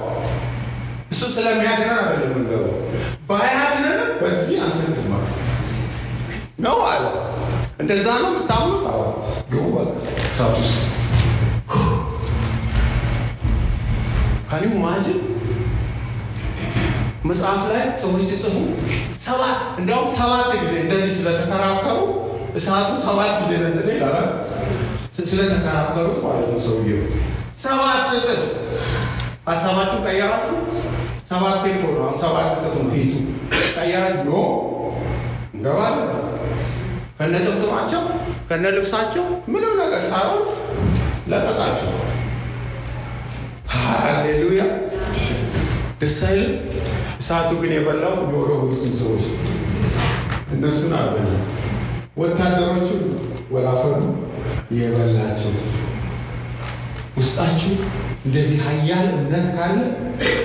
እሱ 1.12 1.22
ስለሚያድነን 1.35 1.98
አይደለም 2.03 2.31
የምንገባው። 2.31 2.76
ባያድነን 3.29 4.00
በዚህ 4.22 4.57
አንሰግድም 4.64 5.11
ነው 6.59 6.79
አለ። 6.87 7.05
እንደዛ 7.81 8.07
ነው 8.23 8.31
የምታምኑት? 8.33 8.85
አዎ 8.90 9.03
ግቡ 9.53 9.64
በቃ 9.77 9.93
እሳት 10.27 10.57
ማጅን 14.83 15.19
መጽሐፍ 17.25 17.61
ላይ 17.71 17.83
ሰዎች 18.03 18.23
ሲጽፉ 18.31 18.55
ሰባት 19.21 19.59
እንዲያውም 19.79 20.09
ሰባት 20.16 20.51
ጊዜ 20.55 20.73
እንደዚህ 20.85 21.11
ስለተከራከሩ 21.19 21.99
እሳቱ 22.57 22.90
ሰባት 23.05 23.33
ጊዜ 23.40 23.51
ነደደ 23.64 23.88
ይላል። 23.97 24.29
ስለተከራከሩት 25.31 26.19
ማለት 26.25 26.47
ነው 26.51 26.59
ሰውየው 26.66 27.03
ሰባት 27.62 28.09
እጥፍ 28.16 28.43
ሀሳባችሁን 29.49 30.03
ቀየራችሁ። 30.07 30.57
ሰባት 31.31 31.62
እኮ 31.71 31.83
ነው 31.97 32.12
ሰባት 32.23 32.49
እጥፍ 32.57 32.75
ነው 32.79 32.90
ሂቱ 32.95 33.12
ቀየራችሁ። 33.77 34.25
ኖ 34.29 34.35
እንገባለን 35.55 36.09
ከነ 37.20 37.35
ጥምጥማቸው 37.44 38.02
ከነ 38.48 38.66
ልብሳቸው 38.76 39.24
ምንም 39.52 39.72
ነገር 39.80 40.02
ሳይሆን 40.06 40.42
ለቀቃቸው። 41.30 41.90
ሃሌሉያ 43.74 44.62
ደስ 46.00 46.16
አይልም? 46.28 46.54
እሳቱ 47.20 47.50
ግን 47.62 47.72
የበላው 47.76 48.14
የወረወሩትን 48.24 48.94
ሰዎች 49.00 49.24
እነሱን 50.54 50.92
አልበሉ። 50.98 51.28
ወታደሮቹን 52.16 53.02
ወላፈኑ 53.50 54.00
የበላቸው። 54.78 55.52
ውስጣችሁ 57.18 57.72
እንደዚህ 58.26 58.59
ኃያል 58.66 59.06
እምነት 59.14 59.46
ካለ 59.56 59.78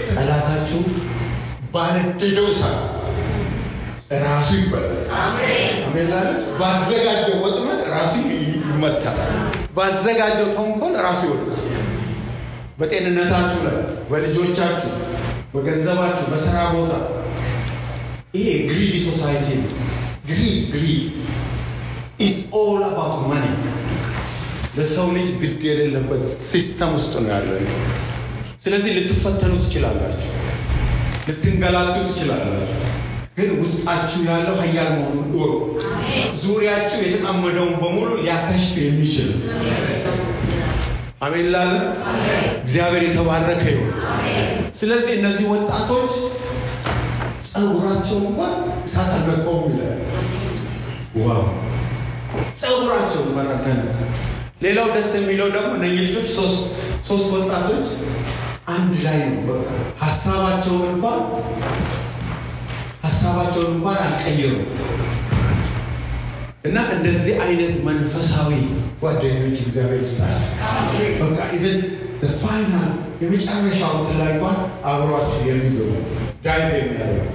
ጠላታችሁ 0.10 0.82
ባነደደው 1.74 2.48
እሳት 2.52 2.84
ራሱ 4.24 4.50
ይበላል። 4.60 4.98
አሜን 5.20 6.08
ላለ 6.12 6.30
ባዘጋጀው 6.60 7.36
ወጥመድ 7.44 7.82
ራሱ 7.94 8.12
ይመታል። 8.66 9.20
ባዘጋጀው 9.78 10.48
ተንኮል 10.58 10.96
ራሱ 11.06 11.22
ይወድቃል። 11.28 11.72
በጤንነታችሁ 12.80 13.60
ላይ፣ 13.66 13.78
በልጆቻችሁ፣ 14.10 14.92
በገንዘባችሁ፣ 15.54 16.26
በስራ 16.32 16.58
ቦታ 16.74 16.94
ይሄ 18.34 18.48
greedy 18.70 18.94
society 19.06 19.48
ነው። 19.60 19.72
greed 20.28 20.58
greed 20.74 21.04
it's 22.20 22.42
all 22.58 22.82
about 22.88 23.22
money 23.30 23.46
ለሰው 24.78 25.08
ልጅ 25.16 25.30
ግድ 25.42 25.62
የሌለበት 25.68 26.24
system 26.50 26.92
ውስጥ 26.98 27.14
ነው 27.24 27.32
ያለ። 27.34 27.50
ስለዚህ 28.66 28.92
ልትፈተኑ 28.98 29.54
ትችላላችሁ፣ 29.64 30.32
ልትንገላቱ 31.28 31.96
ትችላላችሁ። 32.10 32.80
ግን 33.38 33.50
ውስጣችሁ 33.60 34.20
ያለው 34.28 34.56
ኃያል 34.62 34.90
መሆኑን 34.96 35.28
እወቁ። 35.32 35.56
ዙሪያችሁ 36.44 37.00
የተጣመደውን 37.04 37.74
በሙሉ 37.82 38.10
ሊያከሽፍ 38.20 38.76
የሚችል 38.82 39.30
አሜን 41.22 41.48
ላለ 41.54 41.74
እግዚአብሔር 42.62 43.04
የተባረከ 43.06 43.64
ይሁን። 43.72 43.92
ስለዚህ 44.80 45.14
እነዚህ 45.20 45.46
ወጣቶች 45.54 46.14
ጸጉራቸው 47.48 48.18
እንኳን 48.24 48.54
እሳት 48.86 49.12
አልነካውም 49.16 49.68
ይላል። 49.74 50.00
ዋው 51.20 51.44
ጸጉራቸው 52.60 53.22
እንኳን 53.26 53.48
አልተነካ። 53.54 53.96
ሌላው 54.62 54.88
ደስ 54.96 55.12
የሚለው 55.18 55.50
ደግሞ 55.56 55.72
እነዚህ 55.80 56.02
ልጆች 56.08 56.28
ሶስት 57.10 57.28
ወጣቶች 57.36 57.88
አንድ 58.68 58.94
ላይ 59.06 59.18
ነው። 59.26 59.42
በቃ 59.50 59.66
ሀሳባቸውን 60.04 60.86
እንኳን 60.92 61.20
ሀሳባቸውን 63.28 63.70
እንኳን 63.74 63.98
አልቀየሩም። 64.02 64.66
እና 66.66 66.78
እንደዚህ 66.96 67.36
አይነት 67.46 67.74
መንፈሳዊ 67.88 68.50
ጓደኞች 69.02 69.58
እግዚአብሔር 69.64 70.02
ይስጣል። 70.04 70.42
በቃ 71.22 71.38
even 71.56 71.80
final 72.40 72.88
የመጨረሻው 73.22 73.92
እንትን 73.98 74.18
ላይ 74.22 74.30
እንኳን 74.34 74.56
አብሯችሁ 74.90 75.42
የሚገቡ 75.50 75.90
dive 76.46 76.70
የሚያደርጉ 76.78 77.26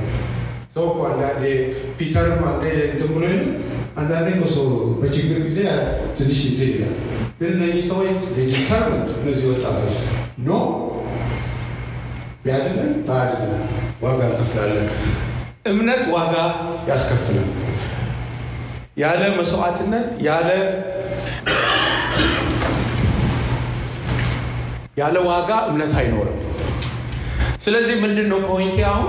ሰው 0.75 0.85
እኮ 0.91 0.99
አንዳንዴ 1.11 1.45
ፒተርም 1.99 2.43
አንዴ 2.51 2.65
እንትን 2.89 3.09
ብሎ 3.15 3.25
አንዳንዴ 4.01 4.29
እኮ 4.35 4.45
ሰው 4.55 4.67
በችግር 5.01 5.41
ጊዜ 5.47 5.61
ትንሽ 6.19 6.41
እንትን 6.51 6.71
ይላል። 6.75 6.95
ግን 7.41 7.51
እነዚህ 7.57 7.83
ሰዎች 7.91 8.11
determined 8.37 9.09
እነዚህ 9.17 9.47
ወጣቶች 9.53 9.97
no 10.41 10.61
ቢያድነን 12.45 12.93
ባያድነን 13.09 13.65
ዋጋ 14.03 14.21
እንከፍላለን። 14.31 14.89
እምነት 15.65 16.03
ዋጋ 16.13 16.35
ያስከፍላል። 16.89 17.49
ያለ 18.97 19.23
መስዋዕትነት 19.37 20.07
ያለ 20.23 20.49
ያለ 24.97 25.17
ዋጋ 25.29 25.51
እምነት 25.69 25.93
አይኖርም። 26.01 26.39
ስለዚህ 27.65 27.97
ምንድን 28.03 28.29
ነው 28.33 28.41
ፖይንቴ? 28.49 28.79
አሁን 28.91 29.09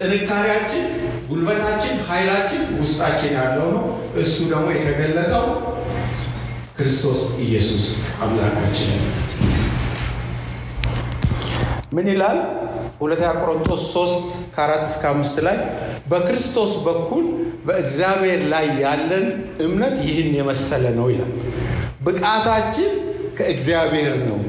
ጥንካሬያችን፣ 0.00 0.84
ጉልበታችን፣ 1.28 1.94
ኃይላችን 2.08 2.62
ውስጣችን 2.80 3.32
ያለው 3.38 3.68
ነው። 3.76 3.84
እሱ 4.16 4.34
ደግሞ 4.52 4.66
የተገለጠው 4.74 5.46
ክርስቶስ 6.78 7.18
ኢየሱስ 7.38 7.84
አምላካችን 8.22 8.90
ምን 11.92 12.06
ይላል? 12.12 12.38
ሁለተኛ 13.00 13.30
ቆሮንቶስ 13.40 13.82
3 13.88 14.26
ከአራት 14.54 14.84
እስከ 14.88 15.04
አምስት 15.12 15.36
ላይ 15.46 15.56
በክርስቶስ 16.10 16.72
በኩል 16.86 17.24
በእግዚአብሔር 17.66 18.40
ላይ 18.52 18.66
ያለን 18.82 19.26
እምነት 19.66 19.96
ይህን 20.08 20.30
የመሰለ 20.38 20.84
ነው 20.98 21.06
ይላል። 21.12 21.32
ብቃታችን 22.06 22.92
ከእግዚአብሔር 23.38 24.14
ነው 24.26 24.40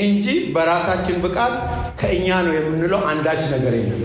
እንጂ 0.00 0.26
በራሳችን 0.54 1.16
ብቃት 1.24 1.54
ከእኛ 2.00 2.28
ነው 2.46 2.54
የምንለው 2.56 3.00
አንዳች 3.10 3.42
ነገር 3.54 3.74
የለም። 3.78 4.02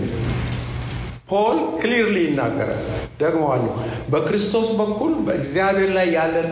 ፖል 1.30 1.58
ክሊርሊ 1.80 2.16
ይናገራል። 2.24 2.82
ደግመዋለሁ። 3.20 3.72
በክርስቶስ 4.12 4.68
በኩል 4.80 5.12
በእግዚአብሔር 5.26 5.90
ላይ 5.96 6.08
ያለን 6.16 6.50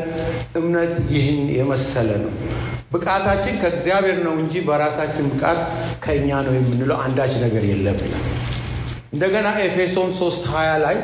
እምነት 0.60 0.94
ይህን 1.14 1.40
የመሰለ 1.58 2.10
ነው። 2.24 2.32
ብቃታችን 2.94 3.54
ከእግዚአብሔር 3.62 4.18
ነው 4.26 4.34
እንጂ 4.42 4.54
በራሳችን 4.66 5.28
ብቃት 5.32 5.60
ከእኛ 6.04 6.28
ነው 6.46 6.54
የምንለው 6.56 6.98
አንዳች 7.04 7.32
ነገር 7.44 7.64
የለም 7.70 7.98
ይላል። 8.04 8.26
እንደገና 9.12 9.48
ኤፌሶን 9.64 10.10
3 10.16 10.46
20 10.50 10.78
ላይ 10.84 10.96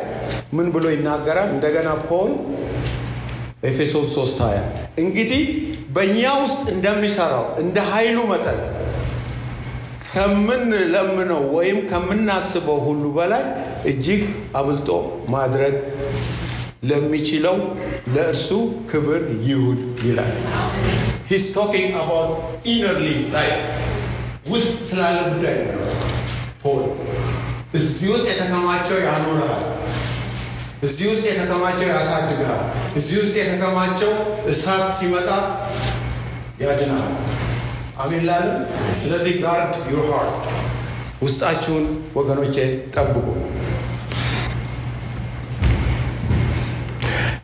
ምን 0.52 0.68
ብሎ 0.74 0.84
ይናገራል? 0.94 1.48
እንደገና 1.54 1.88
ፖል 2.08 2.30
ኤፌሶን 3.64 4.06
3 4.14 4.40
20 4.42 4.62
እንግዲህ 5.02 5.42
በእኛ 5.90 6.20
ውስጥ 6.42 6.60
እንደሚሰራው 6.74 7.46
እንደ 7.62 7.78
ኃይሉ 7.92 8.18
መጠን 8.32 8.60
ከምንለምነው 10.06 11.42
ወይም 11.56 11.78
ከምናስበው 11.90 12.78
ሁሉ 12.86 13.04
በላይ 13.16 13.44
እጅግ 13.86 14.22
አብልጦ 14.60 14.88
ማድረግ 15.34 15.74
ለሚችለው 16.84 17.56
ለእርሱ 18.14 18.48
ክብር 18.90 19.22
ይሁን 19.48 19.78
ይላል። 20.06 20.32
he's 21.30 21.44
talking 21.56 21.92
about 22.00 22.30
innerly 22.66 23.06
life 23.34 23.60
ውስጥ 24.46 24.76
ስላለ 24.88 25.18
ጉዳይ 25.32 25.56
ነው። 25.68 25.82
ፖል 26.62 26.82
እዚህ 27.74 28.08
ውስጥ 28.12 28.26
የተከማቸው 28.32 28.98
ያኖርሃል። 29.04 29.64
እዚህ 30.82 31.06
ውስጥ 31.10 31.24
የተከማቸው 31.30 31.88
ያሳድግሃል። 31.90 32.62
እዚህ 32.98 33.16
ውስጥ 33.20 33.34
የተከማቸው 33.40 34.12
እሳት 34.52 34.86
ሲመጣ 34.96 35.28
ያድናል። 36.62 37.08
አሜን 38.00 38.24
ላለን። 38.28 38.60
ስለዚህ 39.02 39.34
guard 39.44 39.74
your 39.92 40.06
heart 40.12 40.42
ውስጣችሁን 41.22 41.84
ወገኖቼ 42.14 42.56
ጠብቁ። 42.94 43.26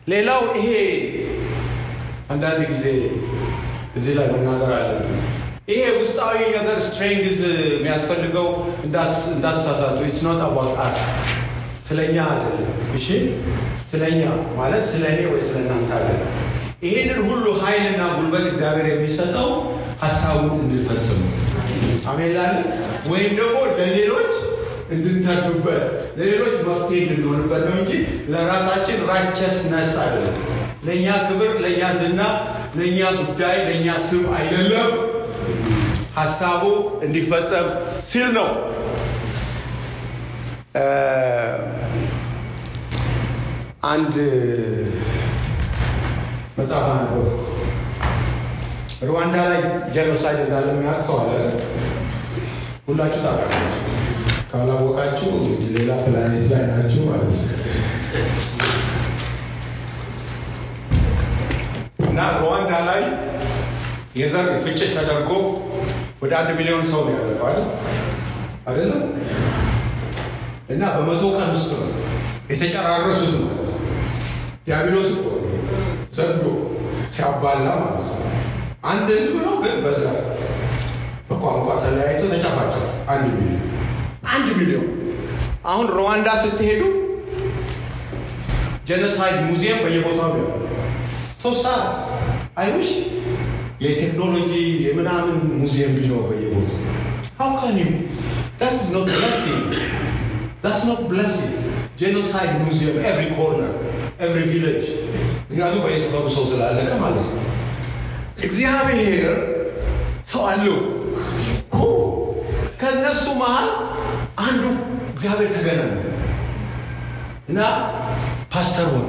ሌላው 0.07 0.43
ይሄ 0.57 0.71
አንዳንድ 2.29 2.61
ጊዜ 2.71 2.85
እዚህ 3.97 4.13
ላይ 4.17 4.27
መናገር 4.33 4.71
አለብን። 4.77 5.17
ይሄ 5.67 5.83
ውስጣዊ 5.97 6.37
ነገር 6.57 6.77
strength 6.85 7.39
የሚያስፈልገው 7.71 8.47
እንዳትሳሳቱ። 8.85 9.97
it's 10.07 10.21
not 10.27 10.41
about 10.45 10.77
us 10.85 10.97
ስለኛ 11.87 12.17
አይደለም። 12.31 12.69
እሺ 12.95 13.07
ስለኛ 13.91 14.21
ማለት 14.57 14.83
ስለ 14.91 15.03
ወይ 15.27 15.41
ስለ 15.45 15.57
አይደለም። 15.97 16.31
ይህንን 16.83 17.19
ሁሉ 17.29 17.45
ኃይልና 17.61 18.01
ጉልበት 18.15 18.45
እግዚአብሔር 18.49 18.87
የሚሰጠው 18.89 19.49
ሀሳቡን 20.01 20.51
እንድንፈጽም 20.57 21.21
አሜን 22.07 22.35
ወይም 23.11 23.31
ደግሞ 23.39 23.57
ለሌሎች 23.79 24.33
እንድንተርፍበት 24.91 25.83
ለሌሎች 26.17 26.55
መፍትሄ 26.67 26.97
እንድንሆንበት 27.03 27.63
ነው 27.69 27.75
እንጂ 27.81 27.91
ለራሳችን 28.33 28.99
ራቸስነስ 29.09 29.91
አይደለም። 30.03 30.37
ለእኛ 30.87 31.07
ክብር፣ 31.25 31.51
ለእኛ 31.63 31.81
ዝና፣ 31.99 32.21
ለእኛ 32.77 32.99
ጉዳይ፣ 33.19 33.57
ለእኛ 33.67 33.87
ስም 34.07 34.23
አይደለም። 34.37 34.89
ሀሳቡ 36.17 36.63
እንዲፈጸም 37.05 37.67
ሲል 38.09 38.29
ነው። 38.37 38.49
አንድ 43.87 44.15
መጽሐፍ 46.57 46.85
አነበብኩ። 46.93 47.35
ሩዋንዳ 49.07 49.35
ላይ 49.51 49.59
genocide 49.95 50.39
እንዳለ 50.45 50.67
የሚያውቅ? 50.73 51.07
ሁላችሁ 52.87 53.21
ታውቃላችሁ። 53.25 53.83
ካላወቃችሁ 54.51 55.29
እንግዲህ 55.39 55.69
ሌላ 55.77 55.91
ፕላኔት 56.03 56.45
ላይ 56.51 56.63
ናችሁ 56.71 57.01
ማለት 57.09 57.33
ነው። 57.39 57.53
እና 62.17 62.27
ሩዋንዳ 62.37 62.71
ላይ 62.87 63.01
የዘር 64.15 64.47
ፍጭት 64.63 64.79
ተደርጎ 64.95 65.31
ወደ 66.21 66.31
አንድ 66.39 66.49
ሚሊዮን 66.59 66.85
ሰው 66.91 67.01
ነው? 67.07 67.65
አይደለም? 68.67 69.01
እና 70.69 70.83
በመቶ 70.95 71.23
ቀን 71.35 71.49
ውስጥ 71.51 71.69
ነው 71.73 71.91
የተጨራረሱት 72.49 73.35
ማለት 73.41 73.69
ዲያብሎስ 74.65 75.09
ዘንዶ 76.17 76.45
ሲያባላ 77.15 77.67
ማለት 77.83 78.07
ነው። 78.09 78.17
አንድ 78.83 79.07
ህዝብ 79.17 79.35
ነው 79.45 79.55
ግን 79.63 79.77
በዛ 79.85 80.01
በቋንቋ 81.29 81.69
ተለያይቶ 81.85 82.23
ተጨፋጨፉ። 82.33 82.83
አንድ 83.13 83.27
ሚሊዮን 83.37 83.63
አንድ 84.33 84.49
ሚሊዮን። 84.59 84.89
አሁን 85.65 85.87
ሩዋንዳ 85.97 86.29
ስትሄዱ 86.43 86.81
ጀኖሳይድ 88.89 89.39
ሙዚየም 89.49 89.81
በየቦታው 89.85 90.33
ነው። 90.37 90.49
ሶስት 91.41 91.61
ሰዓት 91.65 91.85
አይሽ 92.57 92.89
የቴክኖሎጂ 93.81 94.51
የምናምን 94.85 95.39
ሙዚየም 95.59 95.93
ቢኖር 95.97 96.23
በየቦታው። 96.29 96.81
How 97.39 97.49
can 97.55 97.75
you? 97.77 97.89
That 98.59 98.73
is 98.73 98.87
not 98.91 99.05
blessing. 99.11 99.59
That's 100.63 100.83
not 100.85 101.01
blessing. 101.07 101.51
Genocide 101.97 102.53
museum 102.61 102.95
every 103.09 103.27
corner 103.35 103.69
every 104.19 104.45
village. 104.53 104.87
ምክንያቱም 105.49 105.81
በየሰፈሩ 105.85 106.23
ሰው 106.35 106.45
ስላለቀ 106.51 106.89
ማለት 107.03 107.25
ነው። 107.29 107.43
እግዚአብሔር 108.47 109.35
ሰው 110.31 110.41
አለው። 110.51 110.77
ከእነሱ 112.81 113.25
መሃል 113.39 113.69
አንዱ 114.37 114.63
እግዚአብሔር 115.13 115.49
ተገናኘ 115.55 115.93
እና 117.49 117.59
ፓስተር 118.53 118.87
ሆነ። 118.93 119.07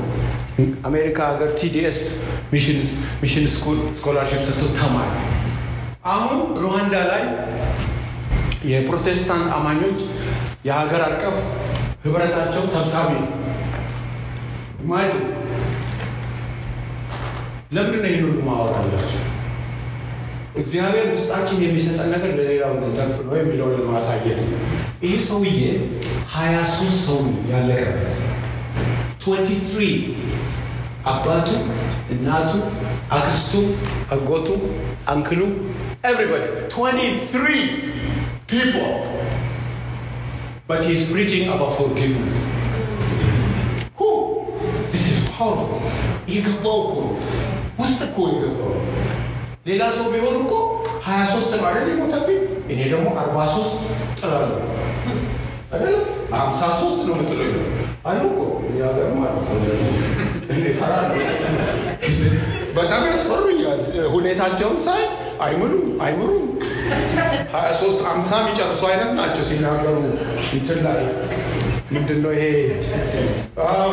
አሜሪካ 0.89 1.19
ሀገር 1.31 1.51
ቲዲኤስ 1.61 1.99
mission 2.53 3.47
school 3.55 3.79
scholarship 3.99 4.43
ሰጥቶ 4.49 4.65
ተማረ። 4.79 5.11
አሁን 6.13 6.41
ሩዋንዳ 6.63 6.95
ላይ 7.11 7.23
የፕሮቴስታንት 8.71 9.49
አማኞች 9.57 9.99
የሀገር 10.65 11.03
አቀፍ 11.09 11.37
ህብረታቸው 12.05 12.65
ሰብሳቢ 12.77 13.11
ኢማጅን 14.83 15.25
ለምንድን 17.73 18.03
ነው 18.03 18.11
ይህን 18.11 18.25
ሁሉ 18.27 18.39
ማወራላቸው? 18.47 19.23
እግዚአብሔር 20.59 21.09
ውስጣችን 21.15 21.59
የሚሰጠን 21.65 22.09
ነገር 22.15 22.31
ለሌላው 22.39 22.73
እንድንተርፍ 22.77 23.17
ነው 23.27 23.35
የሚለውን 23.39 23.75
ለማሳየት 23.79 24.39
ነው። 24.45 24.61
ይህ 25.05 25.19
ሰውዬ 25.27 25.59
ሀያ 26.35 26.55
ሶስት 26.73 26.99
ሰው 27.07 27.19
ያለቀበት 27.51 28.15
23 29.21 30.09
አባቱ፣ 31.07 31.49
እናቱ፣ 32.11 32.51
አክስቱ፣ 33.17 33.53
አጎቱ፣ 34.15 34.49
uncle 35.13 35.41
ኡ 36.05 36.12
everybody 36.12 36.45
23 36.71 37.61
people. 38.49 38.91
But 40.69 40.81
he's 40.85 41.03
preaching 41.11 41.45
about 41.49 41.73
forgiveness. 41.73 42.35
Who? 43.99 44.09
This 44.93 45.05
is 45.13 45.19
powerful. 45.31 45.79
የገባው 46.35 46.79
እኮ 46.85 46.95
ውስጥ 47.81 48.01
እኮ 48.09 48.17
የገባው 48.33 48.73
ሌላ 49.67 49.83
ሰው 49.97 50.07
ቢሆን 50.15 50.37
እኮ 50.43 50.53
23 51.07 51.57
ነው 51.57 51.67
አይደል 51.69 51.89
የሞተብኝ? 51.93 52.39
እኔ 52.73 52.81
ደግሞ 52.93 53.07
43 53.19 53.71
ጥላለሁ 54.21 54.59
አይደለም 55.73 56.05
53 56.33 57.07
ነው 57.09 57.15
ምጥለው 57.21 57.49
ነው 57.57 57.65
አሉ 58.11 58.23
እኮ። 58.33 58.41
እኛ 58.69 58.79
ሀገርም 58.89 59.21
አሉ። 59.27 59.37
እኔ 60.53 60.63
እፈራለሁ 60.73 61.17
በጣም 62.79 63.03
ያስፈሩኛል 63.11 63.81
ሁኔታቸውን 64.13 64.79
ሳይ 64.85 65.03
አይምሉም 65.47 65.87
አይምሩም 66.05 66.47
ሀያ 67.53 67.69
ሶስት 67.81 68.01
አምሳ 68.11 68.31
የሚጨርሱ 68.41 68.81
አይነት 68.91 69.11
ናቸው 69.19 69.45
ሲናገሩ 69.51 69.97
እንትን 70.53 70.81
ላይ 70.87 71.01
ምንድን 71.93 72.19
ነው 72.25 72.33
ይሄ 72.37 72.47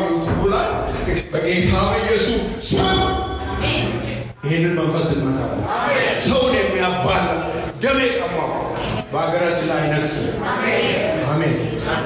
ዩቱቡ 0.07 0.41
ላይ 0.53 0.68
በጌታ 1.34 1.74
በኢየሱስ 1.89 2.41
ስም 2.70 2.99
ይህንን 4.45 4.74
መንፈስ 4.80 5.07
እንመታለን። 5.13 5.61
ሰውን 6.26 6.53
የሚያባላ 6.57 7.28
ደም 7.84 7.99
የቀማው 8.03 8.51
በሀገራችን 9.13 9.68
ላይ 9.72 9.80
አይነግስም። 9.82 10.28
አሜን። 11.32 11.55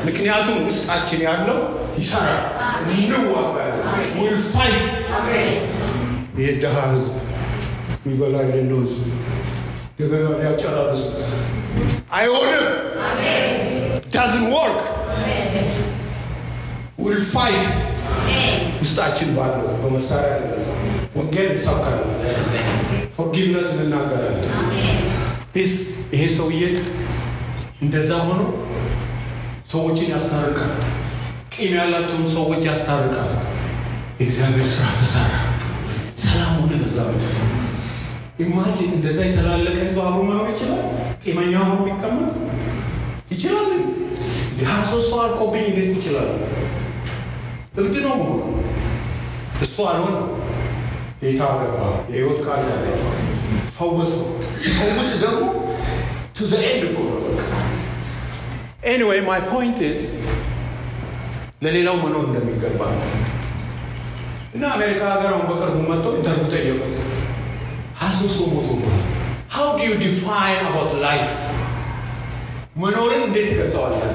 ምክንያቱም 0.08 0.60
ውስጣችን 0.68 1.22
ያለው 1.28 1.60
ይሰራል። 2.00 2.44
እንዋጋለን። 2.92 3.84
We'll 4.20 4.38
fight። 6.40 6.42
ይህ 6.42 6.52
ድሃ 6.62 6.76
ህዝብ 6.92 7.14
የሚበላ 8.00 8.36
የሌለው 8.44 8.80
ህዝብ 8.84 9.00
ገበያ 10.00 10.28
ሊያጨራርሱት 10.40 11.18
አይሆንም። 12.12 12.68
doesn't 14.14 14.46
work 14.54 14.80
we'll 17.00 17.20
fight 17.34 17.68
ውስጣችን 18.80 19.30
ባለው 19.38 19.68
በመሳሪያ 19.82 20.34
ወንጌል 21.16 21.50
እንሰብካለን። 21.52 22.16
forgiveness 23.18 23.68
እንናገራለን። 23.76 24.56
ይሄ 26.14 26.24
ሰውዬ 26.38 26.62
እንደዛ 27.82 28.12
ሆኖ 28.24 28.42
ሰዎችን 29.72 30.12
ያስታርቃል። 30.14 30.74
ቂም 31.54 31.74
ያላቸውን 31.78 32.28
ሰዎች 32.34 32.62
ያስታርቃል። 32.70 33.32
የእግዚአብሔር 34.20 34.68
ስራ 34.68 34.86
ተሰራ። 35.00 35.32
ሰላም 36.22 36.54
ሆነ 36.60 36.74
በዛ 36.82 36.98
ምድር። 37.10 37.34
ኢማጂን 38.44 38.92
እንደዛ 38.96 39.20
የተላለቀ 39.26 39.78
ህዝብ 39.80 39.98
አብሮ 40.04 40.20
መኖር 40.28 40.48
ይችላል? 40.54 40.84
ቂመኛ 41.24 41.54
ሆኖ 41.64 41.80
ሊቀመጥ 41.88 42.32
ይችላል? 43.32 43.66
ሀያ 44.62 44.80
ሶስት 44.90 45.08
ሰው 45.10 45.20
አልቆብኝ 45.24 45.64
እንዴት 45.68 45.92
ይችላል? 45.98 46.30
እብድ 47.80 47.96
ነው 48.06 48.14
መሆኑ። 48.22 48.42
እሱ 49.66 49.76
አልሆነ። 49.92 50.16
ጌታ 51.22 51.42
ገባ፣ 51.62 51.80
የህይወት 52.12 52.40
ቃል 52.46 52.62
ገባ፣ 52.86 53.02
ፈወሰው። 53.78 54.24
ሲፈውስ 54.62 55.10
ደግሞ 55.24 55.42
to 56.36 56.48
the 56.52 56.62
end 56.68 56.84
እኮ 56.90 56.98
anyway 58.90 59.22
my 59.28 59.42
point 59.50 59.80
is 59.88 60.00
ለሌላው 61.64 61.98
መኖር 62.04 62.24
እንደሚገባ 62.28 62.82
ነው። 62.94 63.08
እና 64.60 64.70
አሜሪካ 64.76 65.02
ሀገር 65.12 65.30
አሁን 65.30 65.46
በቅርቡ 65.50 65.76
መጥተው 65.90 66.14
interview 66.18 66.48
ጠየቁት። 66.54 66.96
ሀያ 68.00 68.10
ሶስት 68.18 68.34
ሰው 68.38 68.48
ሞቶብሃል። 68.54 69.04
How 69.54 69.68
do 69.78 69.86
you 69.86 69.94
define 70.02 70.64
about 70.66 70.94
life 71.04 71.28
መኖርን 72.76 73.22
እንዴት 73.28 73.48
ትገልጠዋለህ? 73.52 74.12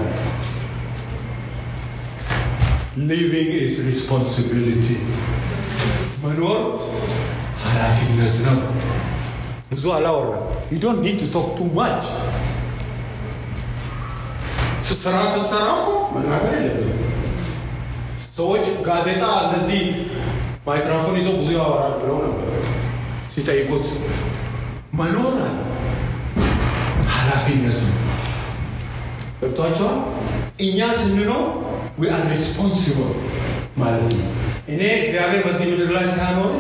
Living 3.09 3.51
is 3.61 3.73
responsibility 3.89 4.87
መኖር 6.25 6.61
ኃላፊነት 7.65 8.37
ነው። 8.47 8.59
ብዙ 9.73 9.85
አላወራም። 9.97 10.45
You 10.73 10.83
don't 10.85 11.01
need 11.07 11.19
to 11.23 11.33
talk 11.37 11.49
too 11.57 11.71
much። 11.75 12.05
ስራ 14.95 15.17
ስትሰራ 15.33 15.67
እኮ 15.79 15.89
መናገር 16.15 16.53
የለብንም። 16.59 17.01
ሰዎች 18.37 18.65
ጋዜጣ 18.87 19.25
እንደዚህ 19.45 19.83
ማይክሮፎን 20.67 21.17
ይዘው 21.19 21.35
ብዙ 21.39 21.49
ያወራል 21.57 21.95
ብለው 22.01 22.19
ነበር 22.25 22.51
ሲጠይቁት፣ 23.35 23.87
መኖር 24.99 25.37
ኃላፊነት 27.15 27.81
ነው። 27.87 27.99
ገብቷቸዋል። 29.41 29.99
እኛ 30.61 30.79
ስንኖር 30.99 31.45
we 31.99 32.11
are 32.15 32.23
responsible 32.33 33.11
ማለት 33.77 34.09
ነው። 34.15 34.29
እኔ 34.69 34.83
እግዚአብሔር 35.01 35.43
በዚህ 35.47 35.67
ምድር 35.73 35.91
ላይ 35.97 36.07
ሲያኖር 36.13 36.53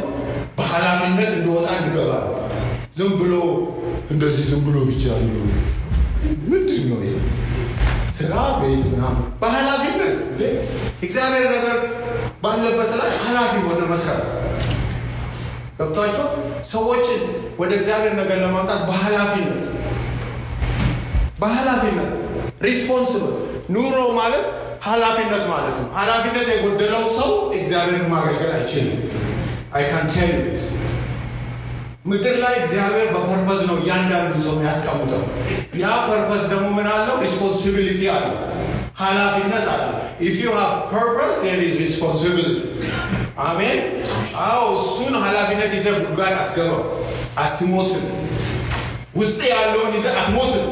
በኃላፊነት 0.58 1.30
እንደወጣ 1.38 1.68
እንድገባ 1.78 2.12
ዝም 2.98 3.12
ብሎ 3.20 3.34
እንደዚህ 4.12 4.44
ዝም 4.50 4.62
ብሎ 4.66 4.76
ብቻ 4.90 5.04
ምንድን 6.50 6.82
ነው? 6.90 7.00
ስራ 8.18 8.32
ቤት 8.60 8.82
ምናምን 8.92 9.24
በኃላፊነት 9.40 10.14
እግዚአብሔር 11.02 11.46
ነገር 11.56 11.78
ባለበት 12.44 12.92
ላይ 13.00 13.10
ኃላፊ 13.24 13.52
የሆነ 13.60 13.82
መስራት 13.90 14.28
ገብቷቸው 15.78 16.26
ሰዎችን 16.70 17.20
ወደ 17.58 17.70
እግዚአብሔር 17.78 18.12
ነገር 18.20 18.38
ለማምጣት 18.44 18.82
በኃላፊነት 18.88 19.62
በኃላፊነት 21.40 22.10
responsible 22.62 23.32
ኑሮ 23.74 23.96
ማለት 24.18 24.46
ኃላፊነት 24.86 25.44
ማለት 25.50 25.76
ነው። 25.80 25.88
ኃላፊነት 25.98 26.46
የጎደለው 26.52 27.04
ሰው 27.18 27.30
እግዚአብሔርን 27.58 28.08
ማገልገል 28.12 28.52
አይችልም። 28.56 28.98
I 29.74 29.84
can 29.90 30.06
tell 30.12 30.32
you 30.36 30.40
ምድር 32.04 32.34
ላይ 32.42 32.54
እግዚአብሔር 32.62 33.06
በ 33.14 33.25
purpose 33.25 33.60
ነው 33.68 33.76
እያንዳንዱ 33.82 34.32
ሰው 34.46 34.56
ያስቀምጠው። 34.66 35.22
ያ 35.82 35.92
purpose 36.08 36.42
ደግሞ 36.50 36.66
ምን 36.76 36.86
አለው? 36.94 37.14
responsibility 37.22 38.02
አለው፣ 38.14 38.34
ኃላፊነት 38.94 39.66
አለው። 39.70 39.94
If 40.22 40.36
you 40.42 40.50
have 40.56 40.72
purpose 40.90 41.32
there 41.42 41.60
is 41.64 41.74
responsibility። 41.82 42.60
አሜን። 43.44 43.78
አዎ 44.44 44.64
እሱን 44.78 45.14
ኃላፊነት 45.24 45.70
ይዘህ 45.78 45.94
ጉድጓድ 46.00 46.34
አትገባም፣ 46.40 46.84
አትሞትም። 47.44 48.04
ውስጤ 49.16 49.40
ያለውን 49.52 49.92
ይዘህ 49.96 50.12
አትሞትም። 50.20 50.66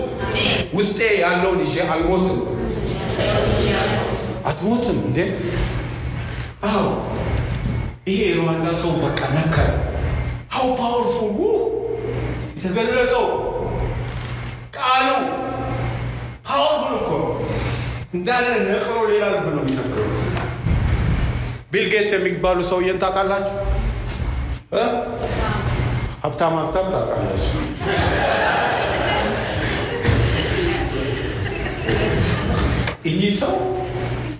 ውስጤ 0.74 0.98
ያለውን 1.22 1.60
ይዤ 1.66 1.76
አልሞትም። 1.94 2.38
አትሞትም 4.46 4.96
እንዴ? 5.06 5.18
አዎ 6.68 6.84
ይሄ 8.06 8.20
የሩዋንዳ 8.24 8.66
ሰው 8.80 8.90
በቃ 9.02 9.20
ነከረ። 9.34 9.68
How 10.54 10.68
powerful 10.78 11.36
የተገለጠው 12.54 13.26
ቃሉ 14.76 15.08
powerful 16.48 16.94
እኮ 17.00 17.10
እንዳለ 18.12 18.46
ነቅሎ 18.66 18.96
ሌላ 19.10 19.24
ልብ 19.34 19.46
ነው 19.54 19.62
የሚተክሉ። 19.64 20.04
ቢል 21.72 21.86
ጌትስ 21.92 22.12
የሚባሉ 22.16 22.58
ሰውዬን 22.70 22.98
ታውቃላችሁ? 23.02 23.56
ሀብታም 26.24 26.56
ሀብታም 26.60 26.88
ታውቃላችሁ? 26.94 27.60
እኚህ 33.08 33.32
ሰው 33.40 33.54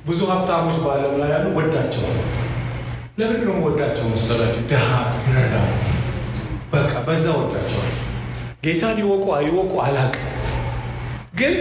ብዙ 0.06 0.20
ሀብታሞች 0.30 0.76
በዓለም 0.84 1.14
ላይ 1.20 1.30
ያሉ 1.34 1.46
ወዳቸዋል። 1.58 2.18
ለምንድን 3.18 3.48
ነው 3.50 3.56
ወዳቸው 3.66 4.06
መሰላችሁ? 4.12 4.62
ድሃ 4.70 4.86
ይረዳ 5.24 5.54
በቃ 6.72 6.92
በዛ 7.06 7.24
ወዳቸዋል። 7.40 7.90
ጌታን 8.64 8.98
ይወቁ 9.02 9.26
አይወቁ 9.38 9.72
አላውቅም፣ 9.84 10.28
ግን 11.34 11.54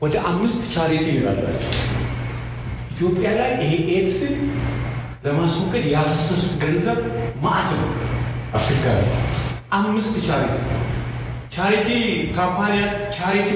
ወደ 0.00 0.14
አምስት 0.30 0.62
ቻሪቲ 0.74 1.04
ነው 1.16 1.24
ያላቸው 1.28 1.70
ኢትዮጵያ 2.90 3.28
ላይ 3.38 3.50
ይሄ 3.62 3.72
ኤድስን 3.92 4.34
ለማስወገድ 5.24 5.84
ያፈሰሱት 5.92 6.54
ገንዘብ 6.62 6.98
ማዕት 7.44 7.70
ነው። 7.78 7.90
አፍሪካ 8.54 8.84
አምስት 9.78 10.14
charity 10.26 10.56
charity 11.54 11.88
company 12.36 12.74
charity 13.16 13.48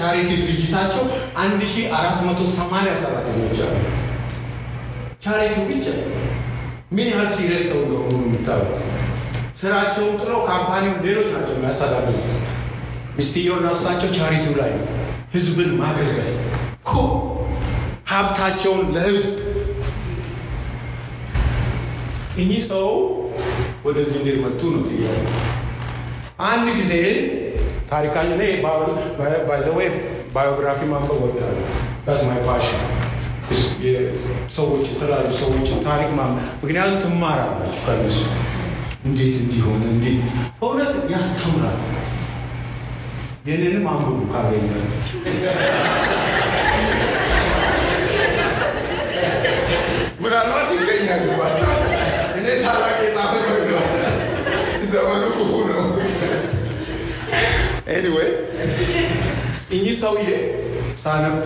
charity 0.00 0.30
ድርጅታቸው 0.40 1.02
1480 1.42 2.94
ሰራተኞች 3.02 3.58
አሉ። 3.66 3.74
charity 5.24 5.55
ው 5.55 5.64
ብቻ 5.70 5.86
ምን 6.92 7.08
ያህል 7.12 7.28
serious 7.34 7.64
ሰው 7.70 7.80
እንደሆኑ 7.84 8.14
የምታዩት። 8.26 8.70
ስራቸውን 9.60 10.14
ጥለው 10.20 10.40
company 10.50 10.83
ውን 10.83 11.02
ሌሎች 11.06 11.28
ናቸው 11.34 11.54
የሚያስተዳድሩት። 11.56 12.28
ሚስትየውና 13.16 13.68
እሳቸው 13.76 14.10
charity 14.18 14.46
ው 14.46 14.54
ላይ 14.60 14.70
ነው 14.76 14.86
ህዝብን 15.34 15.70
ማገልገል። 15.80 16.34
ሀብታቸውን 18.10 18.82
ለህዝብ። 18.94 19.26
እኚህ 22.38 22.60
ሰው 22.68 22.86
ወደዚህ 23.84 24.16
እንዴት 24.20 24.38
መጡ 24.44 24.60
ነው 24.74 24.82
ጥያቄ። 24.90 25.18
አንድ 26.44 26.66
ጊዜ 26.78 26.92
ታሪካኝ 27.90 28.28
እኔ 28.36 28.42
by 29.48 29.64
the 29.64 29.88
way 30.34 30.45
biography 30.45 30.80
ማንበብ 30.90 31.20
እወዳለሁ። 31.24 31.66
That's 32.06 32.20
passion 32.46 32.80
ሰዎች 34.56 34.84
የተለያዩ 34.90 35.28
ሰዎችን 35.40 35.78
ታሪክ 35.84 36.10
ማንበብ። 36.18 36.46
ምክንያቱም 36.62 36.98
ትማራላችሁ 37.04 37.82
ከነሱ 37.86 38.18
እንዴት 39.04 39.34
እንዲሆነ 39.42 39.82
እንዴት 39.94 40.20
በእውነት 40.60 40.92
ያስተምራል። 41.12 41.78
የኔንም 43.48 43.84
አንብቡ 43.90 44.18
ካገኛችሁ። 44.32 45.18
ምናልባት 50.22 50.70
ይገኛል 50.76 51.22
but 51.38 51.62
እኔ 52.38 52.46
ሳላቅ 52.62 52.96
የጻፈ 53.04 53.32
ሰው 53.46 53.58
ይሆናል። 53.62 54.16
ዘመኑ 54.90 55.24
ክፉ 55.36 55.52
ነው። 55.70 55.84
Anyway 57.94 58.30
እኚህ 59.70 59.94
ሰውዬ 60.02 60.28
ሳነብ 61.02 61.36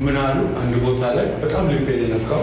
ምን 0.00 0.16
አሉ? 0.22 0.38
አንድ 0.60 0.74
ቦታ 0.84 1.02
ላይ 1.16 1.28
በጣም 1.42 1.64
ልቤን 1.72 2.00
የነካው 2.04 2.42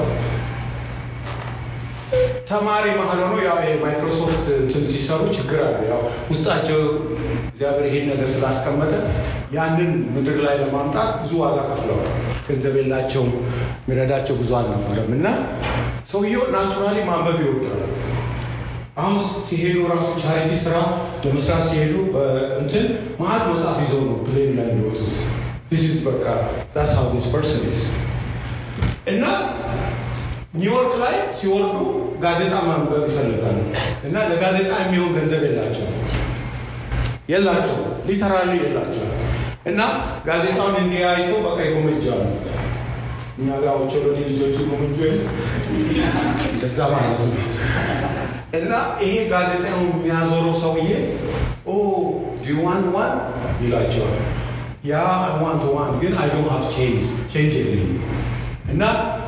ተማሪ 2.49 2.85
መሀል 2.97 3.19
ሆኖ 3.23 3.35
ያው 3.45 3.55
ማይክሮሶፍት 3.83 4.45
እንትን 4.57 4.83
ሲሰሩ 4.91 5.21
ችግር 5.37 5.59
አለ። 5.67 5.77
ያው 5.91 6.01
ውስጣቸው 6.31 6.79
እግዚአብሔር 7.47 7.85
ይሄን 7.89 8.05
ነገር 8.11 8.27
ስላስቀመጠ 8.33 8.93
ያንን 9.53 9.91
ምድር 10.13 10.37
ላይ 10.45 10.55
ለማምጣት 10.61 11.09
ብዙ 11.21 11.31
ዋጋ 11.41 11.57
ከፍለዋል። 11.69 12.07
ገንዘብ 12.47 12.75
የላቸውም፣ 12.79 13.31
የሚረዳቸው 13.81 14.35
ብዙ 14.39 14.51
አልነበረም 14.59 15.11
እና 15.17 15.27
ሰውየው 16.11 16.43
naturally 16.55 16.97
ማንበብ 17.09 17.39
ይወዳል። 17.43 17.79
አሁን 18.97 19.15
ሲሄዱ 19.47 19.77
ራሱ 19.91 20.07
charity 20.23 20.51
ስራ 20.63 20.75
ለመስራት 21.23 21.63
ሲሄዱ 21.69 21.93
እንትን 22.59 22.85
ማአት 23.21 23.43
መጽሐፍ 23.51 23.77
ይዘው 23.83 24.01
ነው 24.09 24.17
plane 24.27 24.51
ላይ 24.57 24.67
የሚወጡት። 24.69 25.15
is 25.75 25.85
በቃ 26.05 26.25
that's 26.75 26.91
how 26.97 27.05
this 27.13 27.27
person 27.33 27.63
is 27.71 27.81
እና 29.07 29.23
ኒውዮርክ 30.53 30.93
ላይ 31.01 31.15
ሲወርዱ 31.37 31.77
ጋዜጣ 32.23 32.55
ማንበብ 32.67 33.03
ይፈልጋሉ 33.07 33.57
እና 34.07 34.15
ለጋዜጣ 34.31 34.71
የሚሆን 34.81 35.13
ገንዘብ 35.15 35.43
የላቸው 35.47 35.87
የላቸው 37.29 37.77
literally 38.07 38.51
የላቸው 38.61 39.05
እና 39.65 39.81
ጋዜጣውን 40.27 40.75
እንዲያይቶ 40.81 41.33
በቃ 41.45 41.57
ይጎመጃሉ። 41.67 42.23
እኛ 43.37 43.49
ጋር 43.61 43.75
ኦቾሎኒ 43.83 44.17
ልጆቹ 44.31 44.57
ጎመጆ 44.69 44.99
እንደዛ 46.49 46.79
ማለት 46.93 47.21
ነው። 47.27 47.39
እና 48.59 48.71
ይሄ 49.03 49.15
ጋዜጣውን 49.31 49.89
የሚያዞረው 49.93 50.55
ሰውዬ 50.63 50.89
oh 51.67 51.75
do 52.45 52.53
you 52.53 52.66
want 52.66 52.83
one? 52.95 53.13
ይላቸዋል። 53.63 54.21
yeah 54.85 55.01
I 55.43 55.47
want 55.47 55.63
one 55.73 55.91
ግን 56.01 56.13
I 56.21 56.29
don't 56.33 56.49
have 56.53 56.63
change። 56.75 57.03
change 57.33 57.53
የለኝም 57.59 57.91
እና 58.73 58.83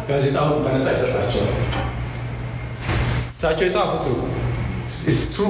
ጋዜጣውን 0.09 0.61
በነፃ 0.65 0.85
ይሰጣቸዋል። 0.95 1.51
እሳቸው 3.35 3.65
የጻፉት 3.67 4.03
true 5.33 5.47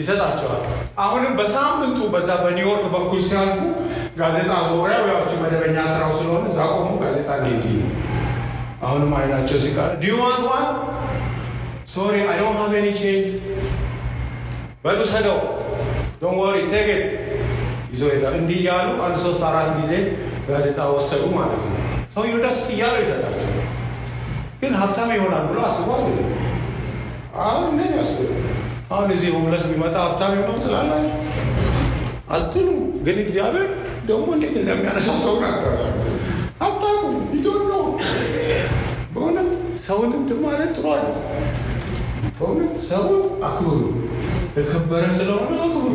ይሰጣቸዋል። 0.00 0.62
አሁንም 1.04 1.32
በሳምንቱ 1.38 1.98
በዛ 2.12 2.28
በኒውዮርክ 2.42 2.84
በኩል 2.94 3.20
ሲያልፉ 3.28 3.58
ጋዜጣ 4.18 4.50
ዞሪያው 4.68 5.04
ያዎች 5.10 5.32
መደበኛ 5.42 5.76
ስራው 5.90 6.12
ስለሆነ 6.18 6.44
እዛ 6.52 6.58
ቆሙ 6.74 6.90
ጋዜጣ 7.02 7.28
እንዲ 7.46 7.66
አሁንም 8.82 9.12
አይናቸው 9.18 9.58
ሲቀር 9.64 9.90
do 10.02 10.11
you 10.11 10.24
want 10.24 10.42
one 10.48 10.66
sorry 11.92 12.14
I 12.30 12.38
don't 12.40 12.58
have 12.60 12.72
any 12.80 12.88
change 12.98 13.28
በሉ 14.84 15.00
ሰደው 15.12 15.38
don't 16.22 16.38
worry 16.40 16.58
take 16.72 16.88
ይዞ 17.92 18.02
ሄዳል። 18.12 18.34
እንዲህ 18.40 18.58
እያሉ 18.62 18.88
አንድ 19.06 19.16
ሶስት 19.24 19.42
አራት 19.48 19.70
ጊዜ 19.78 19.92
ጋዜጣ 20.48 20.78
ወሰዱ 20.94 21.24
ማለት 21.38 21.62
ነው። 21.66 21.77
ሰውየው 22.18 22.38
ደስ 22.44 22.60
እያለው 22.68 23.00
ይሰጣቸው፣ 23.02 23.50
ግን 24.60 24.72
ሀብታም 24.78 25.10
ይሆናል 25.16 25.44
ብሎ 25.48 25.58
አስቦ 25.66 25.88
አይደለም። 25.96 26.30
አሁን 27.42 27.66
ምን 27.76 27.90
ያስብ 27.98 28.20
አሁን 28.90 29.08
እዚህ 29.14 29.30
ሆምለስ 29.34 29.64
ቢመጣ 29.70 29.94
ሀብታም 30.04 30.32
ይሆናል 30.36 30.58
ትላላችሁ 30.64 31.18
አትሉም። 32.30 32.80
ግን 33.06 33.18
እግዚአብሔር 33.24 33.68
ደግሞ 34.08 34.26
እንዴት 34.36 34.56
እንደሚያነሳው 34.60 35.16
ሰውን 35.24 35.44
አታውቁም። 36.60 37.14
ይዶን 37.36 37.62
ነው 37.70 37.84
በእውነት 39.14 39.50
ሰውን 39.86 40.10
እንትን 40.18 40.40
ማለት 40.46 40.72
ጥሩ 40.76 40.86
በእውነት 42.38 42.74
ሰውን 42.88 43.16
አክብሩ፣ 43.48 43.80
የከበረ 44.58 45.04
ስለሆነ 45.16 45.52
አክብሩ። 45.60 45.94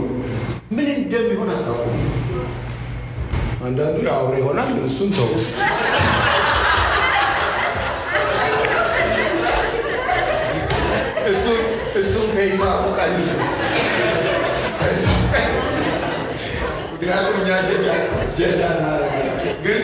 ምን 0.71 0.87
እንደሚሆን 0.97 1.51
አታውቁም። 1.55 1.99
አንዳንዱ 3.63 3.97
የአውሬ 4.05 4.33
ይሆናል፣ 4.39 4.69
ግን 4.75 4.85
እሱን 4.89 5.09
ተውት። 5.15 5.43
እሱም 11.99 12.27
ከሂሳቡ 12.33 12.83
ቀንሱ። 12.97 13.33
ምክንያቱም 16.93 17.35
እኛ 17.39 17.49
ጀጃ 18.37 18.61
እናደርግም፣ 18.71 19.35
ግን 19.65 19.81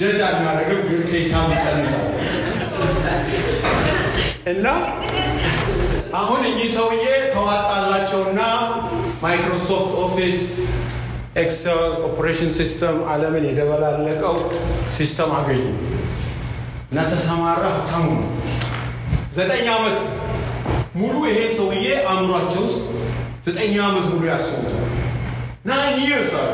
ጀጃ 0.00 0.20
እናደርግም፣ 0.34 0.80
ግን 0.88 1.00
ከሂሳቡ 1.08 1.48
ይቀንሳል 1.54 2.04
እና 4.46 4.66
አሁን 6.16 6.42
እኚህ 6.50 6.68
ሰውዬ 6.74 7.04
ተዋጣላቸውና 7.32 8.40
Microsoft 9.22 9.92
Office 10.02 10.38
Excel 11.36 11.78
operation 12.08 12.50
system 12.58 12.98
ዓለምን 13.10 13.44
የደበላለቀው 13.48 14.36
system 14.96 15.32
አገኙ 15.38 15.64
እና 16.90 16.98
ተሰማራ። 17.10 17.62
ሀብታሙ 17.68 18.04
ነው። 18.14 18.28
ዘጠኝ 19.36 19.66
ዓመት 19.74 19.98
ሙሉ 20.96 21.16
ይሄ 21.30 21.38
ሰውዬ 21.56 21.86
አእምሯቸው 22.10 22.62
ውስጥ 22.66 22.78
ዘጠኝ 23.46 23.74
ዓመት 23.86 24.06
ሙሉ 24.12 24.22
ያስቡት 24.30 24.70
nine 25.68 25.98
years 26.04 26.32
አሉ። 26.40 26.52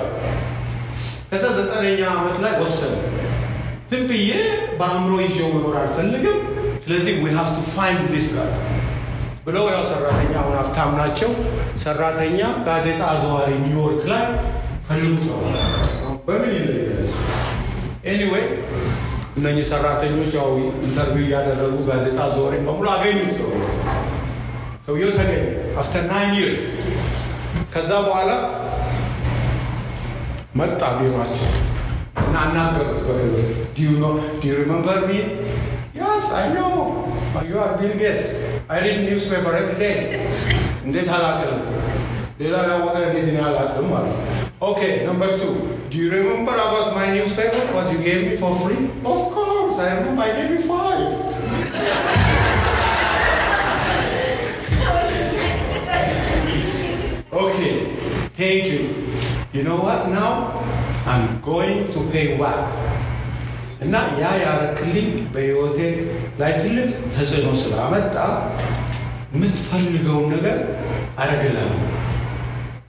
ከዛ 1.30 1.44
ዘጠነኛ 1.58 2.00
ዓመት 2.14 2.36
ላይ 2.44 2.54
ወሰኑ። 2.60 2.94
ዝም 3.90 4.02
ብዬ 4.10 4.30
በአእምሮ 4.78 5.12
ይዤው 5.24 5.48
መኖር 5.54 5.76
አልፈልግም፣ 5.80 6.38
ስለዚህ 6.84 7.14
we 7.22 7.34
have 7.36 7.48
to 7.56 7.62
find 7.72 8.02
this 8.12 8.26
guy 8.34 8.48
ብለው 9.46 9.64
ያው 9.72 9.82
ሰራተኛ 9.88 10.32
አሁን 10.40 10.54
ሀብታም 10.58 10.90
ናቸው። 10.98 11.30
ሰራተኛ 11.82 12.38
ጋዜጣ 12.66 13.00
አዘዋሪ 13.12 13.50
ኒውዮርክ 13.64 14.02
ላይ 14.12 14.24
ፈልጉ 14.86 15.14
ተባለ። 15.24 15.56
በምን 16.26 16.52
ይለያል? 16.56 17.08
anyway 18.04 18.44
እነኚህ 19.36 19.64
ሰራተኞች 19.70 20.32
ያው 20.38 20.48
interview 20.86 21.24
እያደረጉ 21.26 21.74
ጋዜጣ 21.88 22.18
አዘዋሪ 22.26 22.54
በሙሉ 22.66 22.86
አገኙት። 22.94 23.32
ሰው 23.38 23.50
ሰውየው 24.86 25.12
ተገኘ 25.18 25.44
after 25.80 26.04
nine 26.10 26.32
years። 26.38 26.60
ከዛ 27.72 27.90
በኋላ 28.06 28.30
መጣ 30.54 30.80
ቢሯቸው 30.98 31.50
እና 32.22 32.34
አናገሩት 32.42 33.00
በክብር 33.00 33.46
do 33.76 33.90
you 34.02 34.04
know 34.04 34.06
do 34.40 34.52
you 34.60 34.71
remember 34.71 34.98
me 35.04 35.12
yes 35.98 36.26
I 36.38 36.46
know 36.54 36.58
you 37.48 37.54
are 37.62 37.72
Bill 37.78 37.94
Gates 38.00 38.26
I 38.70 38.80
read 38.84 38.98
newspaper 39.06 39.54
every 39.60 39.78
day 39.82 39.94
እንዴት 40.86 41.08
አላውቅም 41.16 41.60
ሌላ 42.40 42.56
ያወቀ 42.68 42.94
እንዴት 43.06 43.26
እኔ 43.32 43.38
አላውቅም 43.46 43.88
ማለት 43.92 44.14
okay 44.20 44.41
number 44.62 45.30
two 45.38 45.44
do 45.90 45.96
you 45.96 46.10
remember 46.12 46.58
about 46.64 46.88
my 46.96 47.08
newspaper 47.14 47.64
what 47.76 47.88
you 47.94 47.98
gave 48.04 48.20
me 48.26 48.36
for 48.42 48.52
free 48.60 48.72
of 49.12 49.20
course 49.34 49.78
I 49.82 49.90
remember 49.94 50.24
I 50.26 50.32
gave 50.38 50.50
you 50.54 50.60
five 50.68 51.10
okay 57.42 57.58
thank 58.38 58.66
you 58.70 58.78
you 59.54 59.62
know 59.66 59.76
what 59.84 60.02
now 60.14 60.32
I'm 61.12 61.22
going 61.46 61.80
to 61.94 62.04
pay 62.10 62.26
back 62.40 62.66
እና 63.84 63.94
ያ 64.20 64.32
ያረክልኝ 64.42 65.08
በህይወቴ 65.34 65.78
ላይ 66.40 66.52
ትልቅ 66.60 66.86
ተጽዕኖ 67.14 67.48
ስላመጣ 67.62 68.16
የምትፈልገውን 69.34 70.26
ነገር 70.34 70.58
አረግልሃለሁ። 71.18 71.80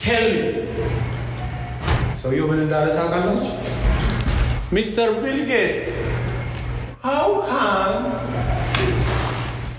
tell 0.00 0.28
ሰውየው 2.24 2.46
ምን 2.50 2.60
እንዳለ 2.62 2.86
ታውቃላችሁ? 2.96 3.48
Mister 4.72 5.10
Bill 5.22 5.40
Gate 5.48 5.74
how 7.04 7.30
can 7.46 7.96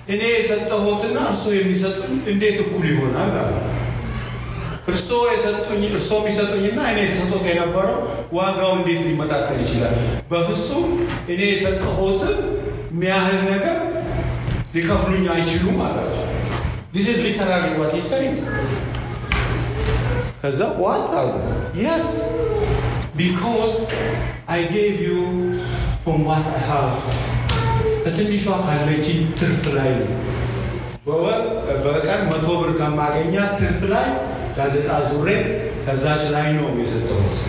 እኔ 0.07 0.21
የሰጠሁትና 0.31 1.17
እርስዎ 1.29 1.51
የሚሰጡኝ 1.55 2.13
እንዴት 2.31 2.57
እኩል 2.63 2.85
ይሆናል 2.91 3.31
አለ። 3.43 3.53
እርስዎ 4.87 5.21
የሰጡኝ 5.31 5.81
እርስዎ 5.89 6.17
የሚሰጡኝና 6.21 6.79
እኔ 6.91 6.99
የሰጡት 7.05 7.43
የነበረው 7.49 7.97
ዋጋው 8.37 8.71
እንዴት 8.77 9.01
ሊመጣጠል 9.07 9.59
ይችላል? 9.65 9.95
በፍጹም 10.31 10.87
እኔ 11.31 11.41
የሰጠሁትን 11.51 12.37
የሚያህል 12.93 13.39
ነገር 13.51 13.79
ሊከፍሉኝ 14.75 15.25
አይችሉም 15.35 15.79
አላቸው። 15.87 16.25
this 16.93 17.07
is 17.13 17.19
literally 17.25 17.65
what 17.81 17.93
ከዛ 20.45 20.63
what 20.77 21.05
አሉ 21.19 21.29
yes 21.77 22.07
because 23.15 23.71
I 24.53 24.61
gave 24.73 24.97
you 25.05 25.13
from 26.01 26.21
what 26.27 26.47
I 26.51 26.61
have 26.67 26.97
ከትንሿ 28.03 28.43
ካለችኝ 28.65 29.21
ትርፍ 29.39 29.63
ላይ 29.77 29.89
ነው 29.99 30.11
በቀን 31.85 32.21
መቶ 32.29 32.45
ብር 32.61 32.71
ከማገኛት 32.79 33.51
ትርፍ 33.59 33.79
ላይ 33.93 34.07
ጋዜጣ 34.57 34.89
ዙሬ 35.09 35.29
ከዛች 35.87 36.23
ላይ 36.35 36.47
ነው 36.53 36.69
የሰጠሁት። 36.81 37.39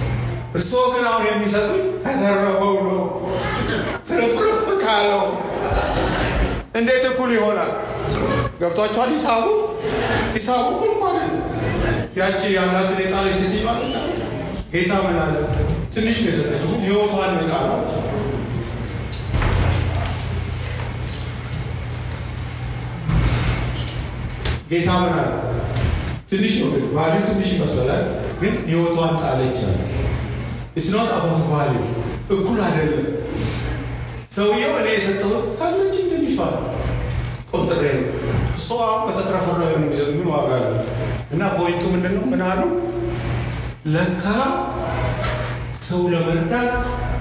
እርስዎ 0.55 0.84
ግን 0.94 1.07
አሁን 1.12 1.26
የሚሰጡኝ 1.28 1.84
ከተረፈው 2.05 2.74
ነው፣ 2.88 3.03
ትርፍርፍ 4.09 4.64
ካለው 4.84 5.24
እንዴት 6.74 7.05
እኩል 7.11 7.30
ይሆናል? 7.36 7.72
ገብቷችኋል? 8.61 9.11
ሂሳቡ 9.16 9.44
ሂሳቡ 10.34 10.64
እኩል 10.74 10.97
ያቺ 12.17 12.41
ያላትን 12.55 12.99
የጣለች 13.03 13.35
ሴትዮዋ 13.41 13.71
ጌታ 14.73 14.95
ምን 15.05 15.17
አለ? 15.23 15.35
ትንሽ 15.95 16.17
ነው 16.23 16.29
የሰጠችው፣ 16.31 16.69
ግን 16.73 16.81
ህይወቷን 16.85 17.31
ነው 17.35 17.43
የጣለችው። 17.43 17.89
ጌታ 24.71 24.89
ምን 25.03 25.14
አለ? 25.17 25.31
ትንሽ 26.31 26.55
ነው 26.61 26.69
ግን 26.75 26.85
value 26.95 27.20
ትንሽ 27.29 27.49
ይመስላል፣ 27.55 28.03
ግን 28.41 28.55
ህይወቷን 28.69 29.14
ጣለች 29.23 29.59
አለ። 29.67 29.77
it's 30.76 30.89
not 30.95 31.11
value 31.53 31.82
እኩል 32.35 32.59
አይደለም። 32.67 33.07
ሰውየው 34.37 34.73
እኔ 34.81 34.89
የሰጠሁት 34.95 35.47
ካለችን 35.61 36.09
ትንሿ 36.12 36.37
ቆጥሬ 37.53 37.83
ነው። 37.99 38.09
እሷ 38.59 38.69
ከተትረፈረፈ 39.07 39.73
ምን 40.11 40.27
ዋጋ 40.33 40.51
አለ? 40.59 40.67
እና 41.31 41.43
ፖይንቱ 41.57 41.83
ምንድን 41.95 42.12
ነው? 42.16 42.24
ምን 42.33 42.43
አሉ? 42.49 42.61
ለካ 43.95 44.24
ሰው 45.87 46.01
ለመርዳት 46.12 46.72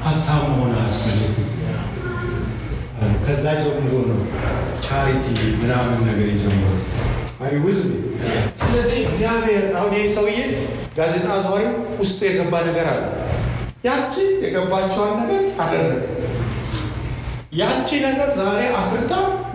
ሀብታም 0.06 0.44
መሆን 0.50 0.74
አያስፈልግም። 0.78 1.50
ከዛ 3.26 3.46
ጀምሮ 3.62 3.94
ነው 4.10 4.20
ቻሪቲ 4.86 5.26
ምናምን 5.62 6.00
ነገር 6.08 6.28
የጀመሩት። 6.32 6.84
አሪ 7.44 7.54
ውዝብ 7.66 7.88
ስለዚህ 8.62 9.00
እግዚአብሔር 9.06 9.66
አሁን 9.80 9.94
ይህ 9.98 10.06
ሰውዬ 10.16 10.38
ጋዜጣ 10.98 11.28
አዟሪው 11.36 11.72
ውስጡ 12.02 12.20
የገባ 12.28 12.54
ነገር 12.70 12.88
አለ። 12.94 13.04
ያቺ 13.84 14.14
የገባቸዋን 14.44 15.14
ነገር 15.22 15.42
አደረገ። 15.64 16.04
ያቺ 17.54 17.90
ነገር 18.08 18.30
ዛሬ 18.40 18.62
አፍርታ 18.80 19.14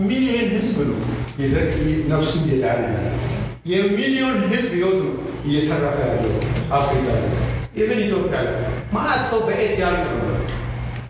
ሚሊዮን 0.08 0.50
ህዝብ 0.56 0.78
ነው 0.90 0.98
ነፍሱ 2.10 2.32
እየዳነ 2.42 2.82
ያለ 2.88 3.06
የሚሊዮን 3.66 4.38
ህዝብ 4.52 4.70
ህይወት 4.76 4.98
ነው 5.00 5.14
እየተረፈ 5.46 5.96
ያለው 6.06 6.32
አፍሪካ 6.78 7.06
ላይ 7.16 7.26
even 7.76 8.00
ኢትዮጵያ 8.04 8.38
ላይ 8.46 8.54
ማአት 8.94 9.22
ሰው 9.30 9.40
በኤት 9.48 9.74
ያልቅ 9.82 10.04
ነበር። 10.12 10.36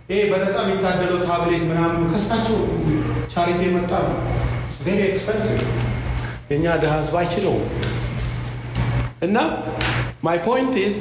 ይሄ 0.09 0.19
በነፃ 0.31 0.55
የሚታደለው 0.63 1.19
ታብሌት 1.27 1.63
ምናምን 1.69 2.01
ከሳቸው 2.11 2.57
charity 3.33 3.61
የመጣ 3.67 3.91
ነው። 4.07 4.17
very 4.85 5.01
expensive 5.09 5.59
የእኛ 6.49 6.65
ድሃ 6.81 6.93
ህዝብ 6.99 7.15
አይችለው 7.19 7.55
እና 9.21 9.37
my 10.23 10.37
point 10.47 10.75
is 10.83 10.95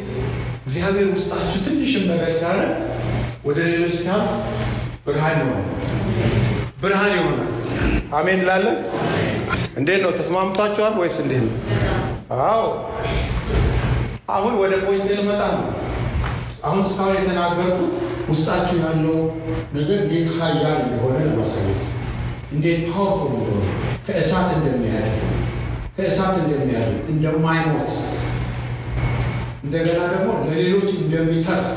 እግዚአብሔር 0.66 1.08
ውስጣችሁ 1.14 1.60
ትንሽም 1.66 2.04
ነገር 2.10 2.30
ሲያለ 2.38 2.60
ወደ 3.44 3.58
ሌሎች 3.70 3.94
ሲያልፍ 4.00 4.30
ብርሃን 5.06 5.38
ይሆናል፣ 5.40 5.66
ብርሃን 6.82 7.12
ይሆናል። 7.18 7.48
አሜን 8.18 8.40
ላለን 8.48 8.78
እንዴት 9.78 10.00
ነው 10.04 10.10
ተስማምታችኋል 10.18 10.94
ወይስ 11.00 11.16
እንዴት 11.22 11.44
ነው? 11.46 11.54
አዎ 12.46 12.62
አሁን 14.30 14.54
ወደ 14.62 14.72
point 14.86 15.08
ልመጣ 15.18 15.42
ነው። 15.54 15.64
አሁን 16.64 16.82
እስካሁን 16.86 17.16
የተናገርኩት 17.18 17.92
ውስጣችሁ 18.30 18.76
ያለው 18.84 19.18
ነገር 19.76 19.98
እንዴት 20.04 20.26
ኃያል 20.38 20.78
እንደሆነ 20.84 21.16
ለማሳየት 21.26 21.80
እንዴት 22.52 22.80
powerful 22.90 23.32
እንደሆነ 23.34 23.66
ከእሳት 24.06 24.48
እንደሚያድ 24.56 25.08
ከእሳት 25.96 26.34
እንደሚያድ 26.42 26.90
እንደማይሞት 27.12 27.90
እንደገና 29.64 30.00
ደግሞ 30.12 30.28
ለሌሎች 30.46 30.90
እንደሚተርፍ 31.00 31.68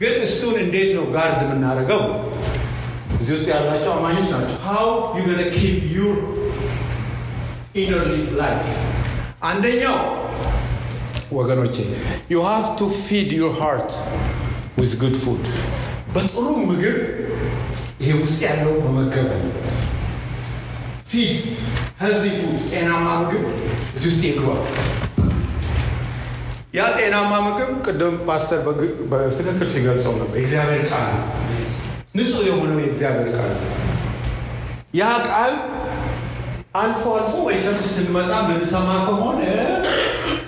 ግን 0.00 0.14
እሱን 0.26 0.56
እንዴት 0.64 0.90
ነው 0.96 1.04
guard 1.14 1.38
የምናደርገው? 1.44 2.02
እዚህ 3.20 3.32
ውስጥ 3.36 3.46
ያላቸው 3.52 3.92
አማኞች 3.92 4.28
ናቸው። 4.34 4.58
how 4.66 4.88
you 5.16 5.22
gonna 5.28 5.42
keep 5.54 5.76
your 5.96 6.16
innerly 7.76 8.12
life 8.40 8.64
አንደኛው 9.44 9.96
ወገኖቼ 11.32 11.76
you 12.32 12.42
have 12.46 12.66
to 12.78 12.88
feed 13.00 13.30
your 13.40 13.54
heart 13.60 13.90
with 14.78 14.92
good 15.02 15.16
food 15.24 15.44
በጥሩ 16.14 16.46
ምግብ 16.68 16.98
ይሄ 18.00 18.10
ውስጥ 18.22 18.38
ያለው 18.46 18.74
መመገብ 18.86 19.28
አለ። 19.34 19.44
feed 21.10 21.34
healthy 22.00 22.24
food 22.38 22.56
ጤናማ 22.70 23.06
ምግብ 23.20 23.44
እዚህ 23.94 24.08
ውስጥ 24.10 24.22
ይግባ። 24.28 24.48
ያ 26.74 26.86
ጤናማ 26.96 27.32
ምግብ 27.46 27.70
ቅድም 27.86 28.16
ፓስተር 28.26 28.58
በትክክል 29.12 29.68
ሲገልጸው 29.74 30.14
ነበር። 30.20 30.36
የእግዚአብሔር 30.38 30.82
ቃል 30.90 31.12
ንጹህ 32.16 32.42
የሆነው 32.48 32.78
የእግዚአብሔር 32.82 33.28
ቃል 33.38 33.54
ያ 34.94 35.08
ቃል 35.28 35.54
አልፎ 36.76 37.02
አልፎ 37.16 37.32
ወይ 37.46 37.56
church 37.64 37.86
ስንመጣ 37.92 38.32
ምንሰማ 38.48 38.88
ከሆነ 39.06 39.40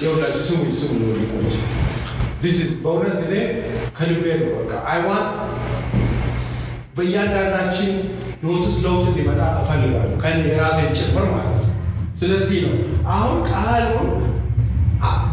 የሁላችሁ 0.02 0.42
ስሙ 0.48 0.62
ስሙ 0.80 0.98
ወንድሞች 1.08 1.54
በእውነት 2.82 3.18
እኔ 3.26 3.34
ከልቤ 3.98 4.24
ነው። 4.40 4.50
በቃ 4.58 4.72
I 4.90 4.97
want 4.97 5.24
በእያንዳንዳችን 6.96 7.90
ህይወት 8.42 8.62
ውስጥ 8.66 8.78
ለውጥ 8.84 9.04
እንዲመጣ 9.10 9.40
እፈልጋለሁ 9.60 10.16
ከኔ 10.22 10.40
የራሴን 10.48 10.90
ጭምር 10.98 11.26
ማለት 11.32 11.56
ነው። 11.58 11.74
ስለዚህ 12.20 12.58
ነው 12.66 12.74
አሁን 13.14 13.38
ቃሉን 13.50 14.08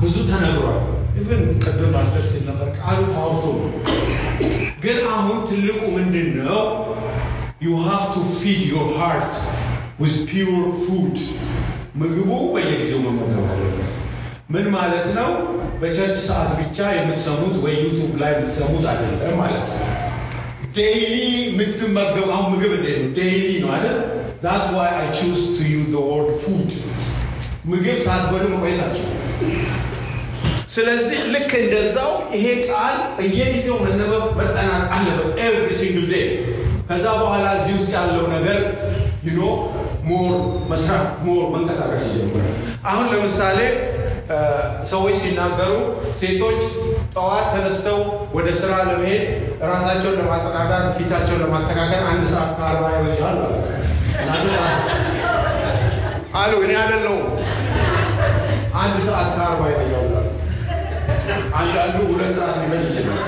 ብዙ 0.02 0.16
ተነግሯል። 0.30 0.80
even 1.20 1.43
ቅድም 1.64 1.92
ፓስተር 1.93 2.24
ሲል 2.30 2.44
ነበር 2.48 2.68
ቃሉ 2.80 3.00
powerful 3.14 3.56
ነው። 3.64 3.70
ግን 4.84 4.98
አሁን 5.14 5.38
ትልቁ 5.50 5.82
ነው? 5.94 6.05
you 7.66 7.76
have 7.84 8.03
to 8.14 8.24
feed 8.38 8.62
your 8.72 8.89
heart 8.99 9.34
with 10.01 10.16
pure 10.30 10.66
food። 10.84 11.18
ምግቡ 11.95 12.30
በየጊዜው 12.53 12.99
መመገብ 13.05 13.45
አለበት። 13.51 13.91
ምን 14.49 14.66
ማለት 14.74 15.07
ነው? 15.18 15.30
በ 15.82 15.91
church 15.91 16.18
ሰዓት 16.28 16.51
ብቻ 16.59 16.78
የምትሰሙት 16.95 17.55
ወይ 17.63 17.76
ዩቱብ 17.84 18.11
ላይ 18.22 18.32
የምትሰሙት 18.36 18.86
አይደለም 18.91 19.38
ማለት 19.41 19.66
ነው። 19.72 19.80
daily 20.76 21.16
የምትመገብ 21.47 22.28
አሁን 22.36 22.47
ምግብ 22.53 22.74
እንዴት 22.78 22.97
ነው? 23.01 23.09
daily 23.18 23.47
ነው 23.63 23.72
አይደል? 23.76 23.97
that's 24.43 24.66
why 24.76 24.91
I 24.95 25.08
choose 25.18 25.39
to 25.56 25.70
use 25.74 25.78
the 25.86 26.03
word 26.10 26.32
food። 26.43 26.72
ምግብ 27.66 27.97
ሳትበሉ 28.05 28.43
መቆየታቸው 28.53 29.07
ስለዚህ 30.70 31.20
ልክ 31.34 31.51
እንደዛው 31.59 32.11
ይሄ 32.36 32.45
ቃል 32.68 32.95
በየጊዜው 33.18 33.78
መነበብ 33.84 34.24
መጠናት 34.39 34.84
አለበት 34.95 35.30
every 35.43 35.70
single 35.80 36.08
day። 36.12 36.26
ከዛ 36.90 37.06
በኋላ 37.22 37.46
እዚህ 37.58 37.74
ውስጥ 37.78 37.90
ያለው 37.96 38.26
ነገር 38.34 38.60
you 39.26 39.32
know 39.32 39.39
more 40.08 40.34
መስራት 40.72 41.06
more 41.26 41.43
መንቀሳቀስ 41.54 42.02
ይጀምራል። 42.08 42.52
አሁን 42.86 43.06
ለምሳሌ 43.14 43.60
ሰዎች 44.92 45.16
ሲናገሩ 45.24 45.74
ሴቶች 46.20 46.62
ጠዋት 47.16 47.46
ተነስተው 47.54 48.00
ወደ 48.34 48.48
ስራ 48.60 48.72
ለመሄድ 48.88 49.24
ራሳቸውን 49.72 50.18
ለማጸዳዳት 50.20 50.86
ፊታቸውን 50.98 51.42
ለማስተካከል 51.44 52.02
አንድ 52.12 52.24
ሰዓት 52.32 52.52
ከአርባ 52.58 52.86
ይወስዳል 52.96 53.38
አሉ። 56.36 56.54
እኔ 56.66 56.72
አይደለሁም 56.82 57.24
አንድ 58.76 58.96
ሰዓት 59.08 59.30
ከአርባ 59.38 59.62
ይፈጃል። 59.72 60.12
አንዳንዱ 61.60 61.96
ሁለት 62.12 62.32
ሰዓት 62.38 62.56
ሊፈጅ 62.62 62.84
ይችላል። 62.90 63.22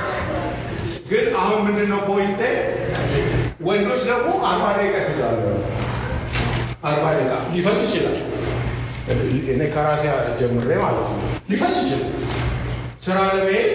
ግን 1.09 1.25
አሁን 1.41 1.59
ምንድነው 1.67 1.99
ፖይንቴ? 2.07 2.41
ወንዶች 3.67 4.01
ደግሞ 4.09 4.29
አርባ 4.49 4.65
ደቂቃ 4.77 4.95
ይፈጃሉ። 5.01 5.39
አርባ 6.89 7.05
ደቂቃ 7.15 7.33
ሊፈጅ 7.53 7.79
ይችላል። 7.85 8.17
እኔ 9.53 9.61
ከራሴ 9.73 10.03
ጀምሬ 10.39 10.71
ማለት 10.81 11.07
ነው 11.11 11.19
ሊፈጅ 11.51 11.75
ይችላል። 11.81 12.13
ስራ 13.05 13.17
ለመሄድ 13.29 13.67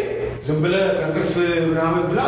ዝም 0.47 0.57
ብለህ 0.63 0.85
ከእንቅልፍ 0.95 1.35
ምናምን 1.69 2.03
ብላ 2.09 2.21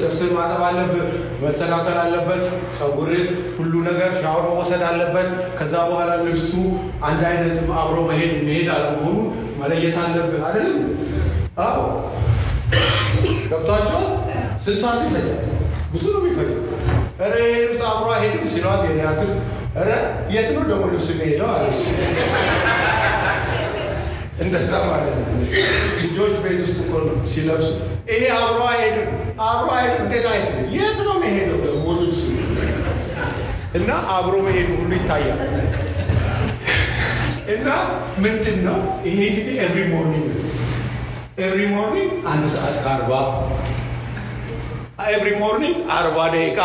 ጥርስን 0.00 0.30
ማጠብ 0.36 0.62
አለብህ፣ 0.68 1.08
መስተካከል 1.42 1.96
አለበት፣ 2.02 2.44
ፀጉር፣ 2.78 3.10
ሁሉ 3.58 3.72
ነገር 3.88 4.10
ሻወር 4.22 4.44
መወሰድ 4.48 4.82
አለበት። 4.88 5.28
ከዛ 5.58 5.74
በኋላ 5.90 6.12
ልብሱ 6.22 6.52
አንድ 7.08 7.22
አይነት 7.30 7.56
አብሮ 7.80 7.96
መሄድ 8.10 8.32
መሄድ 8.46 8.68
አለመሆኑ 8.76 9.16
መለየት 9.60 9.98
አለብህ። 10.04 10.42
አይደለም? 10.48 10.80
አዎ 11.66 11.82
ገብቷቸዋል። 13.50 14.06
ስንት 14.64 14.78
ሰዓት 14.82 15.00
ይፈጃል? 15.04 15.38
ብዙ 15.92 16.04
ነው 16.14 16.20
የሚፈጀው። 16.22 16.62
ይሄ 17.20 17.34
ልብስ 17.62 17.80
አብሮ 17.88 18.08
አይሄድም 18.14 18.46
ሲሏት 18.52 18.82
የኔ 18.86 19.00
አክስት 19.10 19.36
ኧረ 19.76 19.90
የት 20.34 20.48
ነው 20.56 20.62
ደግሞ 20.70 20.84
ልብስ 20.92 21.08
የሚሄደው 21.12 21.48
አለች። 21.54 21.82
እንደዛ 24.42 24.70
ማለት 24.88 25.14
ነው። 25.20 25.28
ልጆች 26.00 26.34
ቤት 26.44 26.58
ውስጥ 26.64 26.78
እኮ 26.84 26.92
ነው 27.06 27.16
ሲለብሱ 27.32 27.68
ይሄ 28.10 28.22
አብሮ 28.38 28.58
አይሄድም፣ 28.72 29.08
አብሮ 29.46 29.68
አይሄድም። 29.76 30.02
እንዴት 30.04 30.26
አይሄድም? 30.32 30.66
የት 30.76 30.98
ነው 31.06 31.14
የሚሄደው 31.18 31.58
ደግሞ 31.66 31.86
ልብሱ? 32.00 32.20
እና 33.78 33.88
አብሮ 34.14 34.34
መሄዱ 34.46 34.68
ሁሉ 34.80 34.90
ይታያል። 34.98 35.40
እና 37.54 37.68
ምንድን 38.22 38.58
ነው 38.66 38.78
ይሄ 39.06 39.18
እንግዲህ 39.30 39.56
every 39.64 39.80
morning 39.92 40.28
every 41.38 41.60
morning 41.74 42.12
አንድ 42.30 42.44
ሰዓት 42.54 42.76
ከአርባ 42.84 43.12
every 45.08 45.30
morning 45.42 45.76
አርባ 45.96 46.18
ደቂቃ 46.34 46.60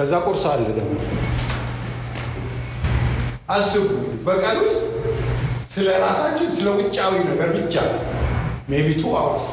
ከዛ 0.00 0.18
ቁርስ 0.26 0.44
አለ 0.50 0.66
ደግሞ 0.76 0.92
አስቡ 3.48 3.82
በቀን 4.26 4.58
ውስጥ 4.60 4.78
ስለ 5.72 5.88
ራሳችን 6.04 6.48
ስለ 6.56 6.68
ውጫዊ 6.78 7.14
ነገር 7.26 7.48
ብቻ 7.56 7.74
maybe 8.70 8.88
two 9.00 9.12
hours 9.18 9.44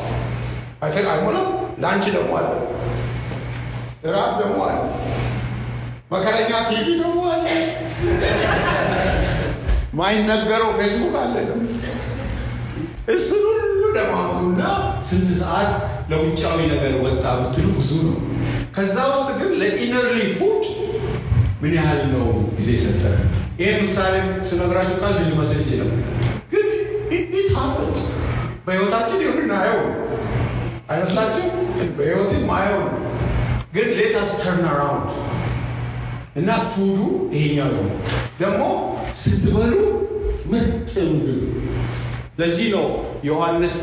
አይፈቅ 0.83 1.05
አይሞላም። 1.13 1.49
ለ 1.81 1.88
lunch 1.88 2.05
ደግሞ 2.15 2.31
አለ፣ 2.39 2.49
እራት 4.07 4.31
ደግሞ 4.41 4.57
አለ፣ 4.67 4.79
መከረኛ 6.11 6.51
ቲቪ 6.69 6.87
ደግሞ 7.01 7.19
አለ። 7.33 7.45
ማይነገረው 9.99 10.71
ፌስቡክ 10.79 11.17
አለ 11.23 11.35
ደግሞ 11.49 11.65
እሱን 13.15 13.43
ሁሉ 13.51 13.83
ለማሙሉና 13.97 14.63
ስንት 15.09 15.29
ሰዓት 15.41 15.73
ለውጫዊ 16.11 16.59
ነገር 16.73 16.95
ወጣ 17.05 17.25
ብትሉ 17.41 17.67
ብዙ 17.77 17.91
ነው። 18.07 18.17
ከዛ 18.77 18.95
ውስጥ 19.11 19.29
ግን 19.39 19.51
ለ 19.59 19.72
innerly 19.72 20.17
food 20.37 20.63
ምን 21.61 21.71
ያህል 21.77 22.01
ነው 22.11 22.25
ጊዜ 22.57 22.69
ሰጠ? 22.83 23.03
ይህ 23.61 23.71
ምሳሌ 23.81 24.13
ስነግራችሁ 24.49 24.97
ቀልድ 25.01 25.15
ሊመስል 25.21 25.59
ይችላል፣ 25.63 25.91
ግን 26.51 26.67
it 27.15 27.49
happen 27.55 27.89
በህይወታችን 28.67 29.23
የምናየው 29.25 29.81
አይመስላችሁም? 30.89 31.53
በህይወት 31.97 32.31
ማየው 32.49 32.81
ነው። 32.85 32.93
ግን 33.75 33.89
let 33.97 34.16
us 34.16 34.29
turn 34.41 34.65
around 34.67 35.09
እና 36.35 36.49
food 36.69 36.89
ኡ 36.89 36.99
ይሄኛው 37.35 37.71
ነው 37.77 37.87
ደግሞ 38.41 38.61
ስትበሉ 39.21 39.73
ምርጥ 40.51 40.91
ምግብ 41.07 41.41
ለዚህ 42.39 42.67
ነው 42.75 42.85
ዮሐንስ 43.23 43.77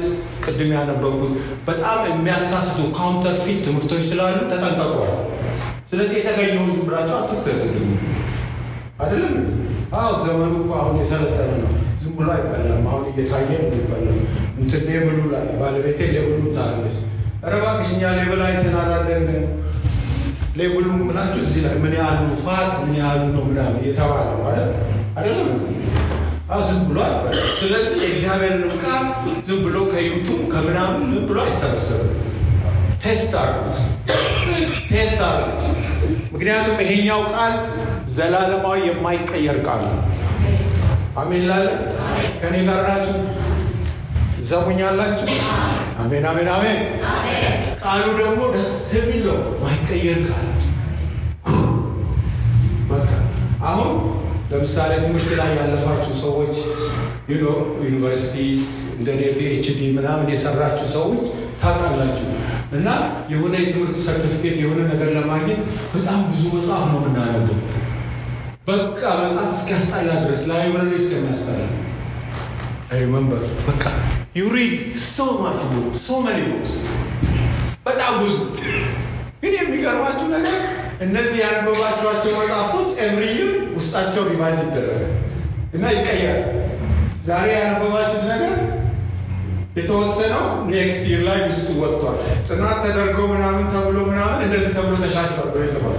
ቅድም 0.45 0.71
ያነበብኩት 0.75 1.33
በጣም 1.69 1.99
የሚያሳስቱ 2.09 2.79
counterfeit 2.97 3.59
ትምህርቶች 3.67 4.03
ስላሉ 4.11 4.39
ተጠንቀቋል። 4.53 5.15
ስለዚህ 5.91 6.17
የተገኘውን 6.19 6.71
ዝም 6.75 6.85
ብላችሁ 6.89 7.17
አትክተትልኝ። 7.19 7.91
አይደለም 9.01 9.35
አዎ፣ 9.99 10.13
ዘመኑ 10.23 10.53
እኮ 10.61 10.71
አሁን 10.81 10.97
የሰለጠነ 11.01 11.51
ነው። 11.63 11.73
ዝም 12.03 12.15
ብሎ 12.19 12.29
አይበላም። 12.35 12.85
አሁን 12.91 13.05
እየታየ 13.11 13.51
ነው 13.63 13.69
የሚበላው። 13.71 14.19
እንትን 14.59 14.83
label 14.89 15.10
ኡ 15.10 15.19
ላይ 15.33 15.47
ባለቤቴ 15.61 16.01
label 16.15 16.33
ኡ 16.33 16.41
ታያለች። 16.57 16.97
ኧረ 17.43 17.53
እባክሽ 17.59 17.91
እኛ 17.95 18.13
label 18.19 18.43
አይተን 18.47 18.77
አላደርግም። 18.83 19.47
label 20.57 20.80
ኡ 20.80 20.89
ብላችሁ 21.03 21.43
እዚህ 21.47 21.63
ላይ 21.65 21.77
ምን 21.83 21.95
ያህሉ 21.99 22.27
fat 22.43 22.75
ምን 22.83 22.95
ያህሉ 23.01 23.25
ነው 23.37 23.45
ምናምን 23.49 23.79
እየተባለ 23.83 24.29
ማለት 24.43 24.69
አይደለም 25.19 25.49
ዝም 26.65 26.81
ብሎ 26.89 26.99
አይበላም። 27.05 27.47
ስለዚህ 27.61 27.97
የእግዚአብሔርን 28.03 28.65
ቃል 28.83 29.05
ዝም 29.47 29.61
ብሎ 29.65 29.77
ከዩቱብ 29.93 30.41
ከምናምን 30.53 31.03
ዝም 31.09 31.25
ብሎ 31.29 31.39
አይሰበሰብም። 31.45 32.11
test 33.05 33.33
አድርጉት፣ 33.41 33.79
test 34.91 35.21
አድርጉት። 35.27 35.63
ምክንያቱም 36.35 36.79
ይሄኛው 36.85 37.23
ቃል 37.33 37.55
ዘላለማዊ 38.09 38.79
የማይቀየር 38.89 39.59
ቃል 39.67 39.83
ነው። 39.89 40.01
አሜን 41.17 41.45
ላለ 41.49 41.67
ከኔ 42.41 42.55
ጋር 42.69 42.81
ናችሁ? 42.89 43.17
ትሰሙኛላችሁ? 44.49 45.27
አሜን 46.03 46.25
አሜን 46.31 46.49
አሜን። 46.55 46.81
ቃሉ 47.83 48.05
ደግሞ 48.21 48.41
ደስ 48.55 48.69
የሚል 48.97 49.23
ነው፣ 49.29 49.39
ማይቀየር 49.63 50.21
ቃል 50.29 50.45
ለምሳሌ 54.65 54.93
ትምህርት 55.03 55.31
ላይ 55.39 55.51
ያለፋችሁ 55.57 56.13
ሰዎች 56.23 56.55
ዩኒቨርሲቲ 57.85 58.35
እንደ 58.95 59.09
PhD 59.35 59.81
ምናምን 59.97 60.29
የሰራችሁ 60.33 60.87
ሰዎች 60.95 61.25
ታውቃላችሁ። 61.63 62.29
እና 62.79 62.89
የሆነ 63.33 63.55
የትምህርት 63.63 63.97
ሰርቲፊኬት 64.07 64.57
የሆነ 64.63 64.81
ነገር 64.93 65.09
ለማግኘት 65.17 65.61
በጣም 65.95 66.21
ብዙ 66.31 66.45
መጽሐፍ 66.55 66.85
ነው 66.93 66.99
የምናነበው። 67.01 67.59
በቃ 68.69 69.03
መጽሐፍ 69.21 69.51
እስኪያስጠላ 69.57 70.09
ድረስ 70.25 70.45
library 70.51 70.95
እስከሚያስጠላ 71.01 71.61
remember 72.95 73.45
በቃ 73.69 73.85
you 74.37 74.47
read 74.57 74.75
so 75.07 75.29
much 75.43 75.61
book 75.73 75.99
so 76.07 76.21
many 76.27 76.41
books 76.51 76.75
በጣም 77.87 78.15
ብዙ። 78.23 78.39
ግን 79.43 79.55
የሚገርማችሁ 79.59 80.27
ነገር 80.35 80.59
እነዚህ 81.05 81.39
ያነበባችኋቸው 81.45 82.35
መጽሐፍቶች 82.41 82.89
every 83.05 83.25
year 83.35 83.53
ውስጣቸው 83.75 84.23
revise 84.31 84.59
ይደረጋል 84.65 85.13
እና 85.75 85.85
ይቀየራል። 85.95 86.43
ዛሬ 87.29 87.47
ያነበባችሁት 87.57 88.25
ነገር 88.33 88.55
የተወሰነው 89.77 90.43
next 90.69 91.05
year 91.11 91.23
ላይ 91.29 91.39
ውስጥ 91.47 91.69
ወጥቷል። 91.81 92.19
ጥናት 92.49 92.77
ተደርጎ 92.85 93.19
ምናምን 93.33 93.65
ተብሎ 93.73 93.97
ምናምን 94.11 94.41
እንደዚህ 94.47 94.71
ተብሎ 94.77 94.95
ተሻሽሏል 95.05 95.49
ብሎ 95.49 95.63
ይጽፋል። 95.65 95.97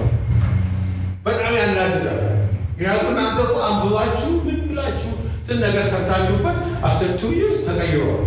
በጣም 1.26 1.53
ያናድዳል። 1.59 2.21
ምክንያቱም 2.69 3.11
እናንተ 3.13 3.38
እኮ 3.45 3.57
አንብባችሁ 3.67 4.32
ምን 4.45 4.59
ብላችሁ 4.69 5.11
ስንት 5.47 5.59
ነገር 5.65 5.84
ሰርታችሁበት 5.91 6.57
after 6.88 7.12
two 7.20 7.32
years 7.38 7.60
ተቀይሯል። 7.67 8.21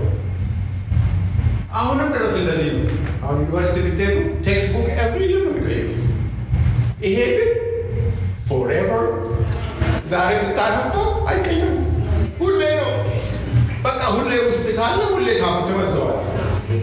አሁንም 1.78 2.10
ድረስ 2.14 2.34
እንደዚህ 2.40 2.68
ነው። 2.74 2.84
አሁን 3.22 3.38
ዩኒቨርሲቲ 3.42 3.78
ብትሄዱ 3.86 4.16
text 4.46 4.68
book 4.74 4.88
every 4.96 5.22
year 5.26 5.42
ነው 5.46 5.52
የሚቀይሩት። 5.52 6.04
ይሄ 7.04 7.18
ግን 7.32 7.50
forever 8.48 9.04
ዛሬ 10.10 10.32
ብታነበው 10.42 11.06
አይቀየሩም። 11.30 11.84
ሁሌ 12.40 12.60
ነው 12.80 12.90
በቃ 13.84 14.00
ሁሌ 14.14 14.32
ውስጥ 14.46 14.66
ካለ 14.78 15.00
ሁሌ 15.12 15.28
time 15.40 15.56
ትመዘዋል። 15.68 16.16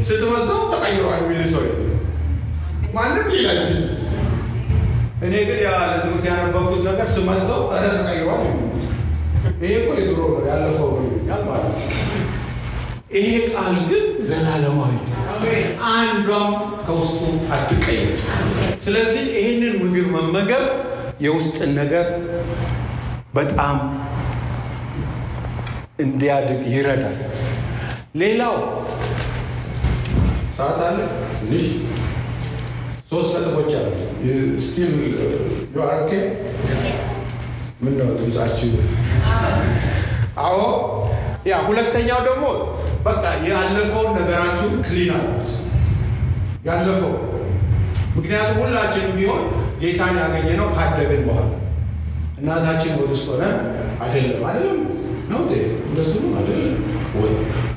ስትመዘው 0.07 0.61
ተቀይሯል 0.73 1.19
የሚል 1.23 1.41
ሰው 1.53 1.63
ማንም 2.95 3.27
ሊላችን 3.33 3.79
እኔ 5.25 5.33
ግን 5.47 5.57
ለትምህርት 5.63 6.25
ያነበብኩት 6.29 6.81
ነገር 6.87 7.07
ስመዘው 7.15 7.61
እረ 7.75 7.83
ተቀይሯል 7.97 8.43
ይሄ 9.61 9.73
እኮ 9.79 9.89
የድሮ 9.99 10.19
ነው 10.31 10.41
ያለፈው 10.49 10.87
ነው 10.93 11.03
ይሉኛል 11.07 11.41
ማለት 11.49 11.73
ነው። 11.73 11.91
ይሄ 13.15 13.27
ቃል 13.51 13.75
ግን 13.89 14.05
ዘላለማዊ 14.29 14.93
አንዷም 15.91 16.51
ከውስጡ 16.87 17.19
አትቀየር። 17.55 18.13
ስለዚህ 18.85 19.23
ይህንን 19.35 19.75
ምግብ 19.83 20.07
መመገብ 20.15 20.65
የውስጥን 21.21 21.71
ነገር 21.79 22.07
በጣም 23.35 23.77
እንዲያድግ 25.99 26.61
ይረዳል። 26.73 27.17
ሌላው 28.15 28.55
ሰዓት 30.57 30.79
አለ 30.87 30.97
ትንሽ 31.39 31.65
ሶስት 33.11 33.31
ነጥቦች 33.35 33.71
አሉ። 33.79 33.89
still 34.65 34.93
you're 35.75 36.02
OK 36.02 36.11
ምን 37.81 37.93
ነው 37.99 38.09
ድምፃችሁ? 38.19 38.69
አዎ 40.43 40.59
ያ 41.47 41.55
ሁለተኛው 41.67 42.19
ደግሞ 42.29 42.45
በቃ 43.05 43.23
ያለፈውን 43.49 44.11
ነገራችሁን 44.19 44.75
clean 44.87 45.11
አልኩት። 45.17 45.51
ያለፈው 46.65 47.13
ምክንያቱም 48.15 48.57
ሁላችንም 48.61 49.13
ቢሆን 49.17 49.43
ጌታን 49.81 50.17
ያገኘነው 50.23 50.67
ካደግን 50.77 51.21
በኋላ 51.27 51.51
እናታችን 52.37 52.93
ሆድ 52.95 53.09
ውስጥ 53.11 53.27
ሆነን 53.31 53.55
አይደለም 54.03 54.41
አይደለም 54.49 54.79
ነው 55.31 55.41
እንደሱ 55.89 56.11
ነው 56.23 56.31
አይደለም። 56.39 56.73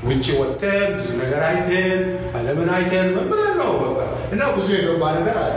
ውጭ 0.07 0.25
ወጥተን 0.39 0.89
ብዙ 0.97 1.09
ነገር 1.21 1.41
አይተን 1.49 2.01
ዓለምን 2.37 2.69
አይተን 2.75 3.07
ብለን 3.31 3.53
ነው? 3.61 3.71
በቃ 3.83 3.99
እና 4.33 4.41
ብዙ 4.55 4.67
የገባ 4.75 5.03
ነገር 5.17 5.37
አለ። 5.43 5.53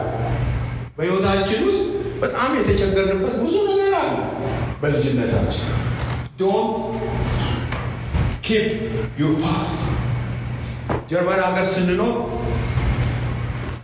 በህይወታችን 0.98 1.61
ውስጥ 1.68 1.82
በጣም 2.22 2.50
የተቸገርንበት 2.59 3.36
ብዙ 3.44 3.55
ነገር 3.70 3.92
አለ። 4.03 4.12
በልጅነታችን 4.82 5.66
don't 6.40 6.76
keep 8.46 8.68
your 9.20 9.34
past። 9.42 9.78
ጀርመን 11.11 11.40
ሀገር 11.46 11.66
ስንኖር 11.72 12.14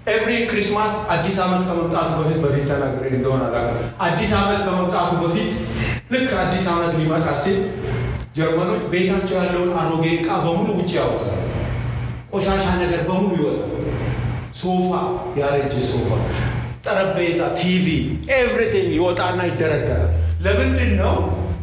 every 0.08 0.32
Christmas 0.50 0.92
አዲስ 1.14 1.36
ዓመት 1.44 1.62
ከመምጣቱ 1.68 2.10
በፊት 2.18 2.38
በፊት 2.44 2.64
ተናግሬ 2.70 3.04
እንደሆነ 3.16 3.42
አላውቅም። 3.48 3.88
አዲስ 4.06 4.30
ዓመት 4.38 4.60
ከመምጣቱ 4.66 5.10
በፊት 5.22 5.50
ልክ 6.12 6.30
አዲስ 6.42 6.64
ዓመት 6.72 6.92
ሊመጣ 7.00 7.26
ሲል 7.42 7.58
ጀርመኖች 8.36 8.82
ቤታቸው 8.92 9.36
ያለውን 9.40 9.70
አሮጌ 9.80 10.04
ዕቃ 10.16 10.28
በሙሉ 10.44 10.68
ውጭ 10.78 10.92
ያወጣል። 10.98 11.34
ቆሻሻ 12.32 12.64
ነገር 12.82 13.00
በሙሉ 13.08 13.32
ይወጣል። 13.40 13.72
ሶፋ፣ 14.60 14.90
ያረጀ 15.38 15.74
ሶፋ፣ 15.90 16.08
ጠረጴዛ፣ 16.86 17.40
TV 17.58 17.86
everything 18.36 18.90
ይወጣና 18.98 19.40
ይደረደራል። 19.50 20.12
ለምንድን 20.44 20.92
ነው 21.00 21.14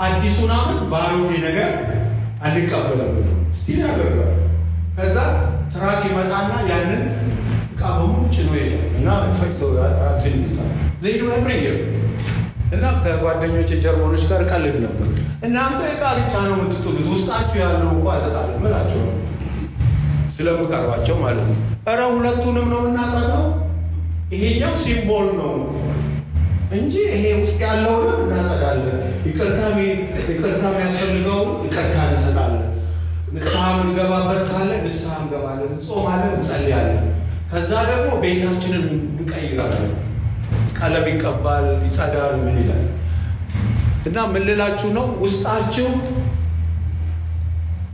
አዲሱን 0.05 0.51
ዓመት 0.57 0.79
በአሮጌ 0.91 1.31
ነገር 1.45 1.71
አንቀበልም 2.45 3.13
still 3.57 3.79
ያደርጋል። 3.85 4.33
ከዛ 4.97 5.17
truck 5.73 6.01
ይመጣና 6.09 6.51
ያንን 6.71 7.01
በሙሉ 7.91 8.23
ጭኖ 8.35 8.49
ይሄዳል 8.57 8.83
እና 8.97 9.09
ዘይዱ 11.03 11.21
እና 12.75 12.85
ከጓደኞች 13.03 13.69
ጀርመኖች 13.83 14.23
ጋር 14.29 14.41
ቀልድ 14.51 14.75
ነበር። 14.85 15.07
እናንተ 15.45 15.79
ዕቃ 15.91 16.03
ብቻ 16.19 16.33
ነው 16.45 16.55
የምትጥሉት፣ 16.55 17.07
ውስጣችሁ 17.13 17.57
ያለው 17.63 17.89
እንኳ 17.95 18.07
ያጠጣል 18.15 18.51
ምላቸው 18.63 19.03
ስለምቀርባቸው 20.35 21.15
ማለት 21.21 21.47
ነው። 21.49 21.59
እረ 21.91 21.99
ሁለቱንም 22.13 22.67
ነው 22.73 22.79
የምናጸዳው። 22.81 23.43
ይሄኛው 24.33 24.73
ሲምቦል 24.81 25.27
ነው 25.39 25.51
እንጂ 26.75 26.93
ይሄ 27.11 27.25
ውስጥ 27.41 27.59
ያለውን 27.65 28.07
እናጸዳለን። 28.23 28.97
ይቅርታ 29.27 29.59
ይቅርታ 30.29 30.63
የሚያስፈልገው 30.71 31.41
ይቅርታ 31.65 31.95
እንሰጣለን። 32.09 32.63
ንስሐ 33.35 33.61
የምንገባበት 33.73 34.41
ካለ 34.49 34.71
ንስሐ 34.85 35.13
እንገባለን፣ 35.21 35.71
እንጾማለን፣ 35.75 36.33
እንጸልያለን። 36.37 37.05
ከዛ 37.55 37.71
ደግሞ 37.89 38.09
ቤታችንን 38.23 38.85
እንቀይራለን። 39.13 39.91
ቀለም 40.79 41.05
ይቀባል፣ 41.11 41.65
ይጸዳል፣ 41.85 42.33
ምን 42.41 42.55
ይላል። 42.61 42.81
እና 44.07 44.17
ምን 44.31 44.43
ልላችሁ 44.47 44.89
ነው 44.97 45.05
ውስጣችሁ 45.21 45.87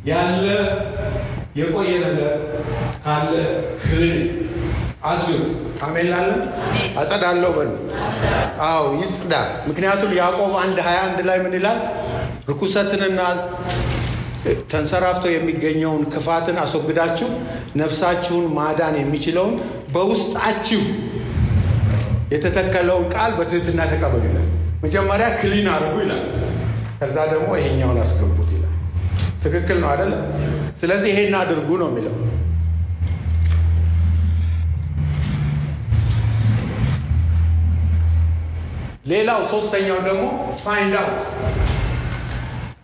ያለ 0.06 0.46
የቆየ 1.56 1.92
ነገር 2.06 2.34
ካለ 3.06 3.34
ክሊኒክ 3.84 4.32
አስዱት። 5.04 5.46
አሜን 5.84 6.08
ላለን 6.12 6.42
አጸዳለሁ 7.00 7.52
በሉ። 7.58 7.72
አዎ 8.68 8.84
ይጽዳ። 9.00 9.34
ምክንያቱም 9.70 10.12
ያዕቆብ 10.20 10.54
አንድ 10.64 10.78
21 10.88 11.24
ላይ 11.30 11.40
ምን 11.46 11.56
ይላል? 11.60 11.80
ርኩሰትንና 12.50 13.20
ተንሰራፍቶ 14.72 15.26
የሚገኘውን 15.32 16.04
ክፋትን 16.14 16.58
አስወግዳችሁ 16.62 17.30
ነፍሳችሁን 17.76 18.46
ማዳን 18.58 18.96
የሚችለውን 19.02 19.54
በውስጣችሁ 19.94 20.82
የተተከለውን 22.34 23.06
ቃል 23.14 23.32
በትህትና 23.40 23.82
ተቀበሉ 23.92 24.24
ይላል። 24.30 24.48
መጀመሪያ 24.84 25.28
ክሊን 25.40 25.68
አድርጉ 25.74 25.96
ይላል። 26.04 26.24
ከዛ 27.00 27.18
ደግሞ 27.34 27.50
ይሄኛውን 27.60 28.00
አስገቡት 28.04 28.50
ይላል። 28.56 28.76
ትክክል 29.44 29.78
ነው 29.84 29.90
አይደለም? 29.92 30.24
ስለዚህ 30.82 31.10
ይሄን 31.14 31.36
አድርጉ 31.42 31.70
ነው 31.82 31.90
የሚለው። 31.92 32.16
ሌላው 39.06 39.40
ሶስተኛው 39.54 40.00
ደግሞ 40.08 40.26
find 40.64 40.96
out 41.00 41.22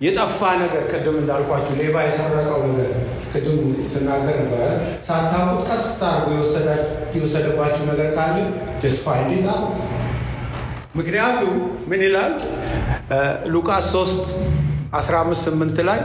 የጠፋ 0.02 0.40
ነገር 0.56 0.84
ቅድም 0.92 1.16
እንዳልኳችሁ 1.22 1.76
ሌባ 1.80 1.96
የሰረቀው 2.06 2.60
ነገር 2.70 2.90
ቅድም 3.32 3.60
ስናገር 3.94 4.36
አይደል? 4.44 4.76
ሳታውቁት 5.08 5.64
ቀስ 5.70 5.86
አድርጎ 6.10 6.28
የወሰደባችሁ 7.16 7.84
ነገር 7.92 8.10
ካለ 8.18 8.36
it 9.32 9.48
out። 9.54 9.78
ምክንያቱም 10.98 11.56
ምን 11.90 12.02
ይላል 12.06 12.34
ሉቃስ 13.54 13.88
3 13.92 14.30
15 14.94 15.50
8 15.52 15.84
ላይ 15.90 16.00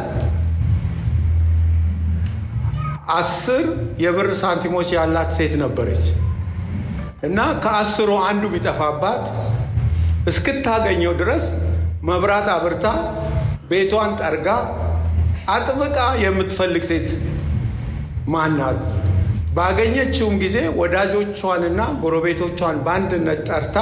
አስር 3.12 3.64
የብር 3.98 4.28
ሳንቲሞች 4.42 4.88
ያላት 4.96 5.30
ሴት 5.38 5.54
ነበረች 5.62 6.04
እና 7.22 7.38
ከአስሩ 7.64 8.10
አንዱ 8.28 8.44
ቢጠፋባት 8.54 9.24
እስክታገኘው 10.28 11.12
ድረስ 11.20 11.44
መብራት 12.02 12.48
አብርታ 12.54 12.86
ቤቷን 13.72 14.10
ጠርጋ 14.20 14.48
አጥብቃ 15.48 15.98
የምትፈልግ 16.22 16.82
ሴት 16.90 17.08
ማናት? 18.32 18.80
ባገኘችውም 19.56 20.34
ጊዜ 20.42 20.58
ወዳጆቿንና 20.80 21.80
ጎረቤቶቿን 22.02 22.76
በአንድነት 22.84 23.40
ጠርታ 23.48 23.76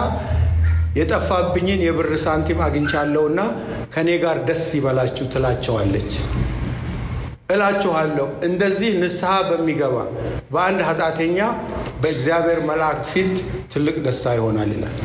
የጠፋብኝን 0.99 1.83
የብር 1.87 2.09
ሳንቲም 2.25 2.61
አግኝቻለሁና 2.67 3.41
ከእኔ 3.93 4.11
ጋር 4.25 4.39
ደስ 4.49 4.65
ይበላችሁ 4.79 5.27
ትላቸዋለች። 5.35 6.13
እላችኋለሁ 7.51 8.27
እንደዚህ 8.49 8.91
ንስሐ 9.01 9.33
በሚገባ 9.49 9.97
በአንድ 10.53 10.81
ኃጢአተኛ 10.89 11.39
በእግዚአብሔር 12.03 12.61
መላእክት 12.69 13.07
ፊት 13.15 13.33
ትልቅ 13.73 13.97
ደስታ 14.05 14.35
ይሆናል 14.39 14.71
ይላል። 14.77 14.97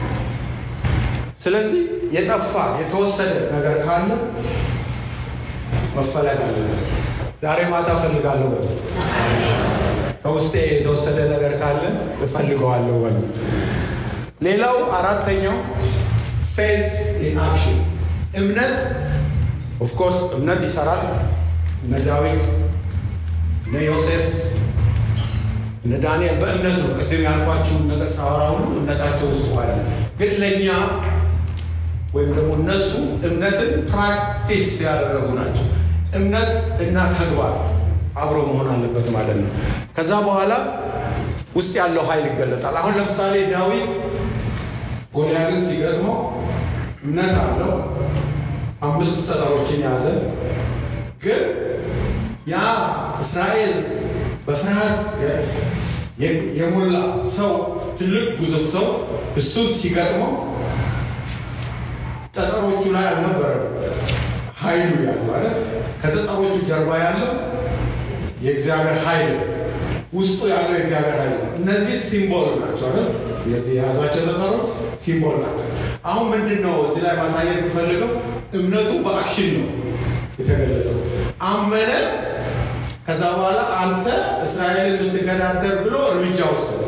ስለዚህ 1.45 1.81
የጠፋ 2.15 2.53
የተወሰደ 2.81 3.31
ነገር 3.55 3.77
ካለ 3.85 4.09
መፈለግ 5.95 6.39
አለበት። 6.45 6.81
ዛሬ 7.43 7.59
ማታ 7.71 7.89
እፈልጋለሁ 7.97 8.47
በ 8.53 8.57
ከውስጤ 10.23 10.53
የተወሰደ 10.69 11.17
ነገር 11.33 11.53
ካለ 11.61 11.83
እፈልገዋለሁ 12.25 12.95
በ 13.01 13.11
ሌላው 14.41 14.77
አራተኛው 14.97 15.57
faith 16.55 16.85
in 17.25 17.37
action 17.45 17.77
እምነት 18.39 18.75
of 19.81 19.91
course 19.91 20.19
እምነት 20.37 20.61
ይሰራል። 20.67 21.03
እነ 21.83 21.95
ዳዊት 22.07 22.43
እነ 23.65 23.75
ዮሴፍ 23.87 24.25
እነ 25.85 25.93
ዳንኤል 26.03 26.37
በእምነት 26.41 26.77
ነው። 26.83 26.91
ቅድም 26.99 27.23
ያልኳችሁን 27.27 27.83
ነገር 27.91 28.09
ሳወራ 28.15 28.43
ሁሉ 28.53 28.65
እምነታቸው 28.73 29.27
ውስጥ 29.31 29.47
አለ። 29.61 29.71
ግን 30.19 30.31
ለእኛ 30.41 30.67
ወይም 32.15 32.29
ደግሞ 32.37 32.51
እነሱ 32.59 32.89
እምነትን 33.27 33.71
practice 33.89 34.67
ያደረጉ 34.85 35.27
ናቸው። 35.39 35.65
እምነት 36.15 36.49
እና 36.85 36.97
ተግባር 37.15 37.53
አብሮ 38.17 38.37
መሆን 38.49 38.67
አለበት 38.73 39.07
ማለት 39.15 39.37
ነው። 39.41 39.49
ከዛ 39.97 40.11
በኋላ 40.27 40.53
ውስጥ 41.55 41.73
ያለው 41.79 42.03
ኃይል 42.09 42.25
ይገለጣል። 42.29 42.75
አሁን 42.81 42.93
ለምሳሌ 42.99 43.35
ዳዊት 43.53 43.89
ጎልያድን 45.15 45.61
ሲገጥመው 45.67 46.17
እምነት 47.03 47.33
አለው። 47.43 47.73
አምስት 48.85 49.17
ጠጠሮችን 49.27 49.83
ያዘ። 49.85 50.05
ግን 51.23 51.43
ያ 52.47 52.55
እስራኤል 53.21 53.73
በፍርሃት 54.47 54.99
የሞላ 56.59 56.97
ሰው 57.35 57.53
ትልቅ 57.99 58.27
ግዙፍ 58.39 58.65
ሰው 58.75 58.87
እሱን 59.37 59.67
ሲገጥመው 59.79 60.33
ጠጠሮቹ 62.37 62.83
ላይ 62.95 63.05
አልነበረም 63.11 63.63
ኃይሉ 64.61 64.91
ያለው 65.07 65.33
ከጠጠሮቹ 66.05 66.55
ጀርባ 66.69 66.91
ያለው 67.03 67.31
የእግዚአብሔር 68.43 68.97
ኃይል 69.05 69.31
ውስጡ 70.13 70.39
ያለው 70.51 70.73
የእግዚአብሔር 70.75 71.15
ኃይል 71.21 71.33
ነው። 71.37 71.49
እነዚህ 71.59 71.95
ሲምቦል 72.09 72.49
ናቸው 72.59 72.85
አይደል? 72.89 73.07
እነዚህ 73.45 73.71
የያዛቸው 73.77 74.21
ጠጠሮች 74.29 74.67
symbol 75.03 75.37
ናቸው። 75.43 75.67
አሁን 76.05 76.25
ምንድን 76.33 76.59
ነው 76.65 76.75
እዚህ 76.85 77.01
ላይ 77.05 77.15
ማሳየት 77.21 77.57
የምፈልገው 77.59 78.11
እምነቱ 78.53 78.91
በ 79.05 79.16
action 79.16 79.49
ነው 79.57 79.69
የተገለጠው። 80.39 80.99
አመነ። 81.47 81.91
ከዛ 83.07 83.21
በኋላ 83.33 83.59
አንተ 83.81 84.05
እስራኤልን 84.45 84.95
የምትገዳደር 84.95 85.75
ብሎ 85.83 85.95
እርምጃ 86.11 86.39
ወሰደ። 86.53 86.79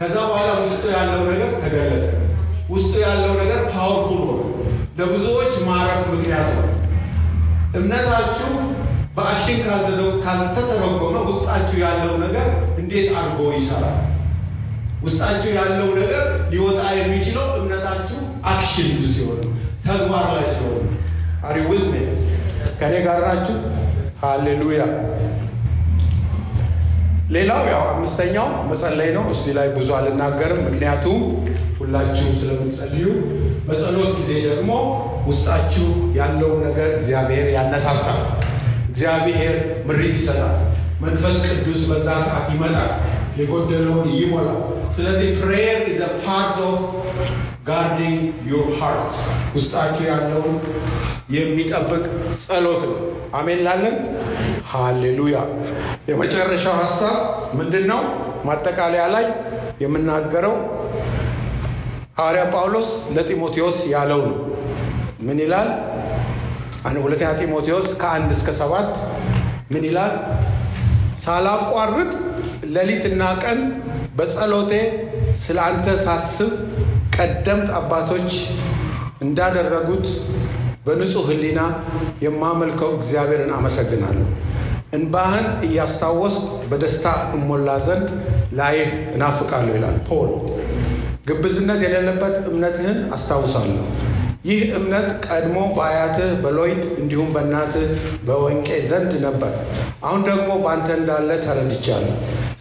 ከዛ 0.00 0.16
በኋላ 0.28 0.50
ውስጡ 0.62 0.82
ያለው 0.96 1.22
ነገር 1.30 1.50
ተገለጠ። 1.62 2.06
ውስጡ 2.70 2.92
ያለው 3.04 3.32
ነገር 3.40 3.60
powerful 3.72 4.20
ሆነ። 4.26 4.40
ለብዙዎች 4.98 5.54
ማረፍ 5.68 6.02
ምክንያት 6.12 6.50
ሆነ። 6.56 6.66
እምነታችሁ 7.74 8.50
በ 9.16 9.26
action 9.26 9.58
ካልተተረጎመ 10.24 11.16
ውስጣችሁ 11.28 11.76
ያለው 11.84 12.14
ነገር 12.24 12.46
እንዴት 12.80 13.08
አድርጎ 13.18 13.40
ይሰራል? 13.56 13.98
ውስጣችሁ 15.04 15.50
ያለው 15.58 15.88
ነገር 16.00 16.22
ሊወጣ 16.52 16.80
የሚችለው 16.98 17.46
እምነታችሁ 17.60 18.18
አክሽን 18.52 18.90
ሲሆን 19.14 19.40
ተግባር 19.86 20.26
ላይ 20.34 20.46
ሲሆን 20.54 20.82
አሪ 21.46 21.58
ውዝሜ 21.70 21.94
ከኔ 22.80 22.94
ጋር 23.06 23.20
ናችሁ? 23.26 23.56
ሃሌሉያ። 24.22 24.82
ሌላው 27.30 27.62
ያው 27.72 27.82
አምስተኛው 27.90 28.48
መጸለይ 28.70 29.10
ነው። 29.16 29.24
እዚህ 29.32 29.52
ላይ 29.58 29.68
ብዙ 29.76 29.88
አልናገርም፣ 29.98 30.60
ምክንያቱም 30.66 31.20
ሁላችሁ 31.80 32.28
ስለምትጸልዩ። 32.40 33.06
በጸሎት 33.68 34.10
ጊዜ 34.18 34.30
ደግሞ 34.48 34.70
ውስጣችሁ 35.28 35.86
ያለውን 36.18 36.60
ነገር 36.66 36.88
እግዚአብሔር 36.96 37.46
ያነሳሳል። 37.56 38.20
እግዚአብሔር 38.90 39.54
ምሪት 39.88 40.14
ይሰጣል። 40.18 40.56
መንፈስ 41.02 41.36
ቅዱስ 41.48 41.82
በዛ 41.90 42.08
ሰዓት 42.26 42.48
ይመጣል፣ 42.54 42.90
የጎደለውን 43.38 44.08
ይሞላል። 44.16 44.60
ስለዚህ 44.96 45.28
prayer 45.40 45.78
is 45.90 46.00
part 46.24 46.56
of 46.66 46.80
guarding 47.68 48.20
your 48.50 48.68
heart 48.78 49.14
ውስጣችሁ 49.54 50.04
ያለውን 50.10 50.56
የሚጠብቅ 51.36 52.04
ጸሎት 52.42 52.82
ነው። 52.90 52.98
አሜን 53.34 53.60
ላለን 53.66 53.96
ሃሌሉያ። 54.72 55.36
የመጨረሻው 56.08 56.74
ሀሳብ 56.80 57.16
ምንድን 57.58 57.84
ነው? 57.90 58.00
ማጠቃለያ 58.44 59.04
ላይ 59.14 59.26
የምናገረው 59.82 60.54
ሐዋርያ 62.18 62.42
ጳውሎስ 62.54 62.88
ለጢሞቴዎስ 63.16 63.78
ያለው 63.92 64.20
ነው። 64.26 64.38
ምን 65.20 65.38
ይላል? 65.44 65.68
ሁለተኛ 67.02 67.30
ጢሞቴዎስ 67.40 67.88
ከአንድ 68.00 68.30
እስከ 68.36 68.48
ሰባት 68.60 68.90
ምን 69.72 69.84
ይላል? 69.88 70.12
ሳላቋርጥ 71.24 72.12
ሌሊትና 72.74 73.22
ቀን 73.42 73.58
በጸሎቴ 74.16 74.72
ስለ 75.42 75.58
አንተ 75.66 75.86
ሳስብ 76.04 76.50
ቀደምት 77.16 77.68
አባቶች 77.78 78.30
እንዳደረጉት 79.22 80.06
በንጹሕ 80.86 81.26
ሕሊና 81.30 81.60
የማመልከው 82.24 82.90
እግዚአብሔርን 82.98 83.52
አመሰግናለሁ። 83.56 84.26
እንባህን 84.92 85.46
እያስታወስኩ 85.66 86.46
በደስታ 86.70 87.06
እሞላ 87.36 87.70
ዘንድ 87.84 88.08
ላይህ 88.58 88.88
እናፍቃለሁ 89.14 89.74
ይላል 89.76 89.98
ፖል። 90.08 90.30
ግብዝነት 91.26 91.80
የሌለበት 91.84 92.36
እምነትህን 92.50 92.98
አስታውሳለሁ። 93.16 93.84
ይህ 94.44 94.60
እምነት 94.76 95.08
ቀድሞ 95.26 95.56
በአያትህ 95.76 96.30
በሎይድ 96.42 96.82
እንዲሁም 97.00 97.28
በእናትህ 97.34 97.86
በወንቄ 98.26 98.68
ዘንድ 98.88 99.12
ነበር። 99.26 99.52
አሁን 100.04 100.22
ደግሞ 100.28 100.50
በአንተ 100.62 100.88
እንዳለ 100.98 101.30
ተረድቻለሁ። 101.44 102.14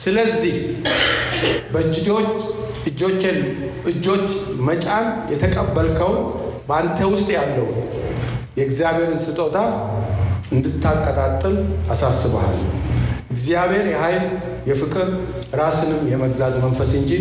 ስለዚህ 0.03 0.55
በእጆች 1.73 2.29
እጆችን 2.89 3.37
እጆች 3.91 4.27
መጫን 4.67 5.07
የተቀበልከውን 5.33 6.19
በአንተ 6.69 6.99
ውስጥ 7.13 7.29
ያለውን 7.37 7.77
የእግዚአብሔርን 8.57 9.21
ስጦታ 9.25 9.57
እንድታቀጣጥል 10.51 11.55
አሳስበሃለሁ። 11.91 12.69
እግዚአብሔር 13.31 13.85
የኃይል 13.87 14.25
የፍቅር 14.67 15.07
ራስንም 15.53 16.01
የመግዛት 16.11 16.55
መንፈስ 16.63 16.91
እንጂ 16.93 17.11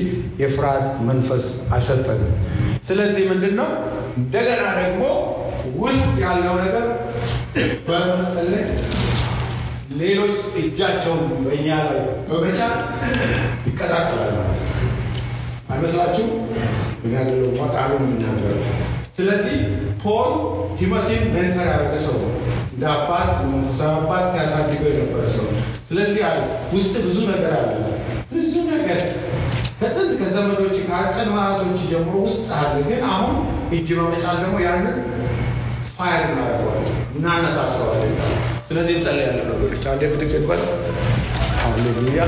የፍርሃት 0.41 0.87
መንፈስ 1.09 1.45
አልሰጠንም። 1.73 2.33
ስለዚህ 2.89 3.25
ምንድን 3.31 3.55
ነው 3.57 3.71
እንደገና 4.17 4.65
ደግሞ 4.81 5.03
ውስጥ 5.79 6.11
ያለው 6.25 6.55
ነገር 6.65 6.87
ላይ 8.49 8.65
ሌሎች 9.99 10.39
እጃቸውን 10.61 11.23
በእኛ 11.45 11.69
ላይ 11.87 11.99
በመጫን 12.29 12.75
ይቀጣጠላል 13.69 14.33
ማለት 14.39 14.61
ነው። 14.61 14.75
አይመስላችሁም? 15.71 16.31
ምን 17.03 17.13
ያለው 17.17 17.41
ቃሉ 17.75 17.91
የምናገረው። 17.99 18.63
ስለዚህ 19.19 19.55
Paul 20.03 20.29
Timothy 20.79 21.13
ን 21.13 21.23
mentor 21.35 21.67
ያደረገ 21.71 21.95
ሰው 22.05 22.15
ነው። 22.23 22.33
እንደ 22.73 22.85
አባት 22.93 23.31
መንፈሳዊ 23.47 23.91
አባት 23.97 24.27
ሲያሳድገው 24.35 24.91
የነበረ 24.91 25.23
ሰው 25.33 25.45
ነው። 25.49 25.63
ስለዚህ 25.89 26.21
አለ 26.29 26.39
ውስጥ 26.75 26.95
ብዙ 27.07 27.19
ነገር 27.31 27.53
አለ፣ 27.59 27.73
ብዙ 28.33 28.55
ነገር 28.71 29.01
ከጥንት 29.81 30.13
ከዘመዶች 30.21 30.77
ማቶች 31.33 31.81
ጀምሮ 31.91 32.15
ውስጥ 32.27 32.47
አለ። 32.59 32.75
ግን 32.89 33.03
አሁን 33.13 33.35
እጅ 33.77 33.89
በመጫን 33.99 34.39
ደግሞ 34.45 34.57
ያንን 34.67 34.97
ፋይር 35.93 36.23
እናደርገዋለን፣ 36.29 36.87
እናነሳሰዋለን። 37.17 38.15
ስለዚህ 38.69 38.95
እንጸልያለን 38.99 39.47
ነገሮች 39.51 39.85
አንዴ 39.93 40.03
ብትገጥበል 40.13 40.63
ሃሌሉያ 41.59 42.23